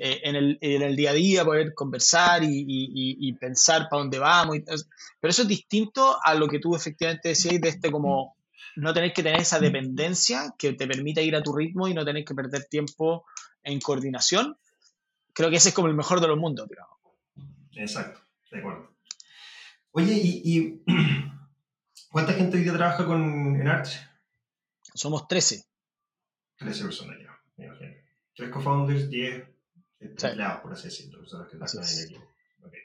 eh, 0.00 0.20
en, 0.24 0.34
el, 0.34 0.58
en, 0.60 0.82
el, 0.82 0.96
día 0.96 1.10
a 1.10 1.14
día 1.14 1.44
poder 1.44 1.72
conversar 1.72 2.42
y, 2.42 2.64
y, 2.66 3.32
pensar 3.34 3.88
para 3.88 4.02
dónde 4.02 4.18
vamos. 4.18 4.58
pero 4.66 5.30
eso 5.30 5.42
es 5.42 5.48
distinto 5.48 6.18
a 6.20 6.34
lo 6.34 6.48
que 6.48 6.58
tú 6.58 6.74
efectivamente 6.74 7.28
decías 7.28 7.60
de 7.60 7.68
este 7.68 7.92
como 7.92 8.36
no 8.74 8.92
tener 8.92 9.12
que 9.12 9.22
tener 9.22 9.40
esa 9.40 9.60
dependencia 9.60 10.52
que 10.58 10.72
te 10.72 10.88
permita 10.88 11.20
ir 11.20 11.36
a 11.36 11.42
tu 11.44 11.54
ritmo 11.54 11.86
y 11.86 11.94
no 11.94 12.04
tener 12.04 12.24
que 12.24 12.34
perder 12.34 12.64
tiempo 12.64 13.24
en 13.62 13.80
coordinación. 13.80 14.58
Creo 15.32 15.48
que 15.50 15.56
ese 15.56 15.68
es 15.68 15.74
como 15.76 15.86
el 15.86 15.94
mejor 15.94 16.20
de 16.20 16.26
los 16.26 16.38
mundos, 16.38 16.68
digamos. 16.68 16.94
Exacto, 17.76 18.20
de 18.50 18.58
acuerdo. 18.58 18.94
Oye, 19.92 20.20
¿y, 20.22 20.82
cuánta 22.10 22.32
gente 22.32 22.56
hoy 22.56 22.64
día 22.64 22.72
trabaja 22.72 23.06
con, 23.06 23.60
en 23.60 23.68
Arch? 23.68 23.90
Somos 24.94 25.26
13. 25.28 25.64
13 26.56 26.84
personas 26.84 27.16
ya, 27.20 27.38
me 27.56 27.66
imagino. 27.66 27.92
Tres 28.34 28.50
co-founders, 28.50 29.08
10 29.08 29.44
empleados, 30.00 30.60
por 30.60 30.72
así 30.72 30.84
decirlo, 30.84 31.20
personas 31.20 31.48
que 31.48 31.56
trabajan 31.56 31.84
en 31.84 31.98
el 31.98 32.04
equipo. 32.04 32.34
Okay. 32.66 32.80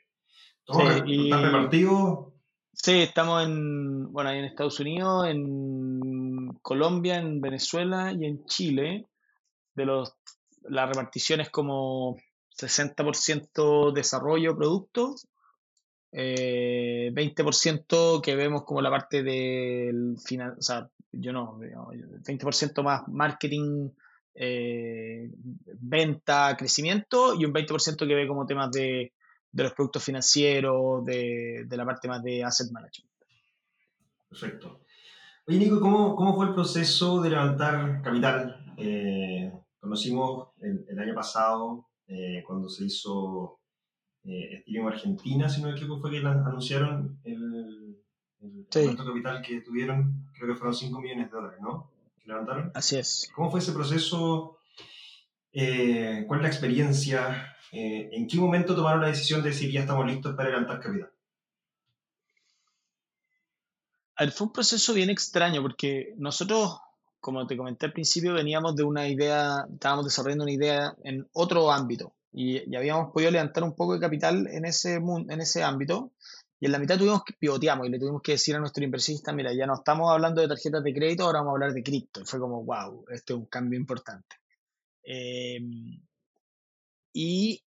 ¿Todo 0.66 1.06
sí, 1.06 1.24
¿Están 1.26 1.44
repartidos? 1.44 2.34
Sí, 2.74 3.02
estamos 3.02 3.44
en, 3.44 4.14
bueno, 4.14 4.32
en 4.32 4.46
Estados 4.46 4.80
Unidos, 4.80 5.28
en 5.28 6.54
Colombia, 6.62 7.18
en 7.18 7.42
Venezuela 7.42 8.14
y 8.14 8.26
en 8.26 8.46
Chile. 8.46 9.08
De 9.76 9.86
los, 9.86 10.16
la 10.64 10.86
repartición 10.86 11.42
es 11.42 11.50
como 11.50 12.18
60% 12.60 13.94
desarrollo 13.94 14.56
producto, 14.56 15.16
20% 16.12 18.18
eh, 18.18 18.22
que 18.22 18.36
vemos 18.36 18.64
como 18.64 18.82
la 18.82 18.90
parte 18.90 19.24
del 19.24 20.18
final, 20.24 20.56
o 20.58 20.62
sea, 20.62 20.90
yo 21.12 21.34
no, 21.34 21.60
20% 21.60 22.84
más 22.84 23.08
marketing, 23.08 23.90
eh, 24.36 25.32
venta, 25.80 26.56
crecimiento 26.58 27.36
y 27.36 27.46
un 27.46 27.54
20% 27.54 28.08
que 28.08 28.16
ve 28.16 28.28
como 28.28 28.46
temas 28.46 28.72
de, 28.72 29.14
los 29.54 29.74
productos 29.74 30.04
financieros, 30.04 31.04
de, 31.06 31.66
la 31.70 31.86
parte 31.86 32.08
más 32.08 32.24
de 32.24 32.44
asset 32.44 32.72
management. 32.72 33.10
Perfecto. 34.30 34.82
Oye, 35.48 35.58
Nico, 35.58 35.80
¿cómo, 35.80 36.36
fue 36.36 36.48
el 36.48 36.54
proceso 36.54 37.20
de 37.22 37.32
levantar 37.32 38.04
capital? 38.04 38.74
Eh, 38.78 39.52
conocimos 39.80 40.50
el, 40.62 41.00
año 41.00 41.16
pasado 41.16 41.89
eh, 42.10 42.44
cuando 42.46 42.68
se 42.68 42.86
hizo 42.86 43.60
eh, 44.24 44.58
Ethereum 44.58 44.88
Argentina, 44.88 45.48
si 45.48 45.62
no 45.62 45.68
me 45.68 45.76
equivoco, 45.76 46.02
fue 46.02 46.12
que 46.12 46.18
anunciaron 46.18 47.20
el, 47.24 47.98
el 48.42 48.68
sí. 48.70 48.96
capital 48.96 49.42
que 49.42 49.62
tuvieron, 49.62 50.30
creo 50.34 50.50
que 50.50 50.56
fueron 50.56 50.76
5 50.76 51.00
millones 51.00 51.30
de 51.30 51.32
dólares, 51.32 51.60
¿no? 51.62 51.92
Que 52.20 52.28
levantaron. 52.28 52.72
Así 52.74 52.98
es. 52.98 53.32
¿Cómo 53.34 53.50
fue 53.50 53.60
ese 53.60 53.72
proceso? 53.72 54.58
Eh, 55.52 56.26
¿Cuál 56.28 56.40
es 56.40 56.44
la 56.44 56.50
experiencia? 56.50 57.56
Eh, 57.72 58.10
¿En 58.12 58.28
qué 58.28 58.38
momento 58.38 58.76
tomaron 58.76 59.02
la 59.02 59.08
decisión 59.08 59.42
de 59.42 59.50
decir 59.50 59.72
ya 59.72 59.82
estamos 59.82 60.06
listos 60.06 60.36
para 60.36 60.50
levantar 60.50 60.80
capital? 60.80 61.12
Ver, 64.20 64.32
fue 64.32 64.48
un 64.48 64.54
proceso 64.54 64.94
bien 64.94 65.10
extraño 65.10 65.62
porque 65.62 66.14
nosotros, 66.18 66.80
como 67.20 67.46
te 67.48 67.58
comenté 67.58 67.86
al 67.86 67.94
principio, 67.94 68.34
veníamos 68.34 68.76
de 68.76 68.84
una 68.84 69.08
idea, 69.08 69.66
estábamos 69.72 70.06
desarrollando 70.06 70.46
una 70.46 70.54
idea 70.54 70.96
en 71.04 71.28
otro 71.34 71.72
ámbito 71.72 72.16
y, 72.32 72.76
habíamos 72.76 73.12
podido 73.12 73.32
levantar 73.32 73.64
un 73.64 73.76
poco 73.76 73.94
de 73.94 74.00
capital 74.00 74.48
en 74.48 74.66
ese, 74.66 74.96
en 74.96 75.42
ese 75.42 75.64
ámbito 75.64 76.14
y 76.60 76.66
en 76.66 76.74
la 76.74 76.80
mitad 76.80 76.98
tuvimos 76.98 77.24
que 77.24 77.34
pivoteamos 77.40 77.88
y 77.88 77.90
le 77.90 78.00
tuvimos 78.00 78.22
que 78.22 78.34
decir 78.34 78.56
a 78.56 78.60
nuestro 78.60 78.84
inversista, 78.84 79.32
mira, 79.32 79.54
ya 79.54 79.66
no 79.66 79.76
estamos 79.76 80.12
hablando 80.12 80.42
de 80.42 80.48
tarjetas 80.50 80.84
de 80.84 80.94
crédito, 80.94 81.24
ahora 81.24 81.40
vamos 81.40 81.52
a 81.52 81.56
hablar 81.56 81.74
de 81.74 81.84
cripto. 81.84 82.22
Y 82.22 82.26
fue 82.26 82.40
como, 82.40 82.64
wow, 82.66 83.06
este 83.10 83.34
es 83.34 83.40
un 83.40 83.46
cambio 83.46 83.80
importante. 83.80 84.36
Em, 85.02 86.02
y 87.14 87.64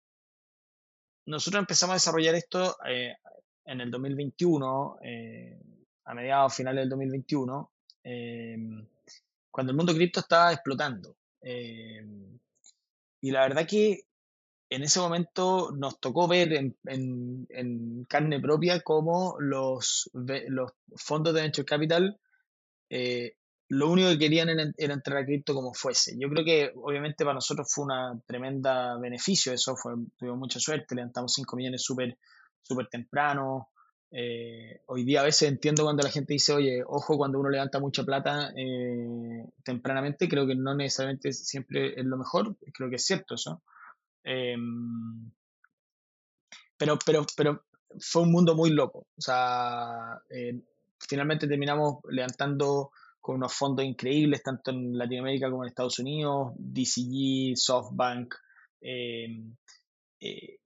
nosotros 1.25 1.59
empezamos 1.59 1.91
a 1.93 1.95
desarrollar 1.95 2.35
esto 2.35 2.77
eh, 2.87 3.13
en 3.65 3.81
el 3.81 3.91
2021, 3.91 4.97
eh, 5.03 5.59
a 6.05 6.13
mediados 6.13 6.55
finales 6.55 6.83
del 6.83 6.89
2021, 6.89 7.71
em, 8.03 8.87
cuando 9.57 9.71
el 9.71 9.77
mundo 9.77 9.95
cripto 9.95 10.19
estaba 10.19 10.53
explotando. 10.53 11.17
Em, 11.41 12.37
y 13.21 13.31
la 13.31 13.41
verdad 13.41 13.67
que 13.67 14.01
en 14.69 14.83
ese 14.83 14.99
momento 14.99 15.71
nos 15.75 15.99
tocó 15.99 16.27
ver 16.27 16.53
en, 16.53 18.05
carne 18.07 18.39
propia 18.39 18.81
cómo 18.81 19.35
los, 19.39 20.11
los 20.13 20.73
fondos 20.95 21.33
de 21.33 21.41
venture 21.41 21.65
capital 21.65 22.19
eh, 22.91 23.33
lo 23.69 23.89
único 23.89 24.09
que 24.09 24.19
querían 24.19 24.49
era, 24.49 24.71
entrar 24.77 25.17
a 25.17 25.25
cripto 25.25 25.55
como 25.55 25.73
fuese. 25.73 26.15
Yo 26.19 26.29
creo 26.29 26.45
que 26.45 26.71
obviamente 26.75 27.23
para 27.23 27.33
nosotros 27.33 27.67
fue 27.73 27.85
una 27.85 28.21
tremenda 28.27 28.99
beneficio, 28.99 29.53
eso 29.53 29.75
fue, 29.75 29.93
tuvimos 30.17 30.37
mucha 30.37 30.59
suerte, 30.59 30.93
levantamos 30.93 31.33
5 31.33 31.55
millones 31.55 31.81
súper 31.81 32.15
super 32.61 32.87
temprano. 32.89 33.69
Eh, 34.11 34.81
hoy 34.85 35.03
día 35.03 35.21
a 35.21 35.25
veces 35.25 35.49
entiendo 35.49 35.83
cuando 35.83 36.03
la 36.03 36.09
gente 36.09 36.33
dice, 36.33 36.53
oye, 36.53 36.83
ojo 36.85 37.17
cuando 37.17 37.39
uno 37.39 37.49
levanta 37.49 37.79
mucha 37.79 38.03
plata 38.03 38.51
eh, 38.55 39.45
tempranamente, 39.63 40.29
creo 40.29 40.47
que 40.47 40.55
no 40.55 40.75
necesariamente 40.75 41.33
siempre 41.33 41.99
es 41.99 42.05
lo 42.05 42.17
mejor, 42.17 42.55
creo 42.73 42.89
que 42.89 42.95
es 42.95 43.05
cierto 43.05 43.35
eso. 43.35 43.61
Em, 44.23 45.31
pero, 46.77 46.97
pero, 47.05 47.25
pero 47.35 47.65
fue 47.99 48.23
un 48.23 48.31
mundo 48.31 48.55
muy 48.55 48.71
loco. 48.71 49.07
O 49.17 49.21
sea, 49.21 50.21
eh, 50.29 50.61
finalmente 50.99 51.47
terminamos 51.47 51.99
levantando 52.09 52.91
con 53.19 53.35
unos 53.35 53.53
fondos 53.53 53.85
increíbles, 53.85 54.43
tanto 54.43 54.71
en 54.71 54.97
Latinoamérica 54.97 55.49
como 55.49 55.63
en 55.63 55.69
Estados 55.69 55.99
Unidos, 55.99 56.53
DCG, 56.55 57.57
SoftBank. 57.57 58.35
Em, 58.81 59.55
eh, 60.19 60.59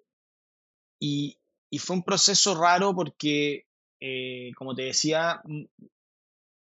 y, 1.00 1.38
y, 1.72 1.80
fue 1.80 1.96
un 1.96 2.04
proceso 2.04 2.54
raro 2.56 2.94
porque, 2.94 3.66
eh, 4.00 4.52
como 4.56 4.76
te 4.76 4.84
decía, 4.84 5.42
mm, 5.44 5.64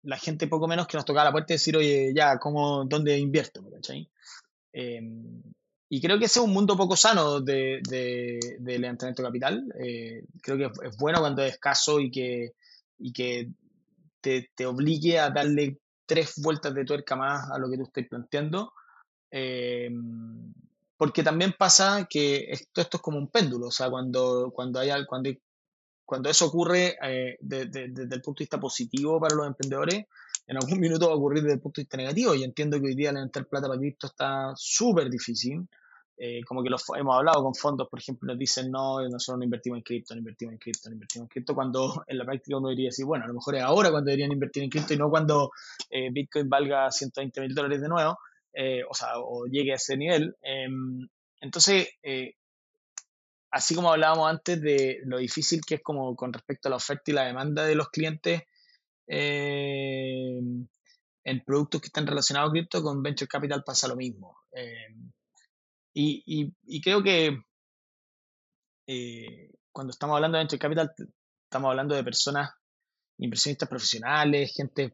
la 0.03 0.17
gente 0.17 0.47
poco 0.47 0.67
menos 0.67 0.87
que 0.87 0.97
nos 0.97 1.05
tocaba 1.05 1.25
la 1.25 1.31
puerta 1.31 1.53
y 1.53 1.55
decir, 1.55 1.77
oye, 1.77 2.11
ya, 2.15 2.37
¿cómo, 2.39 2.85
¿dónde 2.85 3.17
invierto? 3.17 3.63
Em, 4.73 5.41
y 5.89 6.01
creo 6.01 6.17
que 6.17 6.25
ese 6.25 6.39
es 6.39 6.45
un 6.45 6.53
mundo 6.53 6.75
poco 6.75 6.95
sano 6.95 7.39
de, 7.39 7.79
de, 7.87 8.79
levantamiento 8.79 9.21
de 9.21 9.27
capital. 9.27 9.73
Eh, 9.79 10.25
creo 10.41 10.57
que 10.57 10.87
es 10.87 10.97
bueno 10.97 11.19
cuando 11.19 11.43
es 11.43 11.53
escaso 11.53 11.99
y 11.99 12.09
que, 12.09 12.53
y 12.97 13.13
que 13.13 13.51
te, 14.19 14.49
te, 14.55 14.65
obligue 14.65 15.19
a 15.19 15.29
darle 15.29 15.77
tres 16.05 16.33
vueltas 16.37 16.73
de 16.73 16.85
tuerca 16.85 17.15
más 17.15 17.49
a 17.51 17.57
lo 17.59 17.69
que 17.69 17.77
tú 17.77 17.83
estás 17.83 18.07
planteando. 18.09 18.73
Eh, 19.31 19.89
porque 21.03 21.21
también 21.21 21.53
pasa 21.57 22.07
que 22.09 22.45
esto, 22.47 22.79
esto 22.79 22.95
es 22.95 23.03
como 23.03 23.17
un 23.17 23.27
péndulo, 23.27 23.67
o 23.67 23.71
sea, 23.71 23.89
cuando, 23.89 24.53
cuando, 24.55 24.79
hay, 24.79 24.89
cuando, 25.05 25.29
cuando 26.05 26.29
eso 26.29 26.45
ocurre 26.45 26.95
eh, 27.03 27.35
desde 27.41 28.03
el 28.03 28.21
punto 28.21 28.39
de 28.39 28.43
vista 28.43 28.57
positivo 28.57 29.19
para 29.19 29.35
los 29.35 29.45
emprendedores, 29.45 30.05
en 30.47 30.55
algún 30.55 30.79
minuto 30.79 31.07
va 31.07 31.11
a 31.11 31.17
ocurrir 31.17 31.43
desde 31.43 31.55
el 31.55 31.59
punto 31.59 31.81
de 31.81 31.83
vista 31.83 31.97
negativo. 31.97 32.33
Y 32.35 32.45
entiendo 32.45 32.79
que 32.79 32.85
hoy 32.85 32.95
día 32.95 33.11
levantar 33.11 33.47
plata 33.47 33.67
para 33.67 33.77
cripto 33.77 34.07
está 34.07 34.53
súper 34.55 35.09
difícil. 35.09 35.67
Eh, 36.15 36.39
como 36.47 36.63
que 36.63 36.69
los, 36.69 36.85
hemos 36.97 37.17
hablado 37.17 37.43
con 37.43 37.53
fondos, 37.53 37.89
por 37.89 37.99
ejemplo, 37.99 38.25
nos 38.25 38.39
dicen, 38.39 38.71
no, 38.71 39.01
nosotros 39.09 39.39
no 39.39 39.43
invertimos 39.43 39.79
en 39.79 39.83
cripto, 39.83 40.13
no 40.13 40.19
invertimos 40.19 40.53
en 40.53 40.59
cripto, 40.59 40.87
no 40.87 40.93
invertimos 40.93 41.25
en 41.25 41.27
cripto, 41.27 41.53
cuando 41.53 42.01
en 42.07 42.17
la 42.17 42.23
práctica 42.23 42.55
uno 42.55 42.69
diría 42.69 42.87
decir, 42.87 43.03
bueno, 43.03 43.25
a 43.25 43.27
lo 43.27 43.33
mejor 43.33 43.55
es 43.55 43.61
ahora 43.61 43.91
cuando 43.91 44.05
deberían 44.05 44.31
invertir 44.31 44.63
en 44.63 44.69
cripto 44.69 44.93
y 44.93 44.97
no 44.97 45.09
cuando 45.09 45.51
eh, 45.89 46.11
Bitcoin 46.13 46.47
valga 46.47 46.89
120 46.89 47.41
mil 47.41 47.53
dólares 47.53 47.81
de 47.81 47.89
nuevo, 47.89 48.17
eh, 48.53 48.83
o 48.89 48.93
sea, 48.93 49.17
o 49.17 49.45
llegue 49.45 49.73
a 49.73 49.75
ese 49.75 49.97
nivel. 49.97 50.35
Em, 50.41 51.07
entonces, 51.41 51.89
así 53.53 53.75
como 53.75 53.91
hablábamos 53.91 54.29
antes 54.29 54.59
de 54.61 54.99
lo 55.05 55.19
difícil 55.19 55.61
que 55.65 55.75
es 55.75 55.81
como 55.83 56.15
con 56.15 56.33
respecto 56.33 56.67
a 56.67 56.71
la 56.71 56.77
oferta 56.77 57.03
y 57.11 57.13
la 57.13 57.25
demanda 57.25 57.65
de 57.65 57.75
los 57.75 57.89
clientes 57.89 58.41
em, 59.07 60.67
en 61.23 61.43
productos 61.45 61.81
que 61.81 61.87
están 61.87 62.07
relacionados 62.07 62.51
cripto, 62.51 62.81
con 62.81 63.03
Venture 63.03 63.27
Capital 63.27 63.63
pasa 63.63 63.87
lo 63.87 63.95
mismo. 63.95 64.37
Em, 64.51 65.11
y, 65.93 66.51
y, 66.65 66.81
creo 66.81 67.03
que 67.03 67.37
eh, 68.87 69.51
cuando 69.71 69.91
estamos 69.91 70.15
hablando 70.15 70.37
de 70.37 70.43
Venture 70.43 70.59
Capital, 70.59 70.93
estamos 71.43 71.69
hablando 71.69 71.95
de 71.95 72.03
personas, 72.03 72.49
inversionistas 73.19 73.69
profesionales, 73.69 74.53
gente 74.55 74.91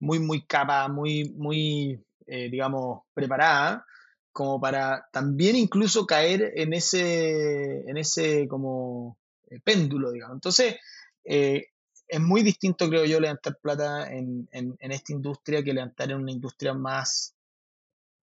muy, 0.00 0.18
muy 0.18 0.46
capa, 0.46 0.88
muy, 0.88 1.30
muy, 1.36 2.02
eh, 2.28 2.48
digamos, 2.50 3.02
preparada, 3.14 3.84
como 4.32 4.60
para 4.60 5.08
también 5.12 5.56
incluso 5.56 6.06
caer 6.06 6.52
en 6.54 6.72
ese, 6.72 7.80
en 7.88 7.96
ese 7.96 8.46
como 8.46 9.18
eh, 9.50 9.60
péndulo, 9.64 10.12
digamos. 10.12 10.36
Entonces, 10.36 10.76
es 11.24 12.20
muy 12.20 12.42
distinto, 12.42 12.88
creo 12.88 13.04
yo, 13.04 13.20
levantar 13.20 13.58
plata 13.60 14.10
en, 14.10 14.48
en, 14.52 14.76
en, 14.80 14.92
esta 14.92 15.12
industria 15.12 15.62
que 15.62 15.74
levantar 15.74 16.10
en 16.10 16.18
una 16.18 16.32
industria 16.32 16.72
más, 16.72 17.34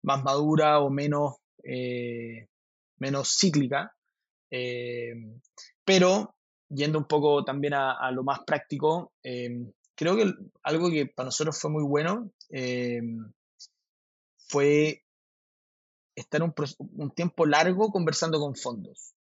más 0.03 0.25
madura 0.25 0.81
o 0.81 0.91
menos 0.91 1.37
eh, 1.63 2.49
menos 2.99 3.37
cíclica, 3.39 3.95
eh, 4.51 5.15
pero 5.85 6.35
yendo 6.69 6.99
un 6.99 7.07
poco 7.07 7.45
también 7.45 7.75
a, 7.75 8.11
lo 8.13 8.23
más 8.23 8.41
práctico, 8.47 9.13
eh, 9.23 9.67
creo 9.95 10.17
que 10.17 10.33
algo 10.63 10.91
que 10.91 11.07
para 11.07 11.27
nosotros 11.27 11.59
fue 11.59 11.71
muy 11.71 11.83
bueno 11.83 12.31
fue 14.51 15.05
estar 16.17 16.43
un, 16.43 16.53
tiempo 17.13 17.47
largo 17.47 17.91
conversando 17.91 18.41
con 18.41 18.57
fondos. 18.57 19.15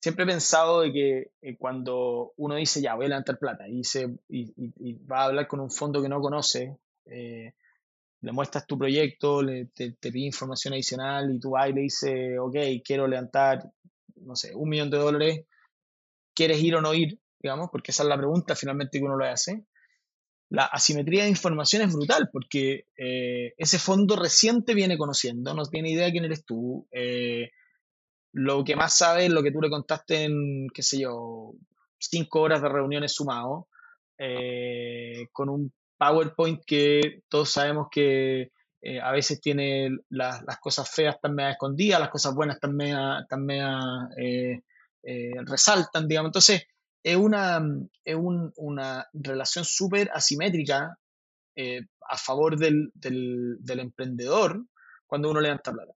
siempre 0.00 0.24
he 0.24 0.26
pensado 0.26 0.82
de 0.82 0.92
que 0.92 1.56
cuando 1.58 2.32
uno 2.36 2.54
dice, 2.54 2.80
ya, 2.80 2.94
voy 2.94 3.06
a 3.06 3.08
levantar 3.08 3.38
plata 3.38 3.66
y, 3.68 3.82
se, 3.82 4.16
y, 4.28 4.92
va 5.04 5.22
a 5.22 5.24
hablar 5.24 5.48
con 5.48 5.60
un 5.60 5.70
fondo 5.70 6.00
que 6.00 6.08
no 6.08 6.20
conoce, 6.20 6.76
le 8.26 8.32
muestras 8.32 8.66
tu 8.66 8.78
proyecto, 8.78 9.42
le, 9.42 9.66
te, 9.66 9.92
pide 10.00 10.26
información 10.26 10.74
adicional 10.74 11.34
y 11.34 11.40
tú 11.40 11.50
vas 11.50 11.68
y 11.70 11.72
le 11.72 11.80
dices, 11.82 12.38
ok, 12.38 12.56
quiero 12.84 13.06
levantar, 13.06 13.70
no 14.16 14.36
sé, 14.36 14.54
un 14.54 14.68
millón 14.68 14.90
de 14.90 14.98
dólares, 14.98 15.46
¿quieres 16.34 16.62
ir 16.62 16.76
o 16.76 16.80
no 16.80 16.94
ir? 16.94 17.18
Digamos, 17.40 17.68
porque 17.70 17.90
esa 17.90 18.04
es 18.04 18.08
la 18.08 18.16
pregunta 18.16 18.54
finalmente 18.54 18.98
que 18.98 19.04
uno 19.04 19.18
le 19.18 19.28
hace. 19.28 19.64
La 20.48 20.64
asimetría 20.64 21.24
de 21.24 21.30
información 21.30 21.82
es 21.82 21.92
brutal 21.92 22.28
porque 22.32 22.86
eh, 22.96 23.54
ese 23.56 23.78
fondo 23.78 24.16
reciente 24.16 24.74
viene 24.74 24.96
conociendo, 24.96 25.54
no 25.54 25.64
tiene 25.64 25.90
idea 25.90 26.06
de 26.06 26.12
quién 26.12 26.24
eres 26.24 26.44
tú. 26.44 26.86
Eh, 26.92 27.50
lo 28.32 28.64
que 28.64 28.76
más 28.76 28.96
sabe 28.96 29.26
es 29.26 29.30
lo 29.30 29.42
que 29.42 29.50
tú 29.50 29.60
le 29.60 29.70
contaste 29.70 30.24
en, 30.24 30.68
qué 30.72 30.82
sé 30.82 31.00
yo, 31.00 31.54
cinco 31.98 32.42
horas 32.42 32.62
de 32.62 32.68
reuniones 32.68 33.12
sumado, 33.12 33.68
eh, 34.18 35.28
con 35.32 35.48
un 35.48 35.72
PowerPoint 35.96 36.62
que 36.64 37.22
todos 37.28 37.50
sabemos 37.50 37.88
que 37.90 38.52
a 39.02 39.10
veces 39.10 39.40
tiene 39.40 39.90
las 40.10 40.60
cosas 40.60 40.88
feas 40.88 41.20
también 41.20 41.48
escondidas, 41.48 41.98
las 41.98 42.10
cosas 42.10 42.36
buenas 42.36 42.60
también 42.60 42.96
también 43.28 43.66
eh, 44.16 44.60
eh, 45.08 45.34
resaltan, 45.44 46.08
digamos. 46.08 46.30
Entonces, 46.30 46.66
es 47.06 47.16
una, 47.16 47.60
es 48.04 48.16
una 48.56 49.06
relación 49.12 49.64
súper 49.64 50.10
asimétrica 50.12 50.98
a 52.08 52.18
favor 52.18 52.58
del, 52.58 52.90
del, 52.94 53.80
emprendedor 53.80 54.66
cuando 55.06 55.30
uno 55.30 55.40
levanta 55.40 55.72
plata. 55.72 55.92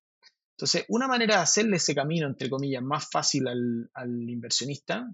Entonces, 0.53 0.85
una 0.89 1.09
manera 1.09 1.37
de 1.37 1.43
hacerle 1.43 1.79
ese 1.79 1.97
camino, 1.97 2.29
entre 2.29 2.49
comillas, 2.49 2.83
más 2.83 3.11
fácil 3.11 3.49
al, 3.49 4.31
inversionista 4.31 5.11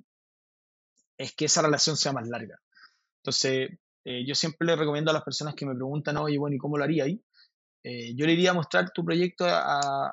es 1.16 1.34
que 1.34 1.47
esa 1.47 1.62
relación 1.62 1.97
sea 1.97 2.12
más 2.12 2.28
larga. 2.28 2.61
Entonces, 3.22 3.70
eh, 4.05 4.22
yo 4.26 4.34
siempre 4.34 4.66
le 4.66 4.76
recomiendo 4.76 5.11
a 5.11 5.14
las 5.14 5.24
personas 5.24 5.55
que 5.55 5.64
me 5.64 5.74
preguntan, 5.74 6.18
oye, 6.18 6.36
bueno, 6.36 6.57
¿y 6.57 6.59
cómo 6.59 6.76
lo 6.76 6.84
haría? 6.84 7.07
Eh, 7.07 8.14
yo 8.14 8.26
le 8.26 8.34
iría 8.34 8.51
a 8.51 8.55
mostrar 8.55 8.90
tu 8.90 9.03
proyecto 9.03 9.47
a, 9.49 10.11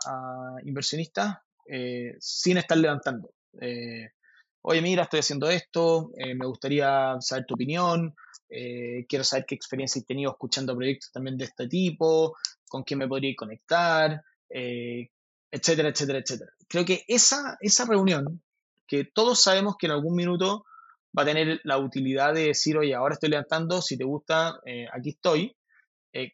inversionistas 0.63 1.39
eh, 1.67 2.15
sin 2.21 2.55
estar 2.55 2.77
levantando. 2.77 3.34
Oye, 4.64 4.82
mira, 4.82 5.03
estoy 5.03 5.20
haciendo 5.20 5.49
esto, 5.49 6.11
eh, 6.18 6.36
me 6.36 6.45
gustaría 6.45 7.16
saber 7.20 7.45
tu 7.45 7.53
opinión, 7.55 8.16
eh, 8.49 9.05
quiero 9.07 9.24
saber 9.24 9.45
qué 9.45 9.55
experiencia 9.55 9.99
he 9.99 10.05
tenido 10.05 10.32
escuchando 10.32 10.76
proyectos 10.76 11.11
también 11.11 11.38
de 11.38 11.45
este 11.45 11.68
tipo, 11.68 12.36
con 12.68 12.84
quién 12.84 12.99
me 12.99 13.07
podría 13.07 13.34
conectar, 13.36 14.24
eh, 14.49 15.09
etcétera, 15.51 15.89
etcétera, 15.89 16.20
etcétera. 16.20 16.51
Creo 16.68 16.86
que 16.86 17.03
esa, 17.07 17.57
esa 17.59 17.86
reunión, 17.86 18.41
que 18.88 19.05
todos 19.14 19.41
sabemos 19.41 19.76
que 19.78 19.88
en 19.88 19.93
algún 19.93 20.16
minuto 20.16 20.66
va 21.18 21.24
a 21.24 21.26
tener 21.26 21.59
la 21.64 21.78
utilidad 21.78 22.34
de 22.34 22.47
decir, 22.47 22.78
oye, 22.78 22.95
ahora 22.95 23.14
estoy 23.14 23.30
levantando, 23.30 23.82
si 23.82 23.97
te 23.97 24.03
gusta, 24.03 24.59
aquí 24.93 25.09
estoy, 25.09 25.55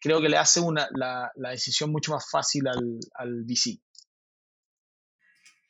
creo 0.02 0.22
que 0.22 0.30
le 0.30 0.38
hace 0.38 0.60
una, 0.62 0.88
la, 0.96 1.32
la, 1.36 1.50
decisión 1.50 1.92
mucho 1.92 2.14
más 2.14 2.30
fácil 2.30 2.68
al, 2.68 3.00
al 3.14 3.44
VC. 3.44 3.80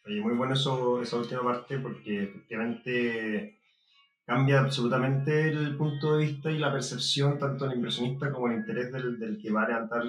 Oye, 0.09 0.21
muy 0.21 0.33
bueno 0.33 0.55
eso, 0.55 1.03
esa 1.03 1.17
última 1.17 1.43
parte 1.43 1.77
porque 1.77 2.23
efectivamente 2.23 3.59
cambia 4.25 4.59
absolutamente 4.59 5.49
el 5.49 5.77
punto 5.77 6.17
de 6.17 6.25
vista 6.25 6.49
y 6.49 6.57
la 6.57 6.71
percepción 6.71 7.37
tanto 7.37 7.65
del 7.65 7.75
inversionista 7.77 8.31
como 8.31 8.47
el 8.47 8.57
interés 8.57 8.91
del, 8.91 9.19
del 9.19 9.39
que 9.39 9.51
va 9.51 9.65
a 9.65 9.67
levantar 9.67 10.01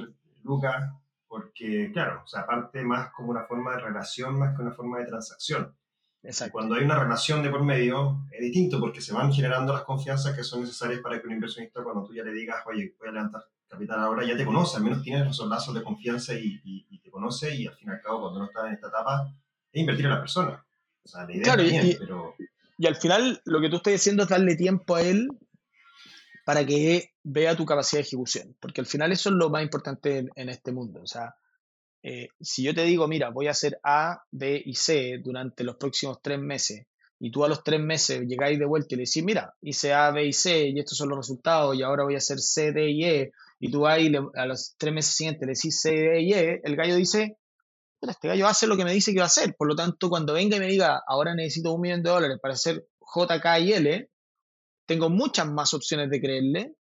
Lucas, 0.43 0.91
porque 1.29 1.91
claro, 1.93 2.23
o 2.25 2.27
sea, 2.27 2.47
parte 2.47 2.83
más 2.83 3.11
como 3.13 3.31
una 3.31 3.45
forma 3.45 3.73
de 3.73 3.81
relación 3.81 4.39
más 4.39 4.57
que 4.57 4.63
una 4.63 4.73
forma 4.73 5.01
de 5.01 5.05
transacción. 5.05 5.77
Exacto. 6.23 6.53
cuando 6.53 6.77
hay 6.77 6.85
una 6.85 6.99
relación 6.99 7.43
de 7.43 7.51
por 7.51 7.65
medio 7.65 8.27
es 8.31 8.41
distinto 8.41 8.79
porque 8.79 9.01
se 9.01 9.13
van 9.15 9.33
generando 9.33 9.73
las 9.73 9.83
confianzas 9.83 10.35
que 10.35 10.45
son 10.45 10.61
necesarias 10.61 11.01
para 11.01 11.19
que 11.21 11.27
un 11.27 11.35
inversionista 11.35 11.83
cuando 11.83 12.05
tú 12.05 12.15
ya 12.15 12.25
le 12.25 12.33
digas, 12.33 12.63
oye, 12.67 12.95
voy 12.99 13.09
a 13.09 13.13
levantar 13.13 13.43
capital 13.69 14.01
ahora, 14.01 14.25
ya 14.25 14.37
te 14.37 14.47
conoce, 14.47 14.79
al 14.79 14.83
menos 14.83 15.03
tienes 15.03 15.29
esos 15.29 15.47
lazos 15.47 15.75
de 15.75 15.83
confianza 15.83 16.33
y, 16.33 16.59
y, 16.65 16.87
y 16.89 17.01
te 17.01 17.11
conoce 17.11 17.55
y 17.55 17.67
al 17.67 17.75
fin 17.75 17.91
y 17.91 17.93
al 17.93 18.01
cabo 18.01 18.23
cuando 18.23 18.41
no 18.41 18.47
estás 18.47 18.67
en 18.67 18.73
esta 18.73 18.89
etapa 18.89 19.35
es 19.73 19.81
invertir 19.81 20.07
en 20.07 20.13
la 20.13 20.21
persona. 20.21 20.65
O 21.05 21.09
sea, 21.09 21.25
la 21.25 21.33
idea 21.33 21.43
claro, 21.45 21.63
y, 21.63 21.97
pero... 21.99 22.35
y 22.79 22.87
al 22.87 22.97
final 22.97 23.41
lo 23.45 23.61
que 23.61 23.69
tú 23.69 23.77
estás 23.77 23.93
diciendo 23.93 24.25
es 24.25 24.29
darle 24.29 24.57
tiempo 24.57 24.95
a 24.97 25.03
él 25.03 25.29
para 26.45 26.67
que 26.67 27.13
vea 27.23 27.57
tu 27.57 27.65
capacidad 27.65 28.01
de 28.01 28.07
ejecución, 28.07 28.57
porque 28.61 28.81
al 28.81 28.87
final 28.87 29.13
eso 29.13 29.29
es 29.29 29.37
lo 29.37 29.51
más 29.51 29.63
importante 29.63 30.27
en, 30.35 30.49
este 30.49 30.73
mundo. 30.73 31.01
O 31.03 31.07
sea, 31.07 31.35
eh, 32.03 32.29
si 32.41 32.63
yo 32.63 32.75
te 32.75 32.83
digo, 32.85 33.07
mira, 33.07 33.31
voy 33.31 33.47
a 33.47 33.53
hacer 33.53 33.79
A, 33.85 34.23
B 34.31 34.61
y 34.65 34.75
C 34.75 35.19
durante 35.23 35.65
los 35.65 35.77
próximos 35.77 36.19
tres 36.23 36.41
meses, 36.41 36.87
y 37.21 37.31
tú 37.31 37.45
a 37.45 37.49
los 37.49 37.63
tres 37.63 37.81
meses 37.81 38.23
llegáis 38.27 38.59
de 38.59 38.65
vuelta 38.65 38.95
y 38.95 38.97
le 38.97 39.05
decís, 39.05 39.23
mira, 39.23 39.55
hice 39.61 39.93
A, 39.93 40.11
B 40.11 40.27
y 40.27 40.33
C, 40.33 40.69
y 40.69 40.79
estos 40.79 40.97
son 40.97 41.11
los 41.11 41.19
resultados, 41.19 41.77
y 41.77 41.83
ahora 41.83 42.05
voy 42.05 42.15
a 42.15 42.19
hacer 42.19 42.39
C, 42.39 42.73
D 42.73 42.91
y 42.91 43.05
E, 43.05 43.33
y 43.61 43.71
tú 43.71 43.87
ahí 43.87 44.11
a 44.35 44.47
los 44.47 44.75
tres 44.79 44.95
meses 44.95 45.15
siguientes 45.15 45.47
le 45.47 45.53
decís 45.53 45.81
C, 45.81 45.91
D 45.91 46.21
y 46.23 46.33
E, 46.33 46.61
el 46.65 46.77
gallo 46.77 46.97
dice, 46.97 47.37
este 48.09 48.29
gallo 48.29 48.47
hace 48.47 48.67
lo 48.67 48.77
que 48.77 48.85
me 48.85 48.93
dice 48.93 49.13
que 49.13 49.19
va 49.19 49.25
a 49.25 49.27
hacer. 49.27 49.55
Por 49.57 49.69
lo 49.69 49.75
tanto, 49.75 50.09
cuando 50.09 50.33
venga 50.33 50.57
y 50.57 50.61
me 50.61 50.67
diga, 50.67 51.03
ahora 51.07 51.35
necesito 51.35 51.73
un 51.73 51.81
millón 51.83 52.03
de 52.03 52.11
dólares 52.11 52.39
para 52.41 52.55
hacer 52.55 52.87
JK 53.01 53.47
y 53.61 53.73
L, 53.73 54.11
tengo 54.87 55.11
muchas 55.11 55.47
más 55.51 55.75
opciones 55.75 56.09
de 56.11 56.21
creerle 56.21 56.75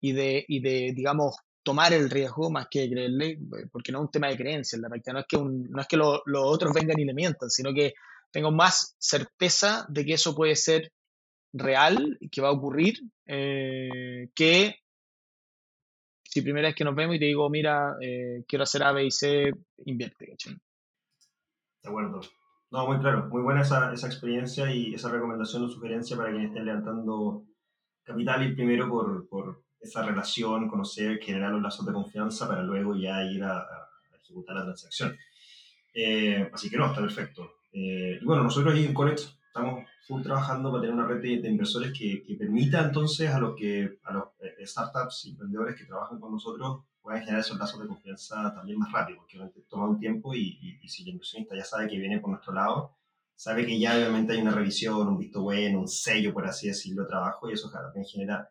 y 0.00 0.12
de, 0.12 0.44
y 0.46 0.60
de 0.60 0.92
digamos, 0.94 1.36
tomar 1.62 1.92
el 1.92 2.10
riesgo 2.10 2.50
más 2.50 2.66
que 2.70 2.88
creerle, 2.88 3.38
porque 3.70 3.92
no 3.92 3.98
es 3.98 4.04
un 4.04 4.10
tema 4.10 4.28
de 4.28 4.36
creencia, 4.36 4.78
la 4.78 4.88
práctica. 4.88 5.12
No 5.12 5.20
es 5.20 5.26
que, 5.28 5.38
no 5.38 5.80
es 5.80 5.86
que 5.86 5.96
los 5.96 6.20
otros 6.26 6.72
vengan 6.72 6.98
y 6.98 7.04
le 7.04 7.14
mientan, 7.14 7.50
sino 7.50 7.72
que 7.72 7.94
tengo 8.30 8.50
más 8.50 8.96
certeza 8.98 9.86
de 9.88 10.04
que 10.04 10.14
eso 10.14 10.34
puede 10.34 10.56
ser 10.56 10.92
real 11.52 12.16
y 12.20 12.30
que 12.30 12.40
va 12.40 12.48
a 12.48 12.52
ocurrir 12.52 12.98
eh, 13.26 14.30
que 14.34 14.76
si 16.32 16.40
primera 16.40 16.68
vez 16.68 16.74
que 16.74 16.84
nos 16.84 16.94
vemos 16.94 17.16
y 17.16 17.18
te 17.18 17.26
digo, 17.26 17.50
mira, 17.50 17.94
eh, 18.00 18.42
quiero 18.48 18.62
hacer 18.62 18.82
A, 18.84 18.92
B 18.92 19.04
y 19.04 19.10
C, 19.10 19.52
invierte, 19.84 20.28
¿cachai? 20.28 20.54
De 21.82 21.90
acuerdo. 21.90 22.22
No, 22.70 22.86
muy 22.86 22.98
claro, 23.00 23.28
muy 23.28 23.42
buena 23.42 23.60
esa, 23.60 23.92
esa 23.92 24.06
experiencia 24.06 24.72
y 24.72 24.94
esa 24.94 25.10
recomendación 25.10 25.62
o 25.64 25.68
sugerencia 25.68 26.16
para 26.16 26.30
quienes 26.30 26.48
estén 26.48 26.64
levantando 26.64 27.44
capital 28.02 28.46
y 28.46 28.54
primero 28.54 28.88
por, 28.88 29.28
por 29.28 29.62
esa 29.78 30.06
relación, 30.06 30.70
conocer, 30.70 31.18
generar 31.18 31.52
los 31.52 31.60
lazos 31.60 31.84
de 31.84 31.92
confianza 31.92 32.48
para 32.48 32.62
luego 32.62 32.96
ya 32.96 33.22
ir 33.24 33.44
a, 33.44 33.66
ejecutar 34.24 34.56
la 34.56 34.64
transacción. 34.64 35.14
Eh, 35.92 36.48
así 36.50 36.70
que 36.70 36.78
no, 36.78 36.86
está 36.86 37.02
perfecto. 37.02 37.56
Eh, 37.74 38.18
y 38.22 38.24
bueno, 38.24 38.42
nosotros 38.42 38.72
ahí 38.72 38.86
en 38.86 38.94
Colex 38.94 39.38
estamos 39.48 39.84
full 40.06 40.22
trabajando 40.22 40.70
para 40.70 40.82
tener 40.82 40.96
una 40.96 41.06
red 41.06 41.20
de, 41.20 41.48
inversores 41.48 41.96
que, 41.96 42.22
que, 42.22 42.34
permita 42.34 42.80
entonces 42.80 43.30
a 43.30 43.38
los, 43.38 43.54
que, 43.56 43.98
a 44.04 44.12
los 44.12 44.24
eh, 44.40 44.66
startups, 44.66 45.26
emprendedores 45.26 45.76
que 45.76 45.86
trabajan 45.86 46.18
con 46.18 46.32
nosotros 46.32 46.84
puedan 47.00 47.20
generar 47.20 47.40
esos 47.40 47.58
lazos 47.58 47.80
de 47.80 47.88
confianza 47.88 48.54
también 48.54 48.78
más 48.78 48.92
rápido, 48.92 49.18
porque 49.18 49.38
toma 49.68 49.88
un 49.88 49.98
tiempo 49.98 50.34
y, 50.34 50.78
y, 50.82 50.88
si 50.88 51.02
el 51.02 51.10
inversionista 51.10 51.56
ya 51.56 51.64
sabe 51.64 51.88
que 51.88 51.98
viene 51.98 52.20
por 52.20 52.30
nuestro 52.30 52.52
lado, 52.52 52.96
sabe 53.34 53.66
que 53.66 53.78
ya 53.78 53.96
obviamente 53.96 54.32
hay 54.32 54.40
una 54.40 54.52
revisión, 54.52 55.08
un 55.08 55.18
visto 55.18 55.42
bueno, 55.42 55.80
un 55.80 55.88
sello, 55.88 56.32
por 56.32 56.46
así 56.46 56.68
decirlo, 56.68 57.02
de 57.02 57.08
trabajo 57.08 57.50
y 57.50 57.54
eso 57.54 57.70
también 57.70 58.06
genera 58.06 58.48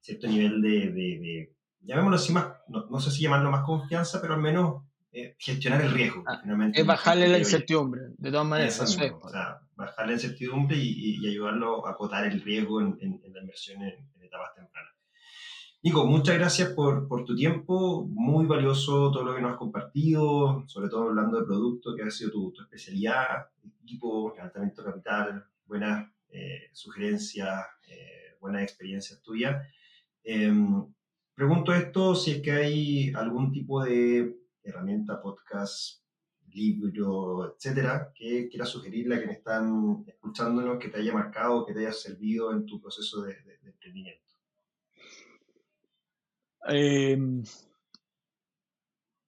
cierto 0.00 0.26
nivel 0.26 0.60
de, 0.60 0.90
de, 0.90 0.90
de 0.92 1.56
llamémoslo 1.80 2.16
así 2.16 2.32
más, 2.32 2.46
no, 2.68 2.86
no, 2.86 3.00
sé 3.00 3.10
si 3.10 3.22
llamarlo 3.22 3.50
más 3.50 3.64
confianza, 3.64 4.20
pero 4.20 4.34
al 4.34 4.40
menos 4.40 4.82
eh, 5.12 5.36
gestionar 5.38 5.82
el 5.82 5.90
riesgo. 5.90 6.24
Ah, 6.26 6.42
es 6.72 6.86
bajarle 6.86 7.28
la 7.28 7.38
incertidumbre, 7.38 8.02
de 8.16 8.30
todas 8.30 8.46
maneras. 8.46 8.80
o 8.80 8.86
sea, 8.86 9.60
bajarle 9.76 10.12
la 10.12 10.12
incertidumbre 10.14 10.76
y, 10.76 11.18
y, 11.22 11.28
ayudarlo 11.28 11.86
a 11.86 11.90
acotar 11.90 12.24
el 12.26 12.40
riesgo 12.40 12.80
en, 12.80 12.96
en, 13.00 13.20
la 13.32 13.40
inversión 13.40 13.82
en, 13.82 14.08
etapas 14.22 14.54
tempranas. 14.54 14.92
Nico, 15.82 16.06
muchas 16.06 16.36
gracias 16.36 16.70
por, 16.70 17.08
por, 17.08 17.24
tu 17.24 17.34
tiempo, 17.34 18.06
muy 18.08 18.46
valioso 18.46 19.10
todo 19.10 19.24
lo 19.24 19.34
que 19.34 19.42
nos 19.42 19.52
has 19.52 19.58
compartido, 19.58 20.64
sobre 20.66 20.88
todo 20.88 21.08
hablando 21.08 21.40
de 21.40 21.46
producto, 21.46 21.94
que 21.94 22.04
ha 22.04 22.10
sido 22.10 22.30
tu, 22.30 22.52
tu 22.52 22.62
especialidad, 22.62 23.48
equipo, 23.82 24.32
levantamiento 24.34 24.82
capital, 24.82 25.44
buenas 25.66 26.08
eh, 26.30 26.70
sugerencias, 26.72 27.66
eh, 27.86 28.36
buenas 28.40 28.62
experiencias 28.62 29.20
tuyas. 29.20 29.66
Em, 30.24 30.86
pregunto 31.34 31.74
esto 31.74 32.14
si 32.14 32.30
es 32.30 32.40
que 32.40 32.52
hay 32.52 33.12
algún 33.14 33.52
tipo 33.52 33.84
de 33.84 34.41
herramienta, 34.62 35.20
podcast, 35.20 36.02
libro, 36.54 37.54
etcétera, 37.54 38.12
que 38.14 38.48
quieras 38.48 38.68
sugerirle 38.68 39.14
a 39.14 39.18
quienes 39.18 39.38
están 39.38 40.04
escuchándonos 40.06 40.78
que 40.78 40.88
te 40.88 40.98
haya 40.98 41.12
marcado, 41.12 41.64
que 41.66 41.72
te 41.72 41.80
haya 41.80 41.92
servido 41.92 42.52
en 42.52 42.66
tu 42.66 42.80
proceso 42.80 43.22
de, 43.22 43.36
emprendimiento? 43.64 44.22
Em, 46.68 47.42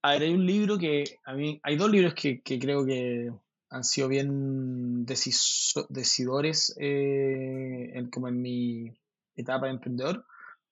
hay 0.03 0.32
un 0.32 0.47
libro 0.47 0.78
que 0.78 1.05
a 1.24 1.35
mí, 1.35 1.61
hay 1.62 1.76
dos 1.76 1.91
libros 1.91 2.14
que, 2.14 2.43
creo 2.43 2.85
que 2.85 3.32
han 3.70 3.85
sido 3.85 4.09
bien 4.09 5.05
decidores 5.05 6.76
eh, 6.78 8.09
como 8.12 8.28
en 8.28 8.41
mi 8.41 8.93
etapa 9.35 9.66
de 9.66 9.72
emprendedor. 9.72 10.26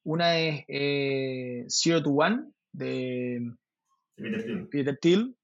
Una 0.05 0.39
es 0.39 0.65
eh, 0.69 1.65
Zero 1.69 2.03
to 2.03 2.11
One 2.11 2.53
de 2.73 3.55
Peter 4.71 4.99
Thiel. 4.99 5.35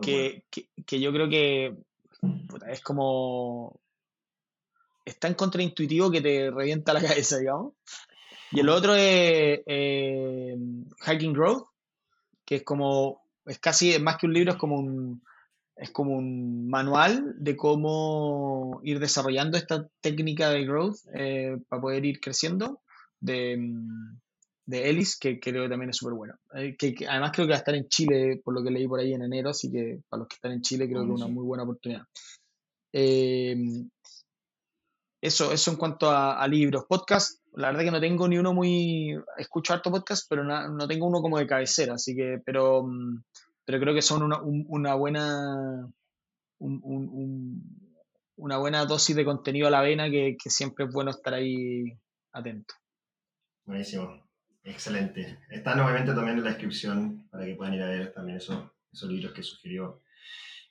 que, 0.00 0.44
que, 0.50 1.00
yo 1.00 1.12
creo 1.12 1.28
que 1.28 1.76
es 2.68 2.80
como. 2.80 3.80
Es 5.04 5.18
tan 5.18 5.34
contraintuitivo 5.34 6.10
que 6.10 6.20
te 6.20 6.50
revienta 6.50 6.92
la 6.92 7.00
cabeza, 7.00 7.38
digamos. 7.38 7.74
Y 8.52 8.60
el 8.60 8.68
otro 8.68 8.94
es 8.94 9.60
eh, 9.66 10.56
Hacking 11.00 11.32
Growth, 11.32 11.68
que 12.44 12.56
es 12.56 12.62
como. 12.62 13.22
Es 13.46 13.58
casi 13.58 13.98
más 13.98 14.16
que 14.18 14.26
un 14.26 14.34
libro, 14.34 14.52
es 14.52 14.58
como 14.58 14.76
un. 14.76 15.22
Es 15.76 15.90
como 15.92 16.12
un 16.12 16.68
manual 16.68 17.36
de 17.38 17.56
cómo 17.56 18.80
ir 18.82 18.98
desarrollando 18.98 19.56
esta 19.56 19.88
técnica 20.02 20.50
de 20.50 20.66
growth 20.66 20.98
eh, 21.14 21.56
para 21.68 21.80
poder 21.80 22.04
ir 22.04 22.20
creciendo. 22.20 22.82
De, 23.18 23.58
de 24.70 24.88
Ellis, 24.88 25.18
que 25.18 25.40
creo 25.40 25.64
que 25.64 25.68
también 25.68 25.90
es 25.90 25.96
súper 25.96 26.14
bueno. 26.14 26.34
Eh, 26.54 26.76
que, 26.76 26.94
además 27.08 27.32
creo 27.34 27.46
que 27.46 27.50
va 27.50 27.56
a 27.56 27.58
estar 27.58 27.74
en 27.74 27.88
Chile, 27.88 28.40
por 28.42 28.54
lo 28.54 28.62
que 28.62 28.70
leí 28.70 28.86
por 28.86 29.00
ahí 29.00 29.12
en 29.12 29.22
enero, 29.22 29.50
así 29.50 29.70
que 29.70 30.00
para 30.08 30.20
los 30.20 30.28
que 30.28 30.36
están 30.36 30.52
en 30.52 30.62
Chile 30.62 30.88
creo 30.88 31.04
que 31.04 31.12
es 31.12 31.20
una 31.20 31.26
muy 31.26 31.44
buena 31.44 31.64
oportunidad. 31.64 32.04
Eh, 32.92 33.56
eso, 35.20 35.52
eso 35.52 35.70
en 35.72 35.76
cuanto 35.76 36.08
a, 36.10 36.46
libros. 36.46 36.84
Podcast, 36.88 37.44
la 37.54 37.68
verdad 37.68 37.82
que 37.82 37.90
no 37.90 38.00
tengo 38.00 38.28
ni 38.28 38.38
uno 38.38 38.54
muy... 38.54 39.18
Escucho 39.36 39.74
harto 39.74 39.90
podcast, 39.90 40.26
pero 40.30 40.44
no, 40.44 40.88
tengo 40.88 41.06
uno 41.06 41.20
como 41.20 41.38
de 41.38 41.46
cabecera, 41.48 41.94
así 41.94 42.14
que... 42.14 42.40
Pero, 42.44 42.84
mm, 42.84 43.24
pero 43.64 43.80
creo 43.80 43.94
que 43.94 44.02
son 44.02 44.22
una, 44.22 44.40
una 44.40 44.94
buena... 44.94 45.90
una 46.58 48.56
buena 48.56 48.84
dosis 48.86 49.16
de 49.16 49.24
contenido 49.24 49.66
a 49.66 49.70
la 49.70 49.82
vena 49.82 50.08
que, 50.08 50.36
que 50.42 50.48
siempre 50.48 50.84
es 50.84 50.92
bueno 50.92 51.10
estar 51.10 51.34
ahí 51.34 51.92
atento. 52.32 52.74
Buenísimo. 53.66 54.29
Excelente. 54.64 55.38
Está 55.48 55.74
nuevamente 55.74 56.12
también 56.12 56.38
en 56.38 56.44
la 56.44 56.50
descripción 56.50 57.26
para 57.30 57.44
que 57.44 57.54
puedan 57.54 57.74
ir 57.74 57.82
a 57.82 57.88
ver 57.88 58.12
también 58.12 58.38
esos, 58.38 58.62
esos 58.92 59.10
libros 59.10 59.32
que 59.32 59.42
sugirió 59.42 60.02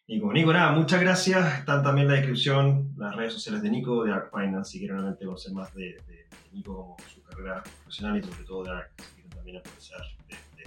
Nico. 0.10 0.34
Nico, 0.34 0.52
nada, 0.52 0.72
muchas 0.72 1.00
gracias. 1.02 1.60
Están 1.60 1.84
también 1.84 2.08
en 2.08 2.14
la 2.14 2.18
descripción 2.18 2.94
las 2.98 3.16
redes 3.16 3.34
sociales 3.34 3.62
de 3.62 3.70
Nico, 3.70 4.04
de 4.04 4.12
Arc 4.12 4.32
Finance, 4.32 4.72
si 4.72 4.80
quieren 4.80 4.98
realmente 4.98 5.24
conocer 5.24 5.54
más 5.54 5.74
de, 5.76 6.02
de, 6.08 6.28
Nico 6.52 6.76
como 6.76 6.98
su 7.14 7.22
carrera 7.22 7.62
profesional 7.64 8.18
y 8.18 8.24
sobre 8.24 8.44
todo 8.44 8.64
de 8.64 8.72
Arc, 8.72 8.92
si 8.98 9.14
quieren 9.14 9.30
también 9.30 9.58
aprovechar 9.58 10.02
de, 10.28 10.64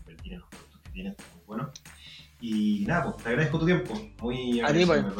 invertir 0.00 0.32
en 0.32 0.38
los 0.40 0.48
productos 0.48 0.80
que 0.80 0.90
tienen, 0.92 1.16
muy 1.34 1.44
bueno. 1.46 1.70
Y 2.40 2.84
nada, 2.86 3.04
pues 3.04 3.16
te 3.22 3.28
agradezco 3.28 3.58
tu 3.58 3.66
tiempo. 3.66 3.94
Muy 4.22 4.60
agradecido, 4.60 5.14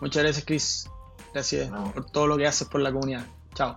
Muchas 0.00 0.22
gracias, 0.22 0.44
Chris. 0.46 0.90
Gracias 1.34 1.68
por 1.68 2.10
todo 2.10 2.26
lo 2.26 2.38
que 2.38 2.46
haces 2.46 2.66
por 2.66 2.80
la 2.80 2.92
comunidad. 2.92 3.26
Chao. 3.54 3.76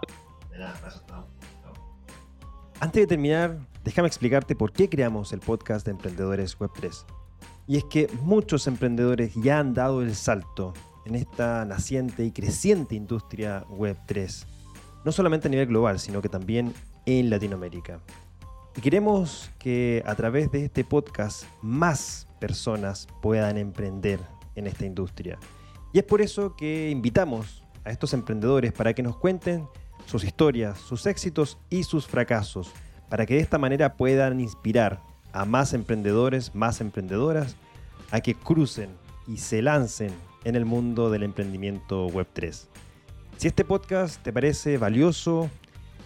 Antes 2.82 3.02
de 3.02 3.08
terminar, 3.08 3.58
déjame 3.84 4.08
explicarte 4.08 4.56
por 4.56 4.72
qué 4.72 4.88
creamos 4.88 5.34
el 5.34 5.42
podcast 5.42 5.86
de 5.86 5.92
Emprendedores 5.92 6.58
Web3. 6.58 7.04
Y 7.68 7.76
es 7.76 7.84
que 7.84 8.10
muchos 8.22 8.68
emprendedores 8.68 9.34
ya 9.36 9.60
han 9.60 9.74
dado 9.74 10.02
el 10.02 10.16
salto 10.16 10.74
en 11.06 11.16
esta 11.16 11.66
naciente 11.66 12.24
y 12.24 12.32
creciente 12.32 12.96
industria 12.96 13.66
Web3, 13.66 14.46
no 15.04 15.12
solamente 15.12 15.50
a 15.50 15.52
nivel 15.52 15.68
global, 15.68 16.00
sino 16.00 16.22
que 16.22 16.30
también 16.30 16.74
en 17.06 17.30
Latinoamérica. 17.30 18.00
Y 18.78 18.82
queremos 18.82 19.52
que 19.60 20.02
a 20.06 20.16
través 20.16 20.50
de 20.50 20.64
este 20.64 20.86
podcast 20.86 21.44
más 21.62 22.30
personas 22.40 23.10
puedan 23.22 23.58
emprender 23.58 24.22
en 24.56 24.68
esta 24.68 24.86
industria. 24.86 25.38
Y 25.92 26.00
es 26.00 26.06
por 26.06 26.22
eso 26.22 26.56
que 26.56 26.90
invitamos 26.90 27.62
a 27.84 27.90
estos 27.90 28.14
emprendedores 28.14 28.72
para 28.72 28.94
que 28.94 29.04
nos 29.04 29.18
cuenten 29.18 29.68
sus 30.10 30.24
historias, 30.24 30.80
sus 30.80 31.05
éxitos 31.05 31.60
y 31.70 31.84
sus 31.84 32.07
fracasos, 32.07 32.72
para 33.10 33.28
que 33.28 33.36
de 33.36 33.41
esta 33.41 33.60
manera 33.60 33.93
puedan 33.93 34.39
inspirar 34.39 35.01
a 35.34 35.45
más 35.45 35.74
emprendedores, 35.74 36.55
más 36.55 36.82
emprendedoras, 36.82 37.55
a 38.10 38.20
que 38.20 38.34
crucen 38.34 38.89
y 39.28 39.38
se 39.38 39.62
lancen 39.62 40.12
en 40.45 40.55
el 40.55 40.66
mundo 40.66 41.12
del 41.12 41.22
emprendimiento 41.22 42.07
Web3. 42.10 42.66
Si 43.38 43.47
este 43.47 43.64
podcast 43.64 44.20
te 44.24 44.34
parece 44.34 44.80
valioso, 44.80 45.47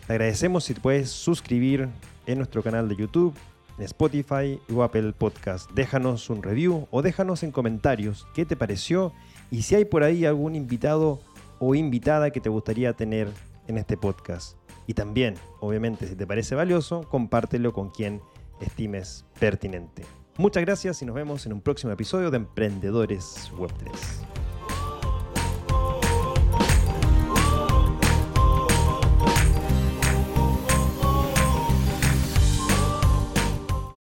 te 0.05 0.13
agradecemos 0.13 0.65
si 0.65 0.73
puedes 0.73 1.09
suscribir 1.09 1.87
en 2.25 2.39
nuestro 2.39 2.61
canal 2.61 2.89
de 2.89 2.97
YouTube, 2.97 3.33
en 3.77 3.85
Spotify 3.85 4.59
o 4.69 4.83
Apple 4.83 5.13
Podcast. 5.13 5.71
Déjanos 5.71 6.29
un 6.29 6.43
review 6.43 6.89
o 6.91 7.01
déjanos 7.01 7.41
en 7.43 7.53
comentarios 7.53 8.27
qué 8.35 8.45
te 8.45 8.57
pareció 8.57 9.13
y 9.49 9.61
si 9.61 9.75
hay 9.75 9.85
por 9.85 10.03
ahí 10.03 10.25
algún 10.25 10.55
invitado 10.55 11.21
o 11.59 11.73
invitada 11.73 12.31
que 12.31 12.41
te 12.41 12.49
gustaría 12.49 12.91
tener 12.91 13.29
en 13.67 13.77
este 13.77 13.97
podcast. 13.97 14.57
Y 14.87 14.93
también, 14.93 15.35
obviamente, 15.59 16.07
si 16.07 16.15
te 16.15 16.27
parece 16.27 16.55
valioso, 16.55 17.07
compártelo 17.09 17.73
con 17.73 17.89
quien 17.89 18.21
estimes 18.59 19.25
pertinente. 19.39 20.03
Muchas 20.37 20.63
gracias 20.63 21.01
y 21.01 21.05
nos 21.05 21.15
vemos 21.15 21.45
en 21.45 21.53
un 21.53 21.61
próximo 21.61 21.91
episodio 21.93 22.31
de 22.31 22.37
Emprendedores 22.37 23.51
Web3. 23.55 24.42